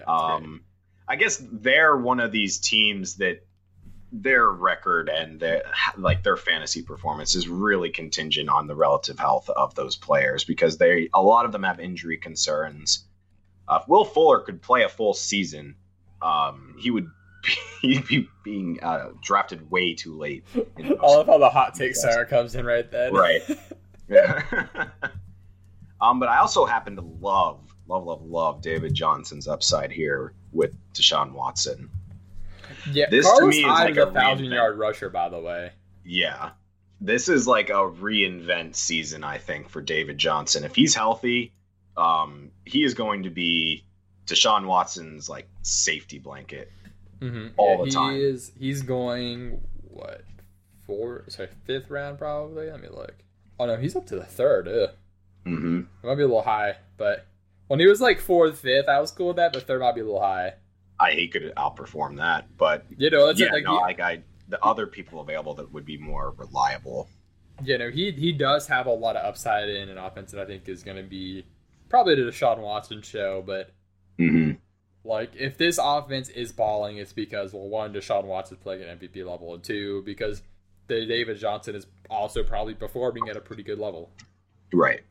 Um, 0.06 0.62
I 1.08 1.16
guess 1.16 1.42
they're 1.50 1.96
one 1.96 2.20
of 2.20 2.32
these 2.32 2.58
teams 2.58 3.16
that 3.16 3.46
their 4.12 4.48
record 4.48 5.08
and 5.08 5.40
their 5.40 5.64
like 5.96 6.22
their 6.22 6.36
fantasy 6.36 6.82
performance 6.82 7.34
is 7.34 7.48
really 7.48 7.90
contingent 7.90 8.48
on 8.48 8.66
the 8.66 8.74
relative 8.74 9.18
health 9.18 9.48
of 9.50 9.74
those 9.74 9.96
players 9.96 10.44
because 10.44 10.78
they 10.78 11.08
a 11.12 11.22
lot 11.22 11.44
of 11.44 11.52
them 11.52 11.62
have 11.62 11.80
injury 11.80 12.18
concerns. 12.18 13.04
Uh, 13.68 13.80
if 13.82 13.88
Will 13.88 14.04
Fuller 14.04 14.40
could 14.40 14.62
play 14.62 14.84
a 14.84 14.88
full 14.88 15.12
season, 15.12 15.74
um, 16.22 16.76
he 16.78 16.90
would 16.90 17.10
he'd 17.82 18.06
be 18.06 18.28
being 18.44 18.78
uh, 18.82 19.10
drafted 19.22 19.70
way 19.70 19.94
too 19.94 20.16
late. 20.16 20.44
I 20.56 21.06
love 21.06 21.26
how 21.26 21.38
the 21.38 21.48
hot 21.48 21.74
take 21.74 21.96
Sarah 21.96 22.26
comes 22.26 22.54
in 22.54 22.64
right 22.64 22.90
then. 22.90 23.12
Right. 23.12 23.42
Yeah. 24.08 24.42
um, 26.00 26.20
but 26.20 26.28
I 26.28 26.38
also 26.38 26.64
happen 26.64 26.96
to 26.96 27.02
love, 27.02 27.60
love, 27.88 28.04
love, 28.04 28.22
love 28.22 28.62
David 28.62 28.94
Johnson's 28.94 29.48
upside 29.48 29.90
here 29.90 30.34
with 30.52 30.74
Deshaun 30.92 31.32
Watson. 31.32 31.90
Yeah, 32.92 33.06
This 33.10 33.30
to 33.38 33.46
me 33.46 33.58
is 33.58 33.64
Hyde 33.64 33.90
like 33.90 33.90
is 33.92 33.98
a 33.98 34.06
a 34.08 34.12
thousand 34.12 34.46
yard 34.46 34.78
rusher, 34.78 35.10
by 35.10 35.28
the 35.28 35.40
way. 35.40 35.72
Yeah. 36.04 36.50
This 37.00 37.28
is 37.28 37.46
like 37.46 37.68
a 37.68 37.74
reinvent 37.74 38.74
season, 38.74 39.22
I 39.22 39.38
think, 39.38 39.68
for 39.68 39.82
David 39.82 40.18
Johnson. 40.18 40.64
If 40.64 40.74
he's 40.74 40.94
healthy, 40.94 41.52
um, 41.96 42.50
he 42.64 42.84
is 42.84 42.94
going 42.94 43.24
to 43.24 43.30
be 43.30 43.84
Deshaun 44.26 44.66
Watson's 44.66 45.28
like 45.28 45.48
safety 45.62 46.18
blanket. 46.18 46.70
Mm-hmm. 47.20 47.46
All 47.56 47.78
yeah, 47.78 47.84
the 47.84 47.90
time. 47.90 48.14
He 48.14 48.20
is. 48.22 48.52
He's 48.58 48.82
going 48.82 49.60
what 49.82 50.22
four? 50.86 51.24
Sorry, 51.28 51.48
fifth 51.64 51.90
round 51.90 52.18
probably. 52.18 52.70
Let 52.70 52.80
me 52.80 52.88
look. 52.88 53.14
Oh 53.58 53.66
no, 53.66 53.76
he's 53.76 53.96
up 53.96 54.06
to 54.06 54.16
the 54.16 54.24
third. 54.24 54.68
Ugh. 54.68 54.90
hmm 55.44 55.80
It 56.02 56.06
might 56.06 56.16
be 56.16 56.22
a 56.22 56.26
little 56.26 56.42
high, 56.42 56.76
but 56.96 57.26
when 57.68 57.80
he 57.80 57.86
was 57.86 58.00
like 58.00 58.20
fourth, 58.20 58.58
fifth, 58.60 58.88
I 58.88 59.00
was 59.00 59.10
cool 59.10 59.28
with 59.28 59.36
that. 59.36 59.52
But 59.52 59.66
third 59.66 59.80
might 59.80 59.94
be 59.94 60.02
a 60.02 60.04
little 60.04 60.20
high. 60.20 60.54
I 61.00 61.12
he 61.12 61.28
could 61.28 61.52
outperform 61.56 62.16
that, 62.18 62.56
but 62.56 62.84
You 62.96 63.10
know, 63.10 63.30
yeah, 63.30 63.52
like 63.52 63.64
no, 63.64 63.76
he, 63.76 63.80
like 63.82 64.00
I, 64.00 64.22
the 64.48 64.62
other 64.64 64.86
people 64.86 65.20
available 65.20 65.54
that 65.54 65.72
would 65.72 65.84
be 65.84 65.98
more 65.98 66.32
reliable. 66.36 67.08
you 67.64 67.76
know 67.78 67.90
he 67.90 68.10
he 68.12 68.32
does 68.32 68.66
have 68.68 68.86
a 68.86 68.90
lot 68.92 69.16
of 69.16 69.24
upside 69.24 69.68
in 69.68 69.88
an 69.88 69.98
offense 69.98 70.32
that 70.32 70.40
I 70.40 70.46
think 70.46 70.68
is 70.68 70.82
going 70.82 70.96
to 70.98 71.02
be 71.02 71.44
probably 71.88 72.16
to 72.16 72.22
Deshaun 72.22 72.58
Watson 72.58 73.02
show. 73.02 73.42
But 73.46 73.70
hmm 74.18 74.52
like 75.06 75.32
if 75.36 75.56
this 75.56 75.78
offense 75.82 76.28
is 76.28 76.52
balling, 76.52 76.98
it's 76.98 77.12
because 77.12 77.52
well, 77.52 77.68
one, 77.68 77.92
Deshaun 77.92 78.24
Watson's 78.24 78.60
playing 78.60 78.82
at 78.82 79.00
MVP 79.00 79.24
level, 79.24 79.54
and 79.54 79.62
two, 79.62 80.02
because 80.04 80.42
the 80.88 81.06
David 81.06 81.38
Johnson 81.38 81.74
is 81.74 81.86
also 82.10 82.42
probably 82.42 82.74
performing 82.74 83.28
at 83.28 83.36
a 83.36 83.40
pretty 83.40 83.62
good 83.62 83.78
level. 83.78 84.10
Right. 84.72 85.02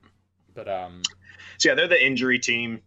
But 0.54 0.68
um, 0.68 1.02
So 1.58 1.70
yeah, 1.70 1.76
they're 1.76 1.88
the 1.88 2.06
injury 2.06 2.40
team. 2.40 2.82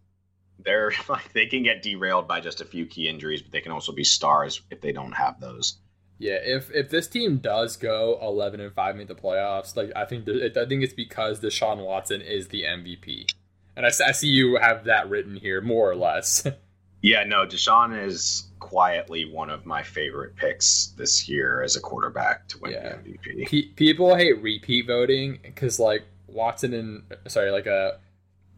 They're 0.59 0.91
like 1.09 1.33
they 1.33 1.47
can 1.47 1.63
get 1.63 1.81
derailed 1.81 2.27
by 2.27 2.41
just 2.41 2.61
a 2.61 2.65
few 2.65 2.85
key 2.85 3.07
injuries, 3.07 3.41
but 3.41 3.51
they 3.51 3.61
can 3.61 3.71
also 3.71 3.91
be 3.91 4.03
stars 4.03 4.61
if 4.69 4.81
they 4.81 4.91
don't 4.91 5.13
have 5.13 5.39
those. 5.39 5.77
Yeah, 6.17 6.37
if 6.43 6.69
if 6.71 6.89
this 6.89 7.07
team 7.07 7.37
does 7.37 7.77
go 7.77 8.19
eleven 8.21 8.59
and 8.59 8.73
five 8.73 8.95
make 8.95 9.07
the 9.07 9.15
playoffs, 9.15 9.75
like 9.75 9.91
I 9.95 10.05
think 10.05 10.25
the, 10.25 10.51
I 10.61 10.67
think 10.67 10.83
it's 10.83 10.93
because 10.93 11.39
Deshaun 11.39 11.83
Watson 11.83 12.21
is 12.21 12.49
the 12.49 12.63
MVP, 12.63 13.31
and 13.77 13.85
I 13.85 13.89
see 13.89 14.27
you 14.27 14.57
have 14.57 14.83
that 14.85 15.09
written 15.09 15.37
here 15.37 15.61
more 15.61 15.89
or 15.89 15.95
less. 15.95 16.45
Yeah, 17.01 17.23
no, 17.23 17.45
Deshaun 17.45 17.97
is 18.05 18.43
quietly 18.59 19.23
one 19.31 19.49
of 19.49 19.65
my 19.65 19.81
favorite 19.83 20.35
picks 20.35 20.87
this 20.97 21.29
year 21.29 21.61
as 21.61 21.75
a 21.75 21.79
quarterback 21.79 22.47
to 22.49 22.57
win 22.59 22.71
Yeah. 22.73 22.97
the 23.03 23.11
MVP. 23.17 23.47
Pe- 23.47 23.73
people 23.75 24.15
hate 24.15 24.41
repeat 24.41 24.85
voting 24.87 25.39
because 25.41 25.79
like 25.79 26.03
Watson 26.27 26.73
and 26.73 27.03
sorry, 27.27 27.51
like 27.51 27.67
uh 27.67 27.91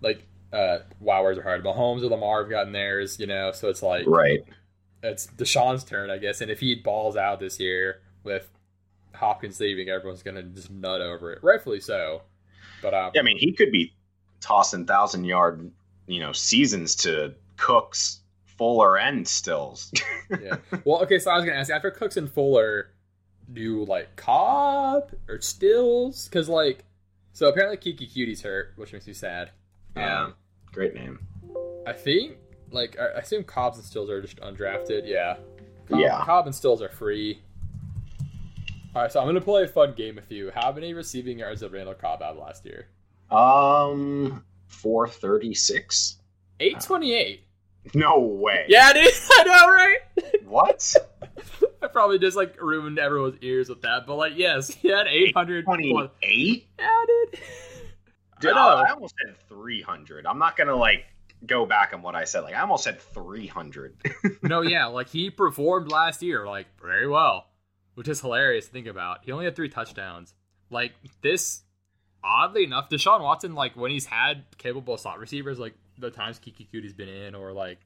like 0.02 0.24
uh 0.52 0.80
wow, 1.00 1.22
words 1.24 1.38
are 1.38 1.44
hard. 1.44 1.64
Mahomes 1.64 2.02
or 2.04 2.08
Lamar 2.08 2.42
have 2.42 2.50
gotten 2.50 2.74
theirs, 2.74 3.20
you 3.20 3.28
know, 3.28 3.52
so 3.52 3.70
it's 3.70 3.84
like 3.84 4.06
Right. 4.08 4.40
it's 5.04 5.28
Deshaun's 5.28 5.84
turn, 5.84 6.10
I 6.10 6.18
guess. 6.18 6.42
And 6.42 6.50
if 6.50 6.60
he 6.60 6.74
balls 6.76 7.16
out 7.16 7.40
this 7.40 7.60
year 7.60 8.02
with 8.24 8.50
Hopkins 9.14 9.60
leaving, 9.60 9.88
everyone's 9.90 10.24
gonna 10.24 10.42
just 10.44 10.72
nut 10.72 11.02
over 11.02 11.32
it, 11.32 11.44
rightfully 11.44 11.80
so. 11.80 12.24
But 12.82 12.96
um, 12.96 13.12
Yeah, 13.14 13.22
I 13.22 13.24
mean, 13.24 13.38
he 13.38 13.54
could 13.54 13.72
be 13.72 13.94
tossing 14.40 14.86
thousand 14.88 15.26
yard, 15.26 15.70
you 16.08 16.20
know, 16.20 16.32
seasons 16.32 16.96
to 16.96 17.36
Cooks, 17.58 18.21
Fuller, 18.62 19.00
and 19.00 19.28
Stills. 19.28 19.92
yeah. 20.40 20.58
Well, 20.86 21.02
okay, 21.02 21.18
so 21.18 21.32
I 21.32 21.36
was 21.38 21.46
gonna 21.46 21.58
ask 21.58 21.72
after 21.72 21.90
Cooks 21.90 22.16
and 22.16 22.32
Fuller, 22.32 22.92
do 23.52 23.60
you 23.60 23.86
like 23.86 24.16
Cobb 24.16 25.14
or 25.28 25.42
Stills? 25.42 26.28
Because 26.28 26.48
like, 26.48 26.84
so 27.34 27.48
apparently 27.50 27.78
Keke 27.78 28.08
Coutee's 28.14 28.44
hurt, 28.44 28.74
which 28.76 28.94
makes 28.94 29.08
me 29.08 29.14
sad. 29.14 29.50
Yeah. 29.98 30.26
Um, 30.26 30.34
Great 30.72 30.94
name. 30.94 31.26
I 31.88 31.94
think 31.94 32.38
like 32.70 33.00
I 33.00 33.18
assume 33.18 33.46
Cobbs 33.46 33.78
and 33.78 33.86
Stills 33.86 34.12
are 34.12 34.22
just 34.22 34.38
undrafted. 34.42 35.08
Yeah. 35.08 35.38
Cobb, 35.90 36.00
Yeah. 36.00 36.24
Cobb 36.24 36.46
and 36.46 36.54
Stills 36.54 36.84
are 36.84 36.90
free. 36.90 37.42
All 38.96 39.02
right, 39.02 39.12
so 39.12 39.22
I'm 39.22 39.26
gonna 39.26 39.42
play 39.42 39.64
a 39.64 39.68
fun 39.68 39.94
game 39.94 40.18
with 40.18 40.32
you. 40.32 40.52
How 40.54 40.72
many 40.72 40.94
receiving 40.94 41.40
yards 41.40 41.62
did 41.62 41.72
Randall 41.72 41.96
Cobb 41.96 42.22
have 42.22 42.38
last 42.38 42.64
year? 42.64 42.90
Um, 43.32 44.44
four 44.68 45.08
thirty 45.08 45.56
six. 45.56 46.20
Eight 46.60 46.80
twenty-eight. 46.80 47.46
No 47.94 48.20
way. 48.20 48.66
Yeah, 48.68 48.94
dude. 48.94 49.14
I 49.40 49.44
know, 49.44 49.68
right? 49.68 49.98
What? 50.46 50.96
I 51.82 51.88
probably 51.88 52.20
just 52.20 52.38
like 52.38 52.62
ruined 52.62 53.00
everyone's 53.00 53.38
ears 53.42 53.70
with 53.70 53.82
that, 53.82 54.06
but 54.06 54.16
like, 54.16 54.34
yes, 54.36 54.70
he 54.70 54.90
had 54.90 55.08
eight 55.08 55.36
hundred. 55.36 55.66
Twenty 55.66 55.96
eight. 56.22 56.68
Yeah, 56.78 56.88
dude. 57.08 57.40
Dude. 58.42 58.54
I, 58.54 58.84
I 58.88 58.92
almost 58.92 59.14
said 59.24 59.36
300. 59.50 60.26
I'm 60.26 60.40
not 60.40 60.58
gonna 60.58 60.76
like 60.76 61.06
go 61.46 61.66
back 61.66 61.94
on 61.94 62.02
what 62.02 62.16
I 62.16 62.24
said. 62.26 62.42
Like 62.42 62.56
I 62.56 62.62
almost 62.62 62.84
said 62.84 63.00
300. 63.00 63.96
no, 64.42 64.62
yeah, 64.62 64.88
like 64.88 65.10
he 65.10 65.30
performed 65.30 65.92
last 65.92 66.22
year 66.22 66.46
like 66.46 66.68
very 66.82 67.08
well, 67.08 67.48
which 67.96 68.08
is 68.08 68.20
hilarious 68.20 68.66
to 68.66 68.72
think 68.72 68.88
about. 68.88 69.20
He 69.24 69.32
only 69.32 69.46
had 69.46 69.56
three 69.56 69.70
touchdowns. 69.70 70.34
Like 70.70 70.94
this, 71.22 71.62
oddly 72.24 72.64
enough, 72.64 72.90
Deshaun 72.90 73.22
Watson, 73.22 73.54
like 73.54 73.76
when 73.76 73.92
he's 73.92 74.06
had 74.06 74.46
capable 74.58 74.98
slot 74.98 75.20
receivers, 75.20 75.60
like 75.60 75.76
the 75.98 76.12
times 76.12 76.40
Keke 76.40 76.68
Coutee's 76.72 76.94
been 76.94 77.10
in, 77.10 77.36
or 77.36 77.52
like 77.52 77.80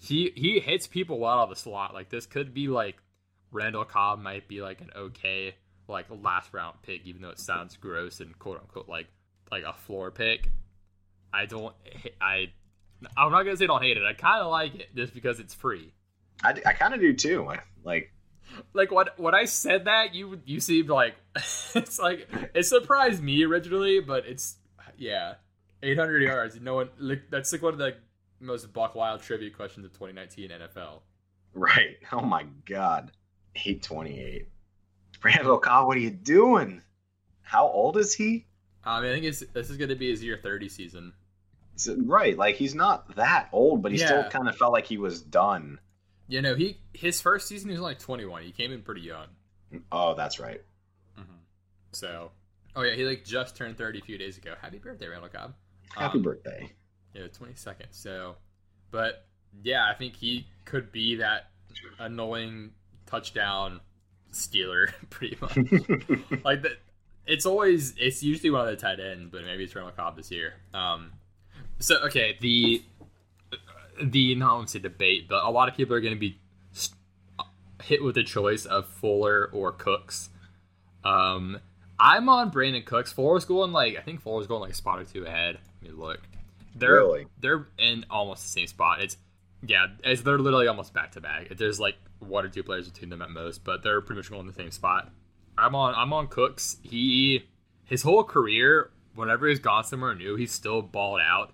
he 0.00 0.32
he 0.34 0.60
hits 0.60 0.86
people 0.86 1.18
well 1.18 1.38
out 1.38 1.44
of 1.44 1.50
the 1.50 1.56
slot. 1.56 1.94
Like 1.94 2.10
this 2.10 2.26
could 2.26 2.54
be 2.54 2.68
like 2.68 2.96
Randall 3.50 3.84
Cobb 3.84 4.20
might 4.20 4.48
be 4.48 4.60
like 4.60 4.80
an 4.80 4.90
okay 4.96 5.54
like 5.88 6.06
last 6.10 6.52
round 6.52 6.76
pick, 6.82 7.04
even 7.04 7.22
though 7.22 7.30
it 7.30 7.38
sounds 7.38 7.76
gross 7.76 8.20
and 8.20 8.38
quote 8.38 8.60
unquote 8.60 8.88
like 8.88 9.06
like 9.50 9.64
a 9.64 9.72
floor 9.72 10.10
pick. 10.10 10.50
I 11.32 11.46
don't 11.46 11.74
I 12.20 12.52
I'm 13.16 13.32
not 13.32 13.42
gonna 13.42 13.56
say 13.56 13.66
don't 13.66 13.82
hate 13.82 13.96
it. 13.96 14.04
I 14.04 14.14
kind 14.14 14.42
of 14.42 14.50
like 14.50 14.74
it 14.74 14.94
just 14.94 15.14
because 15.14 15.40
it's 15.40 15.54
free. 15.54 15.92
I, 16.42 16.54
I 16.66 16.72
kind 16.72 16.94
of 16.94 17.00
do 17.00 17.14
too. 17.14 17.48
I, 17.48 17.60
like 17.84 18.12
Like 18.72 18.90
when 18.90 19.06
when 19.16 19.34
I 19.34 19.44
said 19.44 19.86
that, 19.86 20.14
you 20.14 20.40
you 20.44 20.60
seemed 20.60 20.88
like 20.88 21.14
it's 21.74 21.98
like 21.98 22.28
it 22.54 22.64
surprised 22.64 23.22
me 23.22 23.44
originally, 23.44 24.00
but 24.00 24.26
it's 24.26 24.56
yeah, 24.96 25.34
800 25.84 26.22
yards. 26.22 26.60
No 26.60 26.74
one 26.76 26.90
like 26.98 27.22
that's 27.30 27.52
like 27.52 27.62
one 27.62 27.72
of 27.74 27.78
the 27.78 27.94
most 28.40 28.72
buck 28.72 28.94
wild 28.94 29.22
trivia 29.22 29.50
questions 29.50 29.84
of 29.86 29.92
2019 29.92 30.50
NFL. 30.50 31.00
right. 31.54 31.96
Oh 32.12 32.20
my 32.20 32.44
god. 32.66 33.12
828. 33.56 34.48
Randall 35.22 35.58
Cobb, 35.58 35.86
what 35.86 35.96
are 35.96 36.00
you 36.00 36.10
doing? 36.10 36.82
How 37.42 37.66
old 37.68 37.96
is 37.96 38.12
he? 38.14 38.46
Um, 38.84 39.04
I 39.04 39.08
think 39.08 39.24
it's 39.24 39.40
this 39.52 39.70
is 39.70 39.76
gonna 39.76 39.94
be 39.96 40.10
his 40.10 40.22
year 40.22 40.38
30 40.42 40.68
season. 40.68 41.12
It- 41.86 41.98
right. 42.04 42.36
Like 42.36 42.56
he's 42.56 42.74
not 42.74 43.16
that 43.16 43.48
old, 43.52 43.82
but 43.82 43.92
he 43.92 43.98
still 43.98 44.24
kind 44.24 44.48
of 44.48 44.56
felt 44.56 44.72
like 44.72 44.86
he 44.86 44.98
was 44.98 45.22
done. 45.22 45.78
You 46.28 46.40
know, 46.42 46.54
he 46.54 46.78
his 46.92 47.20
first 47.20 47.48
season 47.48 47.68
he 47.68 47.74
was 47.74 47.82
only 47.82 47.94
21. 47.94 48.42
He 48.42 48.52
came 48.52 48.72
in 48.72 48.82
pretty 48.82 49.02
young. 49.02 49.26
Oh, 49.92 50.14
that's 50.14 50.38
right. 50.40 50.62
So, 51.92 52.30
oh 52.74 52.82
yeah, 52.82 52.94
he 52.94 53.04
like 53.04 53.24
just 53.24 53.56
turned 53.56 53.78
30 53.78 54.00
a 54.00 54.02
few 54.02 54.18
days 54.18 54.36
ago. 54.36 54.54
Happy 54.60 54.78
birthday, 54.78 55.06
Randall 55.06 55.28
Cobb. 55.28 55.54
Happy 55.96 56.18
um, 56.18 56.22
birthday. 56.22 56.70
Yeah, 57.14 57.22
22nd. 57.22 57.86
So, 57.90 58.36
but 58.90 59.26
yeah, 59.62 59.88
I 59.88 59.94
think 59.94 60.16
he 60.16 60.46
could 60.64 60.90
be 60.92 61.16
that 61.16 61.50
annoying 61.98 62.72
touchdown 63.06 63.80
stealer 64.30 64.88
pretty 65.10 65.36
much. 65.40 65.56
like 66.44 66.62
that 66.62 66.78
it's 67.26 67.46
always 67.46 67.94
it's 67.98 68.22
usually 68.22 68.50
one 68.50 68.62
of 68.62 68.66
the 68.66 68.76
tight 68.76 69.00
ends, 69.00 69.30
but 69.30 69.44
maybe 69.44 69.64
it's 69.64 69.74
Randall 69.74 69.94
Cobb 69.94 70.16
this 70.16 70.30
year. 70.30 70.54
Um 70.72 71.12
so 71.78 71.96
okay, 72.06 72.36
the 72.40 72.82
the 74.02 74.34
not 74.34 74.56
want 74.56 74.68
to 74.68 74.72
say 74.72 74.78
debate, 74.80 75.28
but 75.28 75.44
a 75.44 75.50
lot 75.50 75.68
of 75.68 75.76
people 75.76 75.94
are 75.94 76.00
going 76.00 76.14
to 76.14 76.20
be 76.20 76.38
hit 77.82 78.02
with 78.02 78.14
the 78.14 78.24
choice 78.24 78.64
of 78.64 78.86
Fuller 78.86 79.50
or 79.52 79.72
Cooks. 79.72 80.30
Um, 81.04 81.60
I'm 81.98 82.28
on 82.28 82.50
Brandin 82.50 82.84
Cooks. 82.84 83.12
Fuller's 83.12 83.44
going 83.44 83.72
like 83.72 83.96
I 83.96 84.02
think 84.02 84.20
Fuller's 84.20 84.46
going 84.46 84.62
like 84.62 84.72
a 84.72 84.74
spot 84.74 84.98
or 84.98 85.04
two 85.04 85.24
ahead. 85.24 85.58
Me 85.84 85.90
look. 85.90 86.20
They're 86.74 86.94
really? 86.94 87.26
they're 87.38 87.68
in 87.78 88.04
almost 88.10 88.42
the 88.42 88.48
same 88.48 88.66
spot. 88.66 89.00
It's 89.02 89.16
yeah, 89.66 89.86
it's, 90.02 90.22
they're 90.22 90.38
literally 90.38 90.66
almost 90.66 90.92
back 90.92 91.12
to 91.12 91.20
back. 91.20 91.56
There's 91.56 91.78
like 91.78 91.96
one 92.18 92.44
or 92.44 92.48
two 92.48 92.62
players 92.62 92.88
between 92.88 93.10
them 93.10 93.22
at 93.22 93.30
most, 93.30 93.64
but 93.64 93.82
they're 93.82 94.00
pretty 94.00 94.18
much 94.18 94.30
going 94.30 94.40
in 94.40 94.46
the 94.46 94.52
same 94.52 94.70
spot. 94.70 95.10
I'm 95.56 95.74
on 95.74 95.94
I'm 95.94 96.12
on 96.12 96.28
Cooks. 96.28 96.78
He 96.82 97.44
his 97.84 98.02
whole 98.02 98.24
career, 98.24 98.90
whenever 99.14 99.46
he's 99.46 99.60
gone 99.60 99.84
somewhere 99.84 100.14
new, 100.14 100.36
he's 100.36 100.52
still 100.52 100.82
balled 100.82 101.20
out. 101.20 101.52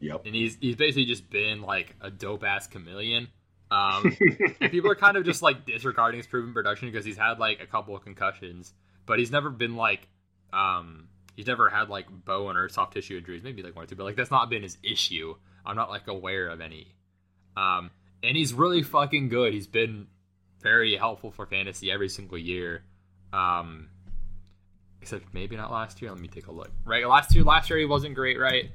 Yep. 0.00 0.26
And 0.26 0.34
he's 0.34 0.56
he's 0.60 0.76
basically 0.76 1.06
just 1.06 1.28
been 1.30 1.62
like 1.62 1.96
a 2.00 2.10
dope 2.10 2.44
ass 2.44 2.66
chameleon. 2.66 3.28
Um, 3.70 4.16
and 4.60 4.70
people 4.70 4.90
are 4.90 4.96
kind 4.96 5.16
of 5.16 5.24
just 5.24 5.42
like 5.42 5.64
disregarding 5.64 6.18
his 6.18 6.26
proven 6.26 6.52
production 6.52 6.90
because 6.90 7.04
he's 7.04 7.16
had 7.16 7.38
like 7.38 7.60
a 7.60 7.66
couple 7.66 7.96
of 7.96 8.02
concussions, 8.02 8.72
but 9.06 9.18
he's 9.18 9.30
never 9.30 9.50
been 9.50 9.76
like 9.76 10.08
um 10.52 11.08
he's 11.40 11.46
never 11.46 11.70
had 11.70 11.88
like 11.88 12.06
bone 12.10 12.54
or 12.58 12.68
soft 12.68 12.92
tissue 12.92 13.16
injuries, 13.16 13.42
maybe 13.42 13.62
like 13.62 13.74
one 13.74 13.84
or 13.84 13.86
two, 13.86 13.96
but 13.96 14.04
like 14.04 14.14
that's 14.14 14.30
not 14.30 14.50
been 14.50 14.62
his 14.62 14.76
issue. 14.82 15.34
I'm 15.64 15.74
not 15.74 15.88
like 15.88 16.06
aware 16.06 16.48
of 16.48 16.60
any. 16.60 16.94
Um, 17.56 17.90
and 18.22 18.36
he's 18.36 18.52
really 18.52 18.82
fucking 18.82 19.30
good. 19.30 19.54
He's 19.54 19.66
been 19.66 20.06
very 20.60 20.96
helpful 20.96 21.30
for 21.30 21.46
fantasy 21.46 21.90
every 21.90 22.10
single 22.10 22.36
year. 22.36 22.82
Um, 23.32 23.88
except 25.00 25.32
maybe 25.32 25.56
not 25.56 25.72
last 25.72 26.02
year. 26.02 26.10
Let 26.10 26.20
me 26.20 26.28
take 26.28 26.48
a 26.48 26.52
look. 26.52 26.70
Right, 26.84 27.06
last 27.08 27.34
year, 27.34 27.42
last 27.42 27.70
year 27.70 27.78
he 27.78 27.86
wasn't 27.86 28.14
great, 28.14 28.38
right? 28.38 28.70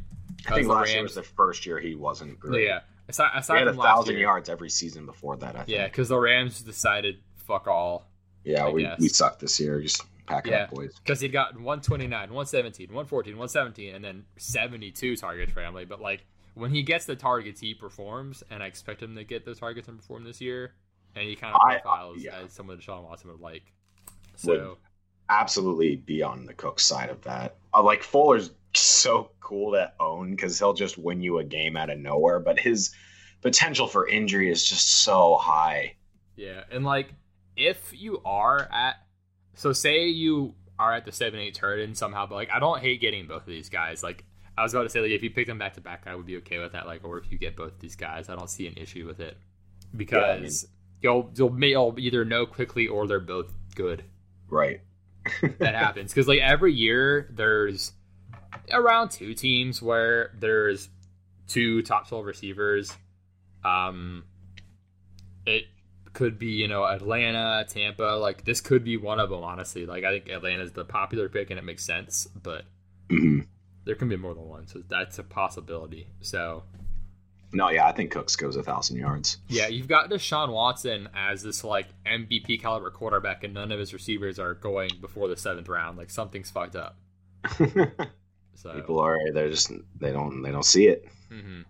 I 0.47 0.55
think 0.55 0.67
last 0.67 0.87
Rams, 0.87 0.93
year 0.93 1.03
was 1.03 1.13
the 1.13 1.21
first 1.21 1.67
year 1.67 1.79
he 1.79 1.93
wasn't 1.93 2.39
great. 2.39 2.65
Yeah, 2.65 2.79
aside, 3.07 3.29
aside 3.35 3.59
he 3.59 3.65
had 3.65 3.75
a 3.75 3.79
thousand 3.79 4.17
yards 4.17 4.49
every 4.49 4.71
season 4.71 5.05
before 5.05 5.37
that. 5.37 5.55
I 5.55 5.59
think. 5.59 5.69
Yeah, 5.69 5.85
because 5.85 6.09
the 6.09 6.17
Rams 6.17 6.61
decided 6.61 7.17
fuck 7.35 7.67
all. 7.67 8.07
Yeah, 8.43 8.65
I 8.65 8.69
we 8.71 8.81
guess. 8.81 8.99
we 8.99 9.07
sucked 9.07 9.41
this 9.41 9.59
year. 9.59 9.79
Just 9.81 10.01
pack 10.25 10.47
yeah, 10.47 10.63
up, 10.63 10.71
boys. 10.71 10.93
Because 11.03 11.19
he'd 11.21 11.31
gotten 11.31 11.63
129, 11.63 12.09
117, 12.11 12.87
114, 12.87 13.33
117, 13.33 13.95
and 13.95 14.03
then 14.03 14.25
72 14.37 15.15
targets 15.15 15.51
for 15.51 15.61
Emily. 15.61 15.85
But 15.85 16.01
like 16.01 16.25
when 16.53 16.71
he 16.71 16.83
gets 16.83 17.05
the 17.05 17.15
targets, 17.15 17.61
he 17.61 17.73
performs, 17.73 18.43
and 18.49 18.63
I 18.63 18.67
expect 18.67 19.01
him 19.01 19.15
to 19.15 19.23
get 19.23 19.45
those 19.45 19.59
targets 19.59 19.87
and 19.87 19.97
perform 19.97 20.23
this 20.23 20.41
year. 20.41 20.73
And 21.15 21.27
he 21.27 21.35
kind 21.35 21.55
of 21.55 21.61
profiles 21.61 22.17
I, 22.19 22.21
yeah. 22.21 22.39
as 22.43 22.51
someone 22.51 22.77
Deshaun 22.77 23.03
Watson 23.03 23.31
would 23.31 23.39
like. 23.39 23.63
So 24.35 24.51
would 24.51 24.77
absolutely 25.29 25.95
be 25.95 26.21
on 26.23 26.45
the 26.45 26.53
Cook 26.53 26.79
side 26.79 27.09
of 27.09 27.21
that. 27.23 27.55
Uh, 27.73 27.83
like 27.83 28.03
Fuller's 28.03 28.51
so 28.73 29.31
cool 29.39 29.73
to 29.73 29.91
own 29.99 30.31
because 30.31 30.59
he'll 30.59 30.73
just 30.73 30.97
win 30.97 31.21
you 31.21 31.39
a 31.39 31.43
game 31.43 31.77
out 31.77 31.89
of 31.89 31.99
nowhere, 31.99 32.39
but 32.39 32.59
his 32.59 32.93
potential 33.41 33.87
for 33.87 34.07
injury 34.07 34.49
is 34.49 34.65
just 34.65 35.03
so 35.03 35.35
high. 35.35 35.95
Yeah, 36.35 36.63
and 36.71 36.83
like 36.83 37.13
if 37.55 37.93
you 37.93 38.21
are 38.25 38.67
at 38.71 38.95
so 39.55 39.73
say 39.73 40.07
you 40.07 40.53
are 40.77 40.93
at 40.93 41.05
the 41.05 41.11
seven 41.11 41.39
eight 41.39 41.55
turn 41.55 41.79
and 41.79 41.97
somehow, 41.97 42.25
but 42.25 42.35
like 42.35 42.49
I 42.53 42.59
don't 42.59 42.79
hate 42.79 43.01
getting 43.01 43.27
both 43.27 43.41
of 43.41 43.47
these 43.47 43.69
guys. 43.69 44.03
Like 44.03 44.23
I 44.57 44.63
was 44.63 44.73
about 44.73 44.83
to 44.83 44.89
say, 44.89 45.01
like 45.01 45.11
if 45.11 45.23
you 45.23 45.29
pick 45.29 45.47
them 45.47 45.57
back 45.57 45.73
to 45.73 45.81
back, 45.81 46.03
I 46.05 46.15
would 46.15 46.25
be 46.25 46.37
okay 46.37 46.59
with 46.59 46.73
that. 46.73 46.85
Like, 46.85 47.03
or 47.03 47.17
if 47.17 47.31
you 47.31 47.37
get 47.37 47.55
both 47.55 47.79
these 47.79 47.95
guys, 47.95 48.29
I 48.29 48.35
don't 48.35 48.49
see 48.49 48.67
an 48.67 48.75
issue 48.77 49.05
with 49.05 49.19
it 49.19 49.37
because 49.95 50.21
yeah, 50.21 50.31
I 50.31 50.39
mean, 50.39 50.51
you'll 51.01 51.31
you'll, 51.35 51.63
you'll 51.63 51.99
either 51.99 52.25
know 52.25 52.45
quickly 52.45 52.87
or 52.87 53.07
they're 53.07 53.19
both 53.19 53.51
good. 53.75 54.03
Right. 54.49 54.81
that 55.59 55.73
happens 55.73 56.13
because 56.13 56.27
like 56.27 56.39
every 56.39 56.73
year 56.73 57.27
there's 57.33 57.93
around 58.71 59.09
two 59.09 59.33
teams 59.33 59.81
where 59.81 60.31
there's 60.39 60.89
two 61.47 61.81
top 61.81 62.07
12 62.07 62.25
receivers. 62.25 62.95
Um, 63.63 64.25
it 65.45 65.63
could 66.15 66.39
be, 66.39 66.47
you 66.47 66.67
know, 66.67 66.83
Atlanta, 66.83 67.65
Tampa. 67.69 68.17
Like, 68.19 68.43
this 68.43 68.61
could 68.61 68.83
be 68.83 68.97
one 68.97 69.19
of 69.19 69.29
them, 69.29 69.43
honestly. 69.43 69.85
Like, 69.85 70.03
I 70.03 70.11
think 70.11 70.29
Atlanta's 70.29 70.71
the 70.71 70.85
popular 70.85 71.29
pick 71.29 71.51
and 71.51 71.59
it 71.59 71.63
makes 71.63 71.85
sense, 71.85 72.27
but 72.41 72.63
mm-hmm. 73.09 73.41
there 73.83 73.95
can 73.95 74.09
be 74.09 74.17
more 74.17 74.33
than 74.33 74.47
one. 74.47 74.67
So 74.67 74.81
that's 74.87 75.19
a 75.19 75.23
possibility. 75.23 76.07
So. 76.21 76.63
No, 77.53 77.69
yeah, 77.69 77.87
I 77.87 77.91
think 77.91 78.11
Cooks 78.11 78.35
goes 78.35 78.55
a 78.55 78.63
thousand 78.63 78.97
yards. 78.97 79.37
Yeah, 79.47 79.67
you've 79.67 79.87
got 79.87 80.09
Deshaun 80.09 80.51
Watson 80.51 81.07
as 81.15 81.43
this 81.43 81.63
like 81.63 81.87
MVP 82.05 82.59
caliber 82.59 82.89
quarterback, 82.89 83.43
and 83.45 83.53
none 83.53 83.71
of 83.71 83.79
his 83.79 83.93
receivers 83.93 84.39
are 84.39 84.55
going 84.55 84.89
before 84.99 85.29
the 85.29 85.37
seventh 85.37 85.69
round. 85.69 85.97
Like 85.97 86.09
something's 86.09 86.49
fucked 86.49 86.75
up. 86.75 86.97
So 88.55 88.73
people 88.73 88.99
are 88.99 89.17
they're 89.31 89.49
just 89.49 89.71
they 89.99 90.11
don't 90.11 90.41
they 90.41 90.51
don't 90.51 90.65
see 90.65 90.87
it. 90.87 91.05
Mm-hmm. 91.31 91.61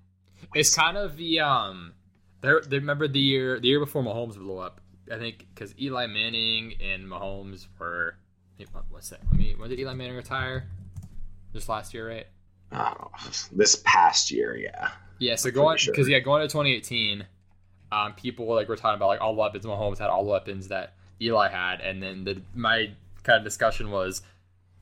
It's 0.54 0.74
kind 0.74 0.98
of 0.98 1.18
the 1.18 1.42
um. 1.42 1.94
They 2.42 2.78
remember 2.78 3.08
the 3.08 3.20
year 3.20 3.60
the 3.60 3.68
year 3.68 3.80
before 3.80 4.04
Mahomes 4.04 4.36
blew 4.36 4.58
up. 4.58 4.82
I 5.12 5.18
think 5.18 5.48
because 5.54 5.74
Eli 5.80 6.08
Manning 6.08 6.74
and 6.82 7.06
Mahomes 7.06 7.68
were 7.80 8.18
what's 8.90 9.10
that? 9.10 9.22
I 9.32 9.36
mean, 9.36 9.60
when 9.60 9.70
did 9.70 9.80
Eli 9.80 9.94
Manning 9.94 10.16
retire? 10.16 10.68
Just 11.54 11.70
last 11.70 11.94
year, 11.94 12.08
right? 12.08 12.28
Oh, 12.72 13.12
this 13.52 13.82
past 13.86 14.32
year, 14.32 14.56
yeah. 14.56 14.92
Yeah, 15.20 15.36
so 15.36 15.52
going 15.52 15.78
because 15.86 16.08
sure. 16.08 16.10
yeah, 16.10 16.20
going 16.20 16.42
to 16.42 16.48
2018, 16.48 17.26
um, 17.92 18.14
people 18.14 18.54
like 18.54 18.68
were 18.68 18.76
talking 18.76 18.98
about 18.98 19.08
like 19.08 19.22
all 19.22 19.34
the 19.34 19.40
weapons 19.40 19.66
Mahomes 19.66 19.98
had, 19.98 20.10
all 20.10 20.24
the 20.24 20.32
weapons 20.32 20.68
that 20.68 20.94
Eli 21.22 21.50
had, 21.50 21.80
and 21.82 22.04
then 22.04 22.24
the 22.24 22.42
my 22.54 22.92
kind 23.24 23.38
of 23.38 23.44
discussion 23.44 23.92
was 23.92 24.22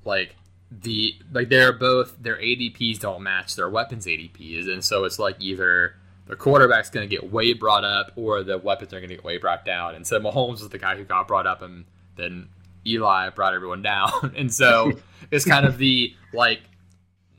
like 0.06 0.36
the 0.72 1.16
like 1.32 1.50
they're 1.50 1.74
both 1.74 2.16
their 2.22 2.38
ADPs 2.38 3.00
don't 3.00 3.22
match 3.22 3.56
their 3.56 3.70
weapons 3.70 4.08
ADPs, 4.08 4.68
and 4.68 4.84
so 4.84 5.04
it's 5.04 5.20
like 5.20 5.36
either 5.40 5.96
the 6.26 6.36
quarterback's 6.36 6.90
going 6.90 7.08
to 7.08 7.14
get 7.14 7.32
way 7.32 7.54
brought 7.54 7.84
up 7.84 8.12
or 8.16 8.44
the 8.44 8.58
weapons 8.58 8.94
are 8.94 9.00
going 9.00 9.10
to 9.10 9.16
get 9.16 9.24
way 9.24 9.38
brought 9.38 9.66
down. 9.66 9.96
And 9.96 10.08
so 10.08 10.20
Mahomes 10.20 10.62
was 10.62 10.70
the 10.70 10.78
guy 10.78 10.96
who 10.96 11.04
got 11.04 11.28
brought 11.28 11.48
up, 11.48 11.62
and 11.62 11.86
then 12.16 12.50
Eli 12.86 13.30
brought 13.30 13.54
everyone 13.54 13.82
down. 13.84 14.34
and 14.36 14.54
so 14.54 14.94
it's 15.32 15.46
kind 15.46 15.66
of 15.66 15.78
the 15.78 16.16
like 16.34 16.62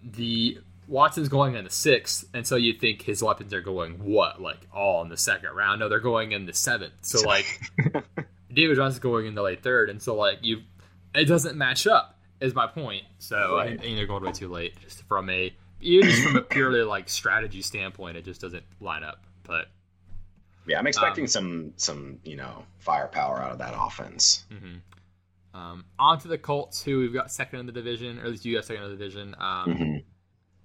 the 0.02 0.58
Watson's 0.86 1.28
going 1.28 1.54
in 1.54 1.64
the 1.64 1.70
sixth, 1.70 2.26
and 2.34 2.46
so 2.46 2.56
you 2.56 2.74
think 2.74 3.02
his 3.02 3.22
weapons 3.22 3.54
are 3.54 3.62
going 3.62 4.04
what 4.04 4.40
like 4.40 4.66
all 4.72 5.02
in 5.02 5.08
the 5.08 5.16
second 5.16 5.50
round? 5.54 5.80
No, 5.80 5.88
they're 5.88 5.98
going 5.98 6.32
in 6.32 6.46
the 6.46 6.52
seventh. 6.52 6.92
So 7.02 7.26
like 7.26 7.46
David 8.52 8.76
Johnson's 8.76 9.00
going 9.00 9.26
in 9.26 9.34
the 9.34 9.42
late 9.42 9.62
third, 9.62 9.88
and 9.88 10.02
so 10.02 10.14
like 10.14 10.40
you, 10.42 10.62
it 11.14 11.24
doesn't 11.24 11.56
match 11.56 11.86
up 11.86 12.18
is 12.40 12.54
my 12.54 12.66
point. 12.66 13.04
So 13.18 13.56
right. 13.56 13.72
I 13.72 13.76
think 13.78 13.96
they're 13.96 14.06
going 14.06 14.22
way 14.24 14.32
too 14.32 14.48
late, 14.48 14.78
just 14.82 15.02
from 15.04 15.30
a 15.30 15.54
even 15.84 16.10
just 16.10 16.22
from 16.22 16.36
a 16.36 16.42
purely 16.42 16.82
like 16.82 17.08
strategy 17.08 17.62
standpoint, 17.62 18.16
it 18.16 18.24
just 18.24 18.40
doesn't 18.40 18.64
line 18.80 19.04
up. 19.04 19.24
But 19.44 19.66
yeah, 20.66 20.78
I'm 20.78 20.86
expecting 20.86 21.24
um, 21.24 21.28
some 21.28 21.72
some 21.76 22.18
you 22.24 22.36
know 22.36 22.64
firepower 22.78 23.40
out 23.40 23.52
of 23.52 23.58
that 23.58 23.74
offense. 23.76 24.44
Mm-hmm. 24.52 25.58
Um, 25.58 25.84
on 25.98 26.18
to 26.20 26.28
the 26.28 26.38
Colts, 26.38 26.82
who 26.82 26.98
we've 26.98 27.12
got 27.12 27.30
second 27.30 27.60
in 27.60 27.66
the 27.66 27.72
division, 27.72 28.18
or 28.18 28.24
at 28.24 28.30
least 28.30 28.44
you 28.44 28.56
got 28.56 28.64
second 28.64 28.82
in 28.84 28.90
the 28.90 28.96
division. 28.96 29.36
Um, 29.38 29.66
mm-hmm. 29.66 29.96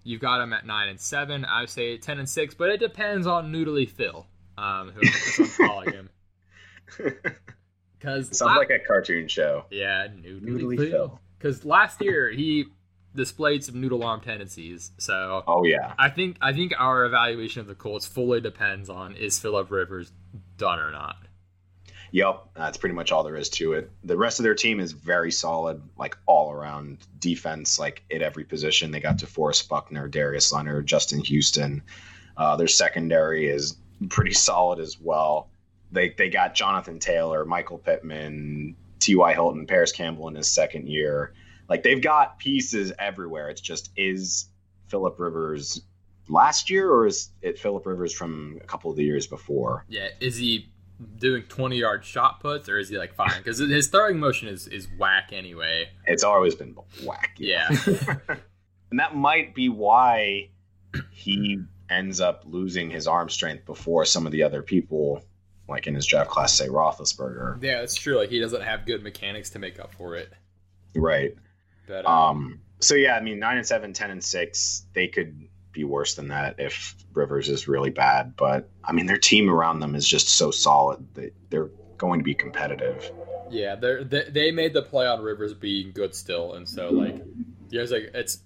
You've 0.04 0.22
got 0.22 0.40
them 0.40 0.54
at 0.54 0.66
nine 0.66 0.90
and 0.90 1.00
seven. 1.00 1.46
I 1.46 1.62
would 1.62 1.70
say 1.70 1.98
ten 1.98 2.18
and 2.18 2.28
six, 2.28 2.56
but 2.56 2.70
it 2.70 2.80
depends 2.80 3.28
on 3.28 3.52
Noodly 3.52 3.88
Phil, 3.88 4.26
um, 4.58 4.92
who 4.92 5.44
I'm 5.44 5.68
calling 5.68 5.92
him. 5.92 6.10
Because 8.00 8.28
sounds 8.38 8.54
I, 8.54 8.56
like 8.56 8.70
a 8.70 8.80
cartoon 8.80 9.28
show. 9.28 9.66
Yeah, 9.70 10.08
Noodly, 10.08 10.42
Noodly 10.42 10.78
Phil. 10.78 10.90
Phil 10.90 11.20
because 11.40 11.66
last 11.66 12.02
year 12.02 12.30
he 12.30 12.66
displayed 13.16 13.64
some 13.64 13.82
noodle 13.82 14.04
arm 14.04 14.22
tendencies. 14.22 14.92
So 14.98 15.44
oh 15.48 15.64
yeah, 15.64 15.94
I 15.98 16.10
think 16.10 16.38
I 16.42 16.54
think 16.54 16.74
our 16.78 17.06
evaluation 17.06 17.62
of 17.62 17.68
the 17.68 17.76
Colts 17.76 18.06
fully 18.06 18.42
depends 18.42 18.90
on 18.90 19.16
is 19.16 19.40
Philip 19.40 19.72
Rivers 19.72 20.12
done 20.58 20.80
or 20.80 20.92
not. 20.92 21.18
Yep, 22.12 22.50
that's 22.56 22.78
pretty 22.78 22.96
much 22.96 23.12
all 23.12 23.24
there 23.24 23.36
is 23.36 23.50
to 23.50 23.74
it. 23.74 23.92
The 24.04 24.18
rest 24.18 24.40
of 24.40 24.44
their 24.44 24.56
team 24.56 24.80
is 24.80 24.94
very 24.94 25.32
solid, 25.32 25.82
like 25.98 26.18
all 26.26 26.52
around 26.52 26.98
defense, 27.20 27.78
like 27.78 28.04
at 28.12 28.22
every 28.22 28.44
position. 28.44 28.90
They 28.90 29.00
got 29.00 29.18
DeForest 29.18 29.70
Buckner, 29.70 30.08
Darius 30.08 30.52
Leonard, 30.52 30.88
Justin 30.88 31.20
Houston. 31.20 31.84
Uh, 32.36 32.56
their 32.56 32.68
secondary 32.68 33.48
is 33.48 33.78
pretty 34.10 34.34
solid 34.34 34.80
as 34.80 35.00
well. 35.00 35.50
They 35.92 36.10
they 36.18 36.30
got 36.30 36.56
Jonathan 36.56 37.00
Taylor, 37.00 37.46
Michael 37.46 37.78
Pittman, 37.78 38.76
T.Y. 39.00 39.34
Hilton, 39.34 39.68
Parris 39.68 39.92
Campbell 39.92 40.28
in 40.28 40.36
his 40.36 40.52
second 40.52 40.88
year. 40.88 41.34
Like 41.70 41.84
they've 41.84 42.02
got 42.02 42.40
pieces 42.40 42.92
everywhere. 42.98 43.50
It's 43.50 43.62
just 43.62 43.92
is 43.96 44.48
Philip 44.88 45.20
Rivers 45.20 45.82
last 46.28 46.70
year 46.70 46.90
or 46.90 47.06
is 47.06 47.30
it 47.42 47.60
Philip 47.60 47.86
Rivers 47.86 48.14
from 48.14 48.60
a 48.62 48.66
couple 48.66 48.92
of 48.92 48.98
the 48.98 49.04
years 49.04 49.28
before? 49.28 49.86
Yeah, 49.88 50.08
is 50.20 50.38
he 50.38 50.70
doing 51.18 51.44
20 51.44 51.78
yard 51.78 52.04
shot 52.04 52.40
puts, 52.40 52.68
or 52.68 52.78
is 52.78 52.90
he 52.90 52.98
like 52.98 53.14
fine? 53.14 53.38
Because 53.38 53.60
his 53.60 53.88
throwing 53.88 54.20
motion 54.20 54.48
is 54.48 54.68
is 54.68 54.88
whack 54.98 55.30
anyway. 55.32 55.90
It's 56.06 56.24
always 56.24 56.56
been 56.56 56.76
whack. 57.04 57.36
Yeah. 57.38 57.70
and 58.92 59.00
that 59.00 59.16
might 59.16 59.56
be 59.56 59.70
why 59.70 60.50
he 61.12 61.60
ends 61.90 62.20
up 62.20 62.44
losing 62.46 62.90
his 62.90 63.08
arm 63.08 63.30
strength 63.30 63.66
before 63.66 64.06
some 64.06 64.26
of 64.26 64.32
the 64.32 64.44
other 64.44 64.62
people, 64.62 65.24
like 65.68 65.88
in 65.88 65.96
his 65.96 66.06
draft 66.06 66.30
class, 66.30 66.54
say 66.54 66.68
Roethlisberger. 66.68 67.62
Yeah, 67.62 67.80
that's 67.80 67.96
true. 67.96 68.18
Like 68.18 68.30
he 68.30 68.40
doesn't 68.40 68.62
have 68.62 68.86
good 68.86 69.04
mechanics 69.04 69.52
to 69.52 69.60
make 69.60 69.80
up 69.80 69.94
for 69.94 70.16
it. 70.16 70.32
Right. 70.96 71.36
But 71.90 72.06
Um. 72.06 72.62
So 72.82 72.96
yeah, 72.96 73.18
I 73.18 73.22
mean, 73.22 73.40
nine 73.40 73.58
and 73.58 73.68
seven, 73.68 73.92
10 73.92 74.10
and 74.10 74.24
six, 74.24 74.86
they 74.94 75.08
could 75.10 75.50
be 75.74 75.84
worse 75.84 76.16
than 76.16 76.30
that 76.30 76.56
if 76.58 76.96
Rivers 77.14 77.50
is 77.50 77.68
really 77.68 77.90
bad. 77.90 78.38
But 78.38 78.70
I 78.86 78.94
mean, 78.94 79.06
their 79.06 79.18
team 79.18 79.50
around 79.50 79.82
them 79.82 79.96
is 79.96 80.08
just 80.08 80.30
so 80.30 80.50
solid 80.52 81.06
that 81.16 81.34
they're 81.50 81.72
going 81.98 82.22
to 82.22 82.24
be 82.24 82.34
competitive. 82.36 83.12
yeah, 83.50 83.76
they 83.76 84.30
they 84.30 84.52
made 84.52 84.74
the 84.74 84.82
play 84.82 85.08
on 85.08 85.22
Rivers 85.22 85.54
being 85.54 85.92
good 85.92 86.16
still, 86.16 86.54
and 86.54 86.70
so 86.70 86.90
like, 86.90 87.22
yeah, 87.70 87.82
it's 87.82 87.92
like 87.92 88.12
it's 88.14 88.40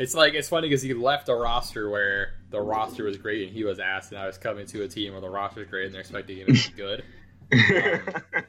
it's 0.00 0.14
like 0.14 0.34
it's 0.34 0.48
funny 0.48 0.68
because 0.68 0.82
he 0.82 0.92
left 0.92 1.28
a 1.28 1.34
roster 1.34 1.88
where 1.88 2.32
the 2.50 2.60
roster 2.60 3.04
was 3.04 3.16
great 3.18 3.46
and 3.46 3.56
he 3.56 3.62
was 3.62 3.78
ass, 3.78 4.10
and 4.10 4.18
I 4.18 4.26
was 4.26 4.36
coming 4.38 4.66
to 4.66 4.82
a 4.82 4.88
team 4.88 5.12
where 5.12 5.20
the 5.20 5.30
roster 5.30 5.62
is 5.62 5.68
great 5.68 5.86
and 5.86 5.94
they're 5.94 6.00
expecting 6.00 6.38
him 6.38 6.46
to 6.48 6.70
be 6.70 6.76
good. 6.76 7.04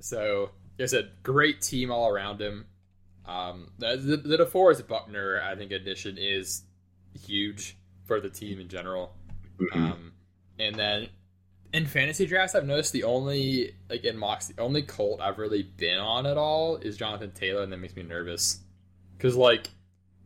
So, 0.00 0.50
like 0.78 0.84
I 0.84 0.86
said, 0.86 1.10
great 1.22 1.60
team 1.60 1.90
all 1.90 2.08
around 2.08 2.40
him. 2.40 2.66
Um, 3.30 3.70
the, 3.78 3.96
the, 3.96 4.38
DeForest 4.38 4.88
Buckner, 4.88 5.40
I 5.40 5.54
think, 5.54 5.70
addition 5.70 6.18
is 6.18 6.64
huge 7.26 7.76
for 8.04 8.20
the 8.20 8.28
team 8.28 8.58
in 8.58 8.68
general. 8.68 9.14
Mhm. 9.60 9.76
Um, 9.76 10.12
and 10.58 10.74
then 10.74 11.08
in 11.72 11.86
fantasy 11.86 12.26
drafts, 12.26 12.56
I've 12.56 12.66
noticed 12.66 12.92
the 12.92 13.04
only 13.04 13.76
like 13.88 14.04
in 14.04 14.16
mocks, 14.18 14.48
the 14.48 14.60
only 14.60 14.82
Colt 14.82 15.20
I've 15.20 15.38
really 15.38 15.62
been 15.62 15.98
on 15.98 16.26
at 16.26 16.36
all 16.36 16.76
is 16.76 16.96
Jonathan 16.96 17.30
Taylor, 17.30 17.62
and 17.62 17.72
that 17.72 17.76
makes 17.76 17.94
me 17.94 18.02
nervous 18.02 18.58
because 19.16 19.36
like 19.36 19.68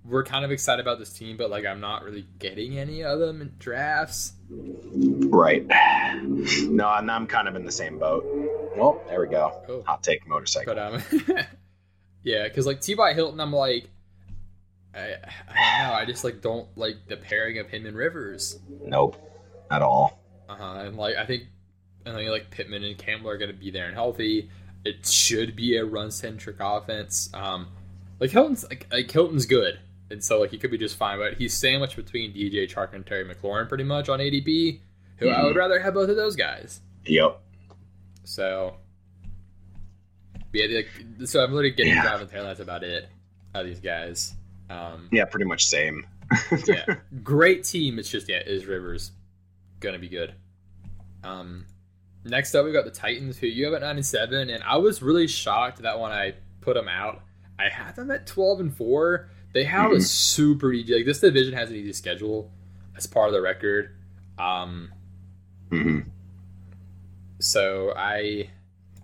we're 0.04 0.24
kind 0.24 0.44
of 0.44 0.50
excited 0.50 0.80
about 0.80 0.98
this 0.98 1.12
team, 1.12 1.36
but 1.36 1.50
like 1.50 1.66
I'm 1.66 1.80
not 1.80 2.04
really 2.04 2.26
getting 2.38 2.78
any 2.78 3.04
of 3.04 3.18
them 3.18 3.42
in 3.42 3.52
drafts. 3.58 4.32
right. 4.50 5.66
No, 6.16 6.92
and 6.94 7.10
I'm 7.10 7.26
kind 7.26 7.48
of 7.48 7.56
in 7.56 7.64
the 7.64 7.72
same 7.72 7.98
boat. 7.98 8.24
Well, 8.76 9.02
there 9.08 9.20
we 9.20 9.26
go. 9.26 9.62
Oh. 9.68 9.82
Hot 9.86 10.02
take 10.02 10.26
motorcycle. 10.28 10.74
But 10.74 10.78
um, 10.78 11.02
yeah, 12.24 12.44
because 12.44 12.66
like 12.66 12.80
T. 12.80 12.94
Y. 12.94 13.12
Hilton, 13.12 13.38
I'm 13.38 13.52
like, 13.52 13.88
I, 14.94 15.14
I 15.48 15.78
don't 15.78 15.88
know. 15.88 15.94
I 15.94 16.04
just 16.06 16.24
like 16.24 16.40
don't 16.40 16.66
like 16.76 16.96
the 17.06 17.16
pairing 17.16 17.58
of 17.58 17.68
him 17.68 17.86
and 17.86 17.96
Rivers. 17.96 18.58
Nope. 18.84 19.16
At 19.70 19.82
all. 19.82 20.20
Uh 20.48 20.56
huh. 20.56 20.80
And 20.86 20.96
like 20.96 21.16
I 21.16 21.26
think, 21.26 21.44
and 22.04 22.14
like, 22.14 22.28
like 22.28 22.50
Pittman 22.50 22.82
and 22.82 22.98
Campbell 22.98 23.30
are 23.30 23.38
gonna 23.38 23.52
be 23.52 23.70
there 23.70 23.86
and 23.86 23.94
healthy. 23.94 24.50
It 24.84 25.06
should 25.06 25.54
be 25.54 25.76
a 25.76 25.84
run 25.84 26.10
centric 26.10 26.56
offense. 26.60 27.30
Um, 27.32 27.68
like 28.20 28.30
Hilton's 28.30 28.64
like, 28.68 28.86
like 28.90 29.10
Hilton's 29.10 29.46
good, 29.46 29.78
and 30.10 30.22
so 30.22 30.40
like 30.40 30.50
he 30.50 30.58
could 30.58 30.70
be 30.70 30.78
just 30.78 30.96
fine. 30.96 31.18
But 31.18 31.34
he's 31.34 31.54
sandwiched 31.54 31.96
between 31.96 32.32
DJ 32.32 32.70
Chark 32.70 32.94
and 32.94 33.04
Terry 33.06 33.24
McLaurin 33.24 33.68
pretty 33.68 33.84
much 33.84 34.08
on 34.08 34.18
ADP. 34.18 34.80
Who 35.18 35.28
I 35.28 35.44
would 35.44 35.56
rather 35.56 35.78
have 35.78 35.94
both 35.94 36.10
of 36.10 36.16
those 36.16 36.34
guys. 36.34 36.80
Yep. 37.06 37.40
So, 38.24 38.76
yeah, 40.54 40.66
like, 40.76 40.88
so 41.28 41.42
I'm 41.42 41.52
literally 41.52 41.72
getting 41.72 41.92
Yeah. 41.94 42.02
Jonathan 42.04 42.28
Taylor. 42.28 42.46
That's 42.46 42.60
about 42.60 42.82
it. 42.84 43.08
Out 43.54 43.62
of 43.62 43.66
these 43.68 43.80
guys, 43.80 44.34
um, 44.70 45.08
Yeah, 45.12 45.24
pretty 45.26 45.44
much 45.46 45.66
same. 45.66 46.06
yeah, 46.66 46.86
great 47.22 47.64
team. 47.64 47.98
It's 47.98 48.08
just 48.10 48.28
yeah, 48.28 48.40
is 48.44 48.66
Rivers 48.66 49.12
gonna 49.80 49.98
be 49.98 50.08
good? 50.08 50.34
Um, 51.22 51.66
next 52.24 52.54
up 52.54 52.64
we 52.64 52.72
got 52.72 52.84
the 52.84 52.90
Titans, 52.90 53.36
who 53.38 53.46
you 53.46 53.66
have 53.66 53.74
at 53.74 53.82
nine 53.82 53.96
and 53.96 54.06
seven, 54.06 54.50
and 54.50 54.62
I 54.64 54.76
was 54.78 55.02
really 55.02 55.26
shocked 55.28 55.82
that 55.82 56.00
when 56.00 56.10
I 56.12 56.34
put 56.62 56.74
them 56.74 56.88
out, 56.88 57.22
I 57.58 57.68
had 57.68 57.94
them 57.96 58.10
at 58.10 58.26
twelve 58.26 58.58
and 58.60 58.74
four. 58.74 59.28
They 59.52 59.64
have 59.64 59.92
a 59.92 59.96
Mhm. 59.96 60.02
super 60.02 60.72
easy. 60.72 60.96
Like 60.96 61.04
this 61.04 61.20
division 61.20 61.52
has 61.54 61.70
an 61.70 61.76
easy 61.76 61.92
schedule 61.92 62.50
as 62.96 63.06
part 63.06 63.28
of 63.28 63.34
the 63.34 63.40
record. 63.42 63.94
Um, 64.38 64.90
hmm 65.70 66.00
So 67.38 67.92
I 67.96 68.48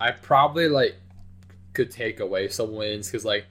I 0.01 0.12
probably 0.12 0.68
like 0.68 0.96
could 1.84 1.90
take 1.90 2.20
away 2.20 2.48
some 2.48 2.74
wins 2.74 3.08
because 3.08 3.24
like 3.24 3.46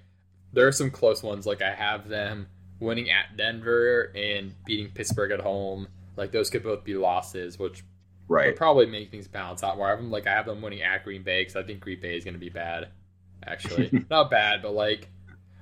there 0.53 0.67
are 0.67 0.71
some 0.71 0.91
close 0.91 1.23
ones. 1.23 1.45
Like 1.45 1.61
I 1.61 1.71
have 1.73 2.07
them 2.07 2.47
winning 2.79 3.09
at 3.09 3.35
Denver 3.37 4.11
and 4.15 4.53
beating 4.65 4.91
Pittsburgh 4.91 5.31
at 5.31 5.41
home. 5.41 5.87
Like 6.15 6.31
those 6.31 6.49
could 6.49 6.63
both 6.63 6.83
be 6.83 6.95
losses, 6.95 7.57
which 7.57 7.83
would 8.27 8.35
Right. 8.35 8.55
probably 8.55 8.85
make 8.85 9.09
things 9.09 9.27
balance 9.27 9.63
out 9.63 9.77
more. 9.77 9.87
I 9.87 9.91
have 9.91 9.99
them 9.99 10.11
like 10.11 10.27
I 10.27 10.31
have 10.33 10.45
them 10.45 10.61
winning 10.61 10.81
at 10.83 11.03
Green 11.03 11.23
Bay 11.23 11.41
because 11.41 11.55
I 11.55 11.63
think 11.63 11.79
Green 11.79 11.99
Bay 11.99 12.15
is 12.15 12.23
going 12.23 12.35
to 12.35 12.39
be 12.39 12.49
bad. 12.49 12.89
Actually, 13.45 14.05
not 14.09 14.29
bad, 14.29 14.61
but 14.61 14.73
like 14.73 15.07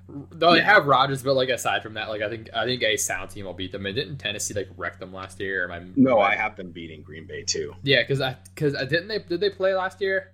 though 0.10 0.52
they 0.54 0.58
Yeah. 0.60 0.74
have 0.74 0.88
Rodgers, 0.88 1.22
but 1.24 1.36
like 1.36 1.50
aside 1.50 1.84
from 1.84 1.94
that, 1.96 2.10
like 2.10 2.22
I 2.22 2.30
think 2.30 2.50
I 2.54 2.66
think 2.66 2.82
a 2.84 2.98
sound 2.98 3.30
team 3.30 3.46
will 3.46 3.54
beat 3.54 3.72
them. 3.72 3.86
And 3.86 3.96
didn't 3.96 4.18
Tennessee 4.18 4.54
like 4.54 4.70
wreck 4.78 5.00
them 5.00 5.14
last 5.14 5.40
year? 5.40 5.64
Or 5.66 5.72
am 5.72 5.84
I, 5.84 5.88
No, 5.96 6.18
am 6.20 6.26
I 6.32 6.36
have 6.36 6.56
them 6.56 6.72
beating 6.72 7.02
Green 7.04 7.26
Bay 7.28 7.44
too. 7.44 7.74
Yeah, 7.84 8.02
because 8.04 8.20
I 8.22 8.36
because 8.54 8.76
I 8.76 8.80
uh, 8.82 8.86
didn't 8.86 9.08
they 9.10 9.20
did 9.20 9.40
they 9.40 9.50
play 9.50 9.74
last 9.74 10.02
year? 10.02 10.32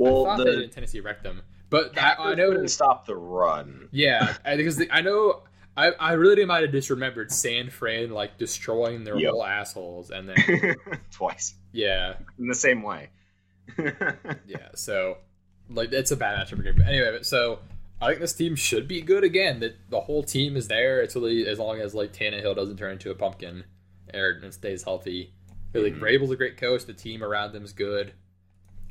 I 0.00 0.10
Well, 0.10 0.24
thought 0.24 0.38
they 0.38 0.44
the 0.44 0.56
did 0.62 0.72
Tennessee 0.72 1.00
wrecked 1.00 1.22
them, 1.22 1.42
but 1.68 1.96
I, 1.98 2.00
I 2.00 2.14
Packers 2.14 2.36
know. 2.38 2.50
couldn't 2.50 2.68
stop 2.68 3.06
the 3.06 3.16
run. 3.16 3.88
Yeah, 3.92 4.34
because 4.56 4.76
the, 4.76 4.90
I 4.90 5.00
know. 5.02 5.42
I, 5.76 5.92
I 5.92 6.12
really 6.14 6.44
might 6.44 6.62
have 6.62 6.72
disremembered 6.72 7.30
San 7.30 7.70
Fran 7.70 8.10
like 8.10 8.36
destroying 8.38 9.04
their 9.04 9.16
Yep. 9.18 9.30
whole 9.30 9.44
assholes, 9.44 10.10
and 10.10 10.28
then 10.28 10.74
Twice 11.12 11.54
yeah, 11.72 12.14
in 12.38 12.48
the 12.48 12.54
same 12.54 12.82
way. 12.82 13.08
yeah. 14.46 14.68
So 14.74 15.18
like 15.68 15.92
it's 15.92 16.10
a 16.10 16.16
bad 16.16 16.38
matchup 16.46 16.56
for 16.56 16.62
Green 16.62 16.76
Bay. 16.76 16.84
Anyway, 16.86 17.12
but 17.12 17.24
so 17.26 17.60
I 18.00 18.08
think 18.08 18.20
this 18.20 18.32
team 18.32 18.56
should 18.56 18.88
be 18.88 19.00
good 19.00 19.22
again. 19.24 19.60
That 19.60 19.76
the 19.90 20.00
whole 20.00 20.22
team 20.24 20.56
is 20.56 20.68
there. 20.68 21.00
It's 21.02 21.14
really 21.14 21.46
as 21.46 21.58
long 21.58 21.78
as 21.80 21.94
like 21.94 22.12
Tannehill 22.12 22.56
doesn't 22.56 22.76
turn 22.76 22.92
into 22.92 23.10
a 23.10 23.14
pumpkin, 23.14 23.64
and 24.12 24.52
stays 24.52 24.82
healthy. 24.82 25.32
But, 25.72 25.82
Like 25.84 25.94
Mhm. 25.94 26.00
Vrabel's 26.00 26.30
a 26.32 26.36
great 26.36 26.56
coach. 26.56 26.84
The 26.84 26.92
team 26.94 27.22
around 27.22 27.52
them 27.52 27.64
is 27.64 27.72
good. 27.72 28.12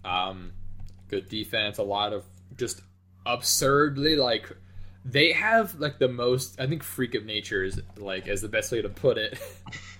Um, 0.05 0.53
good 1.09 1.29
defense. 1.29 1.77
A 1.77 1.83
lot 1.83 2.13
of 2.13 2.23
just 2.57 2.81
absurdly 3.25 4.15
like 4.15 4.49
they 5.05 5.31
have 5.31 5.75
like 5.79 5.99
the 5.99 6.07
most. 6.07 6.59
I 6.59 6.67
think 6.67 6.83
freak 6.83 7.15
of 7.15 7.25
nature 7.25 7.63
is 7.63 7.81
like 7.97 8.27
is 8.27 8.41
the 8.41 8.47
best 8.49 8.71
way 8.71 8.81
to 8.81 8.89
put 8.89 9.17
it. 9.17 9.39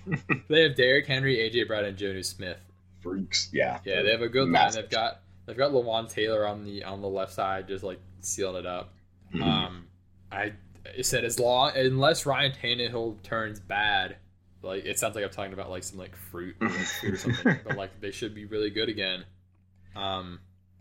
they 0.48 0.62
have 0.62 0.76
Derrick 0.76 1.06
Henry, 1.06 1.36
AJ 1.36 1.66
Brown, 1.66 1.84
and 1.84 1.96
Jonnu 1.96 2.24
Smith. 2.24 2.58
Freaks. 3.00 3.48
Yeah. 3.52 3.80
Yeah, 3.84 4.02
they 4.02 4.10
have 4.10 4.22
a 4.22 4.28
good 4.28 4.48
line. 4.48 4.72
They've 4.72 4.88
got 4.88 5.20
they've 5.46 5.56
got 5.56 5.72
Lawan 5.72 6.08
Taylor 6.08 6.46
on 6.46 6.64
the 6.64 6.84
on 6.84 7.00
the 7.00 7.08
left 7.08 7.32
side, 7.32 7.68
just 7.68 7.82
like 7.82 7.98
sealing 8.20 8.56
it 8.56 8.66
up. 8.66 8.92
Mhm. 9.34 9.42
Um, 9.42 9.86
I 10.30 10.52
it 10.84 11.06
said 11.06 11.24
as 11.24 11.38
long 11.38 11.72
unless 11.76 12.26
Ryan 12.26 12.52
Tannehill 12.52 13.22
turns 13.22 13.58
bad, 13.60 14.16
like 14.62 14.84
it 14.84 14.98
sounds 14.98 15.14
like 15.14 15.24
I'm 15.24 15.30
talking 15.30 15.52
about 15.52 15.70
like 15.70 15.82
some 15.82 15.98
like 15.98 16.14
fruit, 16.14 16.56
or, 16.60 16.68
like, 16.68 16.76
fruit 16.76 17.14
or 17.14 17.16
something, 17.16 17.60
but 17.66 17.76
like 17.76 18.00
they 18.00 18.10
should 18.10 18.34
be 18.34 18.44
really 18.44 18.70
good 18.70 18.88
again. 18.88 19.24
Um, 19.96 20.40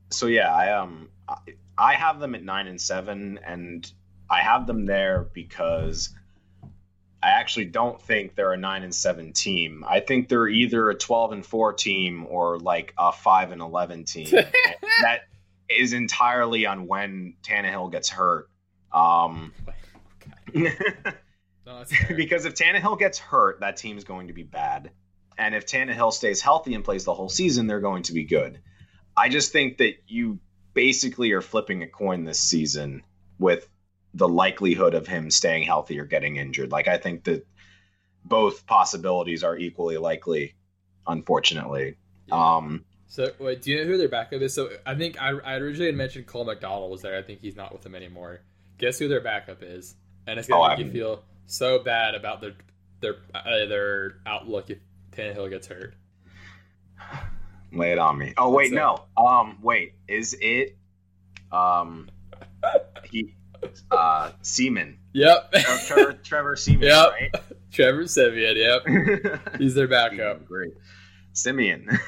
so 0.09 0.27
yeah, 0.27 0.53
I 0.53 0.73
um 0.73 1.09
I, 1.27 1.35
I 1.77 1.93
have 1.93 2.19
them 2.19 2.35
at 2.35 2.43
nine 2.43 2.67
and 2.67 2.79
seven, 2.79 3.39
and 3.45 3.91
I 4.29 4.41
have 4.41 4.67
them 4.67 4.85
there 4.85 5.27
because 5.33 6.09
I 7.21 7.29
actually 7.29 7.65
don't 7.65 8.01
think 8.01 8.35
they're 8.35 8.53
a 8.53 8.57
nine 8.57 8.83
and 8.83 8.93
seven 8.93 9.33
team. 9.33 9.83
I 9.87 9.99
think 9.99 10.29
they're 10.29 10.47
either 10.47 10.89
a 10.89 10.95
twelve 10.95 11.31
and 11.31 11.45
four 11.45 11.73
team 11.73 12.25
or 12.29 12.59
like 12.59 12.93
a 12.97 13.11
five 13.11 13.51
and 13.51 13.61
eleven 13.61 14.05
team. 14.05 14.29
that 15.01 15.21
is 15.69 15.93
entirely 15.93 16.65
on 16.65 16.87
when 16.87 17.35
Tannehill 17.43 17.91
gets 17.91 18.09
hurt. 18.09 18.49
Um, 18.91 19.53
no, 20.53 21.83
because 22.15 22.45
if 22.45 22.55
Tannehill 22.55 22.97
gets 22.97 23.19
hurt, 23.19 23.59
that 23.59 23.77
team's 23.77 24.03
going 24.03 24.27
to 24.27 24.33
be 24.33 24.43
bad. 24.43 24.91
And 25.37 25.55
if 25.55 25.65
Tannehill 25.65 26.11
stays 26.11 26.41
healthy 26.41 26.73
and 26.73 26.83
plays 26.83 27.05
the 27.05 27.13
whole 27.13 27.29
season, 27.29 27.67
they're 27.67 27.79
going 27.79 28.03
to 28.03 28.13
be 28.13 28.25
good. 28.25 28.59
I 29.19 29.29
just 29.29 29.51
think 29.51 29.77
that 29.77 29.95
you 30.07 30.39
basically 30.73 31.31
are 31.33 31.41
flipping 31.41 31.83
a 31.83 31.87
coin 31.87 32.23
this 32.23 32.39
season 32.39 33.03
with 33.37 33.67
the 34.13 34.27
likelihood 34.27 34.93
of 34.93 35.07
him 35.07 35.29
staying 35.29 35.63
healthy 35.63 35.99
or 35.99 36.05
getting 36.05 36.37
injured. 36.37 36.71
Like 36.71 36.87
I 36.87 36.97
think 36.97 37.25
that 37.25 37.45
both 38.25 38.65
possibilities 38.65 39.43
are 39.43 39.57
equally 39.57 39.97
likely, 39.97 40.55
unfortunately. 41.05 41.97
Um, 42.31 42.85
So 43.07 43.31
wait, 43.39 43.61
do 43.61 43.71
you 43.71 43.77
know 43.83 43.85
who 43.91 43.97
their 43.97 44.07
backup 44.09 44.41
is? 44.41 44.53
So 44.53 44.69
I 44.85 44.95
think 44.95 45.21
I, 45.21 45.29
I 45.31 45.55
originally 45.55 45.87
had 45.87 45.95
mentioned 45.95 46.25
Cole 46.27 46.45
McDonald 46.45 46.91
was 46.91 47.01
there. 47.01 47.17
I 47.17 47.21
think 47.21 47.41
he's 47.41 47.55
not 47.55 47.73
with 47.73 47.81
them 47.81 47.95
anymore. 47.95 48.41
Guess 48.77 48.99
who 48.99 49.07
their 49.07 49.21
backup 49.21 49.61
is? 49.63 49.95
And 50.27 50.39
it's 50.39 50.47
gonna 50.47 50.61
Oh, 50.63 50.67
make 50.69 50.79
you 50.79 50.85
I'm- 50.85 50.93
feel 50.93 51.23
so 51.45 51.79
bad 51.79 52.15
about 52.15 52.39
their 52.41 52.53
their 53.01 53.15
uh, 53.35 53.65
their 53.67 54.15
outlook 54.25 54.69
if 54.69 54.77
Tannehill 55.11 55.49
gets 55.49 55.67
hurt. 55.67 55.93
Lay 57.71 57.91
it 57.91 57.99
on 57.99 58.17
me. 58.17 58.33
Oh 58.37 58.49
wait, 58.49 58.71
no. 58.71 59.05
Um, 59.17 59.57
wait, 59.61 59.93
is 60.07 60.35
it 60.39 60.77
um 61.51 62.09
he 63.05 63.35
uh 63.91 64.31
Siemian? 64.41 64.97
Yep, 65.13 65.51
Trevor, 65.51 65.77
Trevor, 65.87 66.13
Trevor 66.23 66.55
Siemian, 66.55 66.89
Yep. 66.91 67.11
right? 67.11 67.43
Trevor 67.71 68.07
Siemian. 68.07 68.57
Yep, 68.57 69.41
he's 69.59 69.75
their 69.75 69.87
backup. 69.87 70.45
Great. 70.45 70.73
Siemian. 71.33 71.89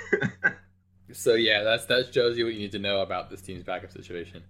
So 1.14 1.34
yeah, 1.34 1.64
that's 1.64 1.88
that 1.88 2.14
shows 2.14 2.38
you 2.38 2.46
what 2.46 2.54
you 2.54 2.60
need 2.62 2.72
to 2.72 2.80
know 2.80 3.02
about 3.02 3.30
this 3.30 3.42
team's 3.42 3.64
backup 3.64 3.92
situation. 3.92 4.44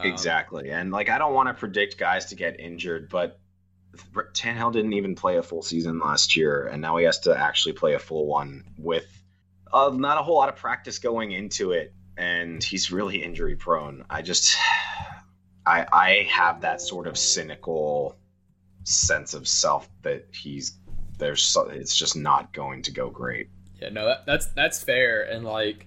Um, 0.00 0.08
exactly, 0.08 0.70
and 0.70 0.90
like 0.90 1.08
I 1.10 1.16
don't 1.18 1.32
want 1.32 1.48
to 1.48 1.54
predict 1.54 1.96
guys 1.96 2.26
to 2.26 2.34
get 2.34 2.58
injured, 2.58 3.08
but 3.08 3.38
Tannehill 4.34 4.72
didn't 4.72 4.94
even 4.94 5.14
play 5.14 5.36
a 5.36 5.44
full 5.44 5.62
season 5.62 6.00
last 6.00 6.34
year, 6.36 6.66
and 6.66 6.82
now 6.82 6.96
he 6.96 7.04
has 7.04 7.20
to 7.20 7.36
actually 7.38 7.74
play 7.74 7.94
a 7.94 8.00
full 8.00 8.26
one 8.26 8.64
with 8.78 9.06
uh, 9.72 9.90
not 9.94 10.18
a 10.18 10.22
whole 10.22 10.36
lot 10.36 10.48
of 10.48 10.56
practice 10.56 10.98
going 10.98 11.32
into 11.32 11.72
it, 11.72 11.94
and 12.16 12.62
he's 12.62 12.90
really 12.90 13.22
injury 13.22 13.56
prone. 13.56 14.04
I 14.10 14.22
just, 14.22 14.56
I, 15.66 15.86
I 15.92 16.28
have 16.30 16.62
that 16.62 16.80
sort 16.80 17.06
of 17.06 17.18
cynical 17.18 18.16
sense 18.84 19.34
of 19.34 19.46
self 19.46 19.88
that 20.02 20.28
he's 20.32 20.78
there's 21.18 21.42
so, 21.42 21.68
it's 21.68 21.96
just 21.96 22.16
not 22.16 22.52
going 22.52 22.82
to 22.82 22.92
go 22.92 23.10
great. 23.10 23.48
Yeah, 23.80 23.90
no, 23.90 24.06
that, 24.06 24.26
that's 24.26 24.46
that's 24.46 24.82
fair, 24.82 25.22
and 25.22 25.44
like 25.44 25.86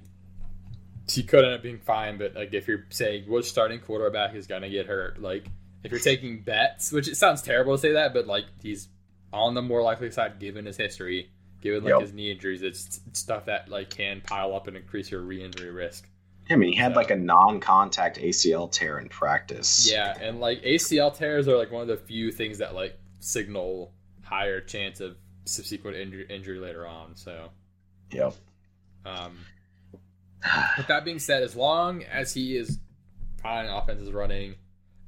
he 1.09 1.23
could 1.23 1.43
end 1.43 1.53
up 1.53 1.63
being 1.63 1.79
fine, 1.79 2.17
but 2.17 2.35
like 2.35 2.53
if 2.53 2.67
you're 2.67 2.85
saying 2.89 3.29
which 3.29 3.49
starting 3.49 3.79
quarterback 3.79 4.35
is 4.35 4.47
gonna 4.47 4.69
get 4.69 4.85
hurt, 4.85 5.21
like 5.21 5.45
if 5.83 5.91
you're 5.91 5.99
taking 5.99 6.41
bets, 6.41 6.91
which 6.91 7.07
it 7.07 7.15
sounds 7.15 7.41
terrible 7.41 7.75
to 7.75 7.81
say 7.81 7.93
that, 7.93 8.13
but 8.13 8.27
like 8.27 8.45
he's 8.61 8.87
on 9.33 9.53
the 9.55 9.61
more 9.61 9.81
likely 9.81 10.11
side 10.11 10.39
given 10.39 10.65
his 10.65 10.77
history, 10.77 11.31
given 11.61 11.83
like 11.83 11.91
yep. 11.91 12.01
his 12.01 12.13
knee 12.13 12.31
injuries, 12.31 12.61
it's, 12.61 12.99
stuff 13.13 13.45
that 13.45 13.69
like 13.69 13.89
can 13.89 14.21
pile 14.21 14.53
up 14.55 14.67
and 14.67 14.75
increase 14.75 15.11
your 15.11 15.21
re-injury 15.21 15.71
risk. 15.71 16.07
I 16.49 16.55
mean, 16.55 16.73
he 16.73 16.77
had 16.77 16.93
so, 16.93 16.97
like 16.97 17.11
a 17.11 17.15
non-contact 17.15 18.17
ACL 18.19 18.71
tear 18.71 18.99
in 18.99 19.07
practice. 19.07 19.89
Yeah, 19.89 20.17
and 20.19 20.39
like 20.39 20.61
ACL 20.63 21.15
tears 21.15 21.47
are 21.47 21.55
like 21.55 21.71
one 21.71 21.83
of 21.83 21.87
the 21.87 21.97
few 21.97 22.31
things 22.31 22.57
that 22.57 22.75
like 22.75 22.99
signal 23.19 23.93
higher 24.23 24.59
chance 24.59 24.99
of 24.99 25.15
subsequent 25.45 25.97
injury, 25.97 26.25
injury 26.29 26.59
later 26.59 26.87
on. 26.87 27.15
So, 27.15 27.49
yep. 28.11 28.33
Um, 29.05 29.37
with 30.77 30.87
that 30.87 31.05
being 31.05 31.19
said, 31.19 31.43
as 31.43 31.55
long 31.55 32.03
as 32.03 32.33
he 32.33 32.57
is 32.57 32.79
fine, 33.41 33.67
offense 33.67 34.01
is 34.01 34.11
running, 34.11 34.55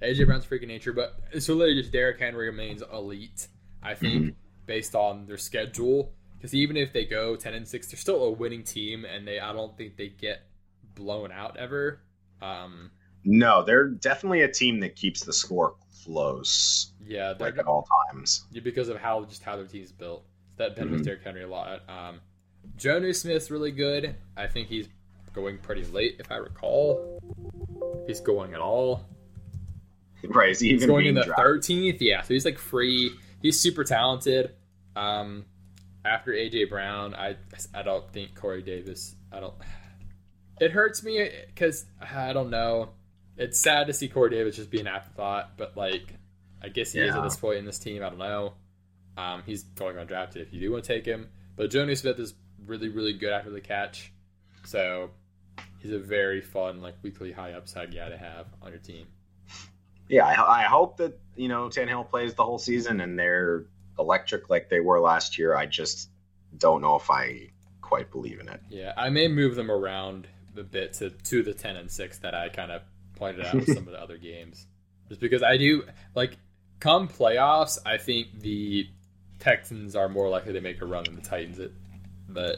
AJ 0.01 0.25
Brown's 0.25 0.45
freaking 0.45 0.67
nature, 0.67 0.93
but 0.93 1.15
it's 1.31 1.49
really 1.49 1.75
just 1.75 1.91
Derrick 1.91 2.19
Henry 2.19 2.47
remains 2.47 2.83
elite. 2.91 3.47
I 3.81 3.95
think 3.95 4.23
mm-hmm. 4.23 4.29
based 4.65 4.95
on 4.95 5.25
their 5.25 5.37
schedule, 5.37 6.13
because 6.43 6.53
even 6.53 6.75
if 6.75 6.91
they 6.91 7.05
go 7.05 7.37
ten 7.37 7.53
and 7.53 7.65
six, 7.65 7.87
they're 7.87 7.97
still 7.97 8.25
a 8.25 8.29
winning 8.29 8.65
team, 8.65 9.05
and 9.05 9.25
they 9.25 9.39
I 9.39 9.53
don't 9.53 9.77
think 9.77 9.95
they 9.95 10.09
get 10.09 10.41
blown 10.93 11.31
out 11.31 11.55
ever. 11.55 12.01
Um, 12.41 12.91
no, 13.23 13.63
they're 13.63 13.87
definitely 13.87 14.41
a 14.41 14.51
team 14.51 14.81
that 14.81 14.97
keeps 14.97 15.23
the 15.23 15.31
score 15.31 15.75
close. 16.03 16.91
Yeah, 17.07 17.33
like 17.39 17.57
at 17.57 17.65
all 17.65 17.87
times. 18.11 18.43
Yeah, 18.51 18.59
because 18.61 18.89
of 18.89 18.97
how 18.97 19.23
just 19.23 19.41
how 19.41 19.55
their 19.55 19.67
team's 19.67 19.93
built. 19.93 20.25
That 20.57 20.75
benefits 20.75 20.97
mm-hmm. 20.99 21.05
Derrick 21.05 21.23
Henry 21.23 21.43
a 21.43 21.47
lot. 21.47 21.81
Um, 21.87 22.19
Jonnu 22.77 23.15
Smith's 23.15 23.49
really 23.49 23.71
good. 23.71 24.13
I 24.35 24.47
think 24.47 24.67
he's 24.67 24.89
going 25.31 25.59
pretty 25.59 25.85
late, 25.85 26.17
if 26.19 26.29
I 26.29 26.35
recall. 26.35 27.21
If 28.01 28.07
he's 28.07 28.19
going 28.19 28.53
at 28.53 28.59
all. 28.59 29.05
Right, 30.25 30.57
he 30.57 30.69
he's 30.69 30.85
going 30.85 31.05
in 31.05 31.15
the 31.15 31.33
thirteenth? 31.37 32.01
Yeah, 32.01 32.21
so 32.21 32.33
he's 32.33 32.45
like 32.45 32.57
free. 32.57 33.11
He's 33.41 33.59
super 33.59 33.83
talented. 33.83 34.51
Um, 34.95 35.43
after 36.05 36.31
AJ 36.31 36.69
Brown, 36.69 37.15
I 37.15 37.37
I 37.73 37.81
don't 37.81 38.11
think 38.11 38.35
Corey 38.35 38.61
Davis. 38.61 39.15
I 39.31 39.39
don't. 39.39 39.53
It 40.59 40.71
hurts 40.71 41.03
me 41.03 41.29
because 41.47 41.85
I 41.99 42.33
don't 42.33 42.49
know. 42.49 42.89
It's 43.37 43.59
sad 43.59 43.87
to 43.87 43.93
see 43.93 44.07
Corey 44.07 44.29
Davis 44.29 44.55
just 44.55 44.69
be 44.69 44.79
an 44.79 44.87
afterthought, 44.87 45.57
but 45.57 45.75
like, 45.75 46.13
I 46.61 46.69
guess 46.69 46.91
he 46.91 46.99
yeah. 46.99 47.05
is 47.05 47.15
at 47.15 47.23
this 47.23 47.35
point 47.35 47.57
in 47.57 47.65
this 47.65 47.79
team. 47.79 48.03
I 48.03 48.09
don't 48.09 48.19
know. 48.19 48.53
Um, 49.17 49.43
he's 49.45 49.63
going 49.63 49.95
undrafted 49.95 50.37
if 50.37 50.53
you 50.53 50.59
do 50.59 50.71
want 50.71 50.83
to 50.83 50.93
take 50.93 51.05
him. 51.05 51.29
But 51.55 51.71
Jonnu 51.71 51.97
Smith 51.97 52.19
is 52.19 52.35
really, 52.65 52.89
really 52.89 53.13
good 53.13 53.33
after 53.33 53.49
the 53.49 53.61
catch. 53.61 54.11
So 54.65 55.09
he's 55.79 55.91
a 55.91 55.99
very 55.99 56.41
fun, 56.41 56.81
like 56.81 56.95
weekly 57.01 57.31
high 57.31 57.53
upside 57.53 57.93
guy 57.93 58.09
to 58.09 58.17
have 58.17 58.47
on 58.61 58.71
your 58.71 58.79
team. 58.79 59.07
Yeah, 60.09 60.25
I, 60.25 60.61
I 60.61 60.63
hope 60.63 60.97
that 60.97 61.19
you 61.35 61.47
know 61.47 61.69
Tannehill 61.69 62.09
plays 62.09 62.33
the 62.33 62.43
whole 62.43 62.59
season 62.59 63.01
and 63.01 63.17
they're 63.17 63.65
electric 63.99 64.49
like 64.49 64.69
they 64.69 64.79
were 64.79 64.99
last 64.99 65.37
year. 65.37 65.55
I 65.55 65.65
just 65.65 66.09
don't 66.57 66.81
know 66.81 66.95
if 66.95 67.09
I 67.09 67.49
quite 67.81 68.11
believe 68.11 68.39
in 68.39 68.49
it. 68.49 68.61
Yeah, 68.69 68.93
I 68.97 69.09
may 69.09 69.27
move 69.27 69.55
them 69.55 69.69
around 69.71 70.27
a 70.57 70.63
bit 70.63 70.93
to 70.93 71.09
to 71.09 71.43
the 71.43 71.53
ten 71.53 71.75
and 71.75 71.89
six 71.89 72.19
that 72.19 72.33
I 72.33 72.49
kind 72.49 72.71
of 72.71 72.81
pointed 73.15 73.45
out 73.45 73.55
with 73.55 73.67
some 73.67 73.87
of 73.87 73.93
the 73.93 73.99
other 74.01 74.17
games, 74.17 74.65
just 75.09 75.21
because 75.21 75.43
I 75.43 75.57
do 75.57 75.83
like 76.15 76.37
come 76.79 77.07
playoffs. 77.07 77.77
I 77.85 77.97
think 77.97 78.39
the 78.39 78.87
Texans 79.39 79.95
are 79.95 80.09
more 80.09 80.29
likely 80.29 80.53
to 80.53 80.61
make 80.61 80.81
a 80.81 80.85
run 80.85 81.03
than 81.03 81.15
the 81.15 81.21
Titans. 81.21 81.59
It, 81.59 81.71
but 82.27 82.57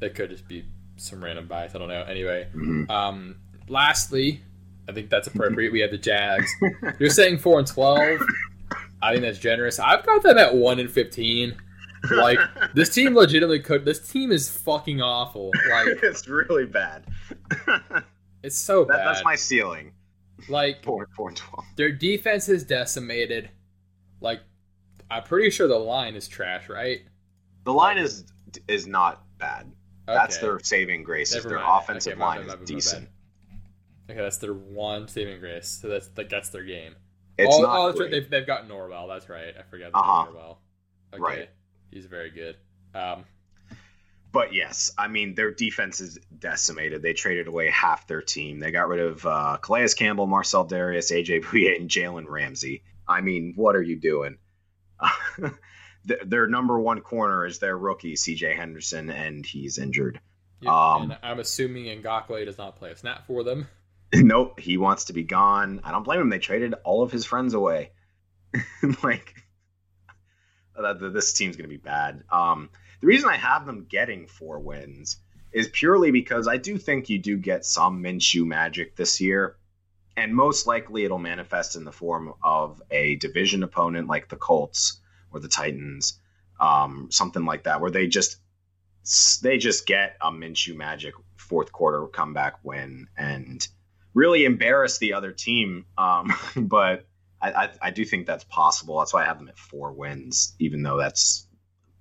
that 0.00 0.14
could 0.14 0.30
just 0.30 0.48
be 0.48 0.64
some 0.96 1.22
random 1.22 1.46
bias. 1.46 1.74
I 1.74 1.78
don't 1.78 1.88
know. 1.88 2.02
Anyway, 2.02 2.48
mm-hmm. 2.54 2.90
um, 2.90 3.36
lastly, 3.68 4.40
I 4.88 4.92
think 4.92 5.10
that's 5.10 5.28
appropriate. 5.28 5.72
We 5.72 5.80
have 5.80 5.90
the 5.90 5.98
Jags. 5.98 6.50
You're 6.98 7.10
saying 7.10 7.38
four 7.38 7.58
and 7.58 7.66
twelve. 7.66 8.20
I 9.02 9.12
think 9.12 9.22
that's 9.22 9.38
generous. 9.38 9.78
I've 9.78 10.04
got 10.04 10.22
them 10.22 10.38
at 10.38 10.54
one 10.54 10.78
and 10.78 10.90
fifteen. 10.90 11.56
Like 12.10 12.38
this 12.74 12.94
team 12.94 13.14
legitimately 13.14 13.60
could. 13.60 13.84
This 13.84 14.08
team 14.08 14.32
is 14.32 14.50
fucking 14.50 15.00
awful. 15.00 15.50
Like 15.70 15.86
it's 16.02 16.28
really 16.28 16.66
bad. 16.66 17.04
it's 18.42 18.56
so 18.56 18.84
that, 18.84 18.98
bad. 18.98 19.06
That's 19.06 19.24
my 19.24 19.36
ceiling. 19.36 19.92
Like 20.48 20.82
four, 20.82 21.08
four 21.16 21.28
and 21.28 21.36
twelve. 21.36 21.64
Their 21.76 21.92
defense 21.92 22.48
is 22.48 22.64
decimated. 22.64 23.50
Like 24.20 24.40
I'm 25.10 25.22
pretty 25.22 25.50
sure 25.50 25.66
the 25.68 25.76
line 25.76 26.14
is 26.14 26.28
trash, 26.28 26.68
right? 26.68 27.00
The 27.64 27.72
line 27.72 27.98
is 27.98 28.24
is 28.68 28.86
not 28.86 29.24
bad. 29.38 29.70
Okay. 30.08 30.18
That's 30.18 30.38
their 30.38 30.58
saving 30.60 31.04
grace. 31.04 31.34
Is 31.34 31.44
their 31.44 31.58
mind. 31.58 31.82
offensive 31.82 32.14
okay, 32.14 32.20
line 32.20 32.40
is 32.40 32.54
decent. 32.64 33.08
Okay, 34.10 34.20
that's 34.20 34.38
their 34.38 34.54
one 34.54 35.06
saving 35.08 35.40
grace. 35.40 35.78
So 35.80 35.88
that's 35.88 36.10
like 36.16 36.28
that's 36.28 36.48
their 36.48 36.64
game. 36.64 36.96
It's 37.40 37.56
oh, 37.56 37.62
not 37.62 37.78
oh, 37.78 37.86
that's 37.86 38.00
right. 38.00 38.10
They've, 38.10 38.30
they've 38.30 38.46
got 38.46 38.68
Norwell. 38.68 39.08
That's 39.08 39.28
right. 39.28 39.54
I 39.58 39.62
forgot 39.70 39.90
uh-huh. 39.94 40.26
Norwell. 40.30 40.56
Okay. 41.14 41.22
Right. 41.22 41.50
He's 41.90 42.06
very 42.06 42.30
good. 42.30 42.56
Um, 42.94 43.24
but 44.32 44.54
yes, 44.54 44.92
I 44.96 45.08
mean 45.08 45.34
their 45.34 45.50
defense 45.50 46.00
is 46.00 46.18
decimated. 46.38 47.02
They 47.02 47.12
traded 47.12 47.48
away 47.48 47.70
half 47.70 48.06
their 48.06 48.22
team. 48.22 48.60
They 48.60 48.70
got 48.70 48.88
rid 48.88 49.00
of 49.00 49.26
uh, 49.26 49.58
Calais 49.60 49.88
Campbell, 49.96 50.26
Marcell 50.26 50.66
Dareus, 50.66 51.10
AJ 51.10 51.44
Bouye, 51.44 51.76
and 51.76 51.90
Jalen 51.90 52.26
Ramsey. 52.28 52.82
I 53.08 53.22
mean, 53.22 53.54
what 53.56 53.74
are 53.74 53.82
you 53.82 53.96
doing? 53.96 54.38
their 56.04 56.46
number 56.46 56.78
one 56.78 57.00
corner 57.00 57.44
is 57.44 57.58
their 57.58 57.76
rookie 57.76 58.14
CJ 58.14 58.54
Henderson, 58.56 59.10
and 59.10 59.44
he's 59.44 59.78
injured. 59.78 60.20
Yep, 60.60 60.72
um, 60.72 61.14
I'm 61.22 61.40
assuming 61.40 61.86
Ngakoue 62.02 62.44
does 62.44 62.58
not 62.58 62.76
play 62.76 62.90
a 62.92 62.96
snap 62.96 63.26
for 63.26 63.42
them. 63.42 63.66
Nope, 64.14 64.58
he 64.58 64.76
wants 64.76 65.04
to 65.04 65.12
be 65.12 65.22
gone. 65.22 65.80
I 65.84 65.92
don't 65.92 66.02
blame 66.02 66.20
him. 66.20 66.30
They 66.30 66.40
traded 66.40 66.74
all 66.84 67.02
of 67.02 67.12
his 67.12 67.24
friends 67.24 67.54
away. 67.54 67.92
like 69.04 69.34
this 71.12 71.32
team's 71.32 71.56
going 71.56 71.68
to 71.68 71.76
be 71.76 71.76
bad. 71.76 72.24
Um, 72.30 72.70
the 73.00 73.06
reason 73.06 73.28
I 73.28 73.36
have 73.36 73.66
them 73.66 73.86
getting 73.88 74.26
four 74.26 74.58
wins 74.58 75.18
is 75.52 75.68
purely 75.68 76.10
because 76.10 76.48
I 76.48 76.56
do 76.56 76.78
think 76.78 77.08
you 77.08 77.18
do 77.18 77.36
get 77.36 77.64
some 77.64 78.02
Minshew 78.02 78.46
magic 78.46 78.96
this 78.96 79.20
year, 79.20 79.56
and 80.16 80.34
most 80.34 80.66
likely 80.66 81.04
it'll 81.04 81.18
manifest 81.18 81.76
in 81.76 81.84
the 81.84 81.92
form 81.92 82.32
of 82.42 82.82
a 82.90 83.16
division 83.16 83.62
opponent 83.62 84.08
like 84.08 84.28
the 84.28 84.36
Colts 84.36 85.00
or 85.32 85.40
the 85.40 85.48
Titans, 85.48 86.18
um, 86.60 87.08
something 87.10 87.44
like 87.44 87.64
that, 87.64 87.80
where 87.80 87.90
they 87.90 88.06
just 88.06 88.38
they 89.42 89.58
just 89.58 89.86
get 89.86 90.16
a 90.20 90.30
Minshew 90.30 90.76
magic 90.76 91.14
fourth 91.36 91.72
quarter 91.72 92.06
comeback 92.06 92.56
win 92.62 93.08
and 93.16 93.66
really 94.14 94.44
embarrass 94.44 94.98
the 94.98 95.14
other 95.14 95.32
team. 95.32 95.86
Um, 95.98 96.32
but 96.56 97.06
I, 97.40 97.52
I, 97.52 97.70
I, 97.82 97.90
do 97.90 98.04
think 98.04 98.26
that's 98.26 98.44
possible. 98.44 98.98
That's 98.98 99.14
why 99.14 99.22
I 99.22 99.26
have 99.26 99.38
them 99.38 99.48
at 99.48 99.58
four 99.58 99.92
wins, 99.92 100.54
even 100.58 100.82
though 100.82 100.98
that's 100.98 101.46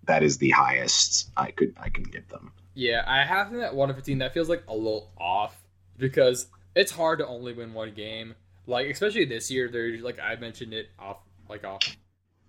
that 0.05 0.23
is 0.23 0.37
the 0.37 0.49
highest 0.49 1.29
I 1.37 1.51
could 1.51 1.73
I 1.79 1.89
can 1.89 2.03
give 2.03 2.27
them. 2.29 2.51
Yeah, 2.73 3.03
I 3.05 3.23
have 3.23 3.51
them 3.51 3.61
at 3.61 3.75
one 3.75 3.93
fifteen. 3.93 4.19
That 4.19 4.33
feels 4.33 4.49
like 4.49 4.63
a 4.67 4.75
little 4.75 5.11
off 5.17 5.55
because 5.97 6.47
it's 6.75 6.91
hard 6.91 7.19
to 7.19 7.27
only 7.27 7.53
win 7.53 7.73
one 7.73 7.93
game. 7.93 8.35
Like 8.67 8.87
especially 8.87 9.25
this 9.25 9.49
year, 9.49 9.69
there's 9.69 10.01
like 10.01 10.19
I 10.19 10.35
mentioned 10.35 10.73
it 10.73 10.89
off 10.97 11.17
like 11.47 11.63
off 11.63 11.95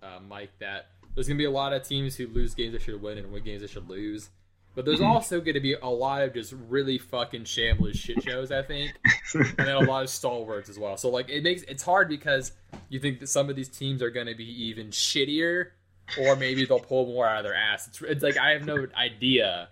uh, 0.03 0.19
Mike 0.27 0.51
that 0.61 0.89
there's 1.15 1.29
gonna 1.29 1.39
be 1.39 1.45
a 1.45 1.51
lot 1.51 1.73
of 1.73 1.83
teams 1.83 2.17
who 2.17 2.27
lose 2.29 2.55
games 2.55 2.73
they 2.73 2.79
should 2.79 3.01
win 3.01 3.19
and 3.19 3.33
win 3.33 3.45
games 3.45 3.63
they 3.63 3.69
should 3.69 3.89
lose. 3.89 4.31
But 4.75 4.85
there's 4.85 5.01
also 5.01 5.41
going 5.41 5.55
to 5.55 5.61
be 5.61 5.75
a 5.75 5.89
lot 5.89 6.23
of 6.23 6.35
just 6.35 6.55
really 6.69 6.99
fucking 6.99 7.45
shambles 7.45 7.97
shit 7.97 8.23
shows, 8.23 8.53
I 8.53 8.63
think, 8.63 8.93
and 9.35 9.55
then 9.57 9.77
a 9.77 9.81
lot 9.81 10.03
of 10.03 10.11
stalwarts 10.11 10.69
as 10.69 10.79
well. 10.79 10.97
So 10.97 11.11
like 11.11 11.29
it 11.29 11.43
makes 11.43 11.63
it's 11.63 11.83
hard 11.83 12.09
because 12.09 12.53
you 12.89 13.01
think 13.01 13.21
that 13.21 13.29
some 13.29 13.51
of 13.51 13.57
these 13.57 13.69
teams 13.69 14.03
are 14.03 14.11
going 14.11 14.27
to 14.27 14.35
be 14.35 14.67
even 14.67 14.89
shittier, 14.89 15.71
or 16.19 16.37
maybe 16.37 16.65
they'll 16.65 16.81
pull 16.81 17.07
more 17.07 17.27
out 17.27 17.39
of 17.39 17.45
their 17.45 17.55
ass. 17.55 17.89
It's, 17.89 18.03
it's 18.03 18.23
like 18.23 18.39
I 18.39 18.51
have 18.51 18.65
no 18.65 18.87
idea, 18.97 19.69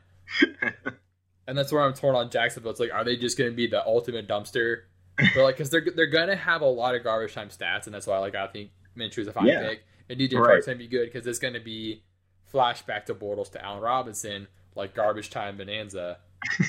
and 1.47 1.57
that's 1.57 1.73
where 1.73 1.83
I'm 1.83 1.95
torn 1.95 2.17
on 2.17 2.31
Jacksonville. 2.31 2.73
It's 2.73 2.81
like 2.81 2.93
are 2.93 3.05
they 3.05 3.17
just 3.17 3.39
going 3.39 3.51
to 3.51 3.57
be 3.57 3.67
the 3.67 3.85
ultimate 3.85 4.29
dumpster? 4.29 4.83
But 5.35 5.43
like 5.43 5.57
because 5.57 5.71
they're 5.71 5.87
they're 5.95 6.07
going 6.07 6.29
to 6.29 6.37
have 6.37 6.61
a 6.63 6.67
lot 6.67 6.95
of 6.95 7.05
garbage 7.05 7.35
time 7.35 7.49
stats, 7.49 7.87
and 7.87 7.95
that's 7.95 8.07
why 8.07 8.19
like 8.19 8.35
I 8.35 8.47
think 8.49 8.71
Minshew 8.97 9.19
is 9.19 9.29
a 9.29 9.33
fine 9.33 9.47
yeah. 9.47 9.69
pick, 9.69 9.85
and 10.09 10.19
DJ 10.19 10.35
right. 10.35 10.57
Chark's 10.57 10.67
going 10.67 10.79
to 10.79 10.85
be 10.85 10.89
good 10.89 11.07
because 11.13 11.27
it's 11.27 11.39
going 11.39 11.55
to 11.55 11.61
be 11.61 12.03
flashback 12.53 13.05
to 13.07 13.15
Bortles 13.15 13.51
to 13.53 13.65
Allen 13.65 13.83
Robinson 13.83 14.49
like 14.79 14.95
garbage 14.95 15.29
time 15.29 15.59
bonanza 15.59 16.19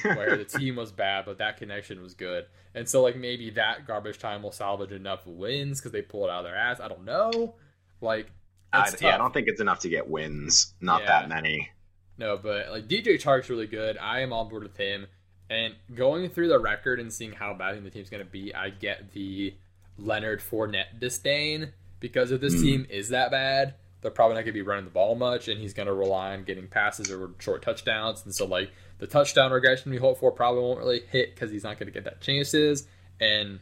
where 0.01 0.35
the 0.35 0.43
team 0.43 0.75
was 0.75 0.91
bad, 0.91 1.25
but 1.25 1.37
that 1.37 1.57
connection 1.57 2.01
was 2.01 2.13
good. 2.13 2.45
And 2.75 2.87
so, 2.87 3.01
like, 3.01 3.15
maybe 3.15 3.51
that 3.51 3.87
garbage 3.87 4.19
time 4.19 4.43
will 4.43 4.51
salvage 4.51 4.91
enough 4.91 5.25
wins 5.25 5.79
because 5.79 5.91
they 5.91 6.01
pull 6.01 6.25
it 6.25 6.29
out 6.29 6.39
of 6.39 6.45
their 6.45 6.55
ass. 6.55 6.79
I 6.79 6.87
don't 6.87 7.05
know. 7.05 7.55
Like, 8.01 8.31
I, 8.73 8.91
yeah, 8.99 9.15
I 9.15 9.17
don't 9.17 9.33
think 9.33 9.47
it's 9.47 9.61
enough 9.61 9.79
to 9.79 9.89
get 9.89 10.09
wins. 10.09 10.73
Not 10.81 11.01
yeah. 11.01 11.07
that 11.07 11.29
many. 11.29 11.69
No, 12.17 12.37
but 12.37 12.69
like 12.69 12.87
DJ 12.87 13.19
Chark's 13.19 13.49
really 13.49 13.65
good. 13.65 13.97
I 13.97 14.19
am 14.19 14.33
on 14.33 14.49
board 14.49 14.63
with 14.63 14.77
him. 14.77 15.07
And 15.49 15.73
going 15.95 16.29
through 16.29 16.49
the 16.49 16.59
record 16.59 16.99
and 16.99 17.11
seeing 17.11 17.31
how 17.31 17.55
bad 17.55 17.83
the 17.83 17.89
team's 17.89 18.09
going 18.09 18.23
to 18.23 18.29
be, 18.29 18.53
I 18.53 18.69
get 18.69 19.13
the 19.13 19.55
Leonard 19.97 20.41
Fournette 20.41 20.99
disdain 20.99 21.73
because 21.99 22.31
if 22.31 22.39
this 22.39 22.55
mm. 22.55 22.61
team 22.61 22.87
is 22.89 23.09
that 23.09 23.31
bad, 23.31 23.73
they're 24.01 24.11
probably 24.11 24.35
not 24.35 24.41
going 24.41 24.53
to 24.53 24.53
be 24.53 24.61
running 24.61 24.85
the 24.85 24.91
ball 24.91 25.15
much, 25.15 25.47
and 25.47 25.59
he's 25.59 25.73
going 25.73 25.87
to 25.87 25.93
rely 25.93 26.33
on 26.33 26.43
getting 26.43 26.67
passes 26.67 27.11
or 27.11 27.31
short 27.39 27.61
touchdowns. 27.61 28.23
And 28.23 28.33
so, 28.33 28.45
like 28.45 28.71
the 28.99 29.07
touchdown 29.07 29.51
regression 29.51 29.91
we 29.91 29.97
hope 29.97 30.19
for 30.19 30.31
probably 30.31 30.61
won't 30.61 30.79
really 30.79 31.01
hit 31.09 31.35
because 31.35 31.51
he's 31.51 31.63
not 31.63 31.77
going 31.77 31.87
to 31.87 31.93
get 31.93 32.05
that 32.05 32.21
chances. 32.21 32.87
And 33.19 33.59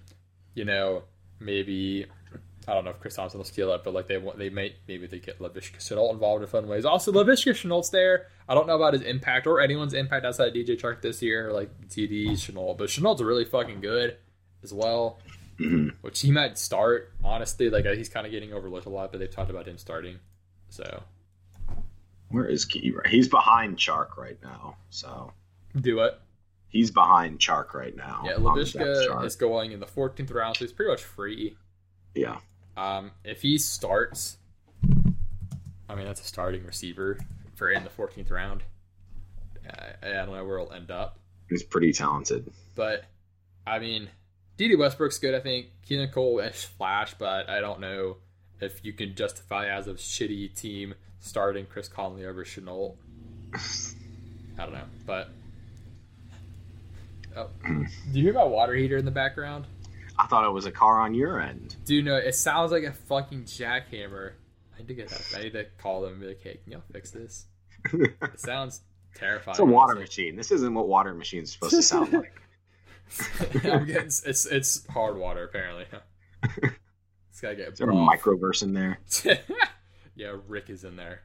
you 0.53 0.65
know, 0.65 1.03
maybe 1.39 2.05
I 2.67 2.73
don't 2.73 2.83
know 2.83 2.91
if 2.91 2.99
Chris 2.99 3.15
Thompson 3.15 3.37
will 3.37 3.45
steal 3.45 3.71
it, 3.73 3.83
but 3.83 3.93
like 3.93 4.07
they 4.07 4.21
they 4.35 4.49
may 4.49 4.75
maybe 4.87 5.07
they 5.07 5.19
get 5.19 5.39
Laviska 5.39 5.77
Shenault 5.77 6.11
involved 6.11 6.43
in 6.43 6.49
fun 6.49 6.67
ways. 6.67 6.83
Also, 6.83 7.11
Laviska 7.11 7.53
Shenault's 7.53 7.89
there. 7.89 8.27
I 8.49 8.53
don't 8.55 8.67
know 8.67 8.75
about 8.75 8.93
his 8.93 9.03
impact 9.03 9.47
or 9.47 9.61
anyone's 9.61 9.93
impact 9.93 10.25
outside 10.25 10.49
of 10.49 10.53
DJ 10.53 10.79
Chark 10.79 11.01
this 11.01 11.21
year, 11.21 11.53
like 11.53 11.69
TD 11.87 12.31
Shenault, 12.31 12.77
but 12.77 12.89
Shenault's 12.89 13.21
really 13.21 13.45
fucking 13.45 13.79
good 13.79 14.17
as 14.63 14.73
well. 14.73 15.19
Mm-hmm. 15.59 15.89
Which 16.01 16.21
he 16.21 16.31
might 16.31 16.57
start 16.57 17.13
honestly. 17.23 17.69
Like 17.69 17.85
he's 17.85 18.09
kind 18.09 18.25
of 18.25 18.31
getting 18.31 18.53
overlooked 18.53 18.85
a 18.85 18.89
lot, 18.89 19.11
but 19.11 19.19
they've 19.19 19.31
talked 19.31 19.49
about 19.49 19.67
him 19.67 19.77
starting. 19.77 20.19
So 20.69 21.03
where 22.29 22.45
is 22.45 22.65
Key? 22.65 22.93
He's 23.07 23.27
behind 23.27 23.77
Chark 23.77 24.17
right 24.17 24.37
now. 24.43 24.77
So 24.89 25.33
do 25.79 25.99
it. 26.01 26.19
He's 26.69 26.91
behind 26.91 27.39
Chark 27.39 27.73
right 27.73 27.95
now. 27.95 28.23
Yeah, 28.25 28.33
Laviska 28.33 29.25
is 29.25 29.35
going 29.35 29.71
in 29.71 29.79
the 29.79 29.85
14th 29.85 30.33
round, 30.33 30.57
so 30.57 30.65
he's 30.65 30.73
pretty 30.73 30.91
much 30.91 31.03
free. 31.03 31.55
Yeah. 32.13 32.39
Um, 32.75 33.11
if 33.23 33.41
he 33.41 33.57
starts, 33.57 34.37
I 35.89 35.95
mean 35.95 36.05
that's 36.05 36.21
a 36.21 36.25
starting 36.25 36.65
receiver 36.65 37.17
for 37.55 37.71
in 37.71 37.83
the 37.83 37.89
14th 37.89 38.29
round. 38.29 38.63
I, 39.69 40.07
I 40.07 40.11
don't 40.11 40.33
know 40.33 40.45
where 40.45 40.59
he'll 40.59 40.71
end 40.71 40.91
up. 40.91 41.19
He's 41.49 41.63
pretty 41.63 41.93
talented. 41.93 42.51
But 42.75 43.05
I 43.65 43.79
mean, 43.79 44.09
Dede 44.57 44.77
Westbrook's 44.77 45.19
good. 45.19 45.35
I 45.35 45.39
think 45.39 45.67
Keelan 45.87 46.11
Cole 46.11 46.39
is 46.39 46.63
flash, 46.63 47.13
but 47.13 47.49
I 47.49 47.61
don't 47.61 47.79
know 47.79 48.17
if 48.59 48.83
you 48.83 48.91
can 48.91 49.15
justify 49.15 49.67
as 49.67 49.87
a 49.87 49.93
shitty 49.93 50.55
team 50.55 50.95
starting 51.19 51.65
Chris 51.65 51.87
Conley 51.87 52.25
over 52.25 52.43
Shenault. 52.43 52.95
I 53.53 54.63
don't 54.63 54.73
know, 54.73 54.85
but 55.05 55.29
oh, 57.35 57.49
do 57.65 57.85
you 58.13 58.23
hear 58.23 58.33
my 58.33 58.43
water 58.43 58.73
heater 58.73 58.97
in 58.97 59.05
the 59.05 59.11
background? 59.11 59.65
I 60.17 60.25
thought 60.25 60.45
it 60.45 60.51
was 60.51 60.65
a 60.65 60.71
car 60.71 60.99
on 61.01 61.13
your 61.13 61.39
end. 61.39 61.75
Dude, 61.85 62.05
no, 62.05 62.15
it 62.15 62.33
sounds 62.33 62.71
like 62.71 62.83
a 62.83 62.91
fucking 62.91 63.43
jackhammer. 63.43 64.31
I 64.75 64.79
need 64.79 64.87
to 64.87 64.93
get 64.95 65.09
that. 65.09 65.33
I 65.37 65.43
need 65.43 65.53
to 65.53 65.65
call 65.77 66.01
them 66.01 66.13
and 66.13 66.21
be 66.21 66.27
like, 66.29 66.41
"Hey, 66.41 66.59
can 66.63 66.73
y'all 66.73 66.81
fix 66.91 67.11
this?" 67.11 67.45
it 67.93 68.39
sounds 68.39 68.81
terrifying. 69.13 69.53
It's 69.53 69.59
a 69.59 69.65
water 69.65 69.93
machine. 69.93 70.35
This 70.35 70.51
isn't 70.51 70.73
what 70.73 70.87
water 70.87 71.13
machines 71.13 71.51
supposed 71.51 71.75
to 71.75 71.83
sound 71.83 72.13
like. 72.13 72.41
I'm 73.63 73.85
getting 73.85 74.07
it's 74.07 74.45
it's 74.45 74.87
hard 74.87 75.17
water 75.17 75.43
apparently. 75.43 75.85
It's 77.37 77.41
gotta 77.43 77.55
get. 77.55 77.73
Is 77.73 77.77
there 77.77 77.87
a 77.87 77.93
microverse 77.93 78.63
in 78.63 78.73
there? 78.73 78.97
yeah, 80.15 80.33
Rick 80.47 80.71
is 80.71 80.83
in 80.83 80.95
there. 80.95 81.21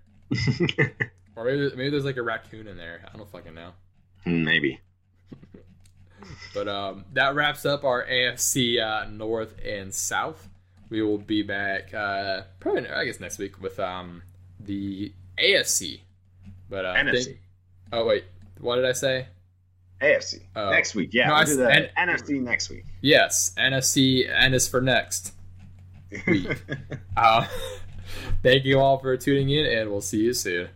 or 1.34 1.46
maybe 1.46 1.70
maybe 1.74 1.88
there's 1.88 2.04
like 2.04 2.18
a 2.18 2.22
raccoon 2.22 2.66
in 2.66 2.76
there. 2.76 3.00
I 3.10 3.16
don't 3.16 3.30
fucking 3.30 3.54
know. 3.54 3.70
Hmm, 4.22 4.44
maybe. 4.44 4.78
but 6.52 6.68
um, 6.68 7.06
that 7.14 7.34
wraps 7.34 7.64
up 7.64 7.84
our 7.84 8.04
AFC 8.04 8.78
uh, 8.78 9.08
North 9.08 9.54
and 9.64 9.94
South. 9.94 10.50
We 10.90 11.00
will 11.00 11.16
be 11.16 11.42
back 11.42 11.94
uh, 11.94 12.42
probably 12.60 12.90
I 12.90 13.06
guess 13.06 13.18
next 13.18 13.38
week 13.38 13.62
with 13.62 13.80
um, 13.80 14.22
the 14.60 15.14
AFC. 15.38 16.00
But 16.68 16.84
uh, 16.84 16.94
NFC. 16.94 17.24
Think, 17.24 17.40
oh 17.90 18.04
wait, 18.04 18.24
what 18.60 18.76
did 18.76 18.84
I 18.84 18.92
say? 18.92 19.28
AFC 20.02 20.40
oh. 20.56 20.70
next 20.70 20.94
week. 20.94 21.10
Yeah, 21.12 21.28
no, 21.28 21.34
we'll 21.34 21.44
do 21.44 21.56
the 21.56 21.72
N- 21.72 22.08
NFC 22.08 22.40
next 22.40 22.68
week. 22.70 22.84
Yes, 23.00 23.52
NFC 23.56 24.28
N 24.28 24.54
is 24.54 24.68
for 24.68 24.80
next 24.80 25.32
week. 26.26 26.48
uh, 27.16 27.46
thank 28.42 28.64
you 28.64 28.80
all 28.80 28.98
for 28.98 29.16
tuning 29.16 29.50
in, 29.50 29.66
and 29.66 29.90
we'll 29.90 30.00
see 30.00 30.18
you 30.18 30.34
soon. 30.34 30.68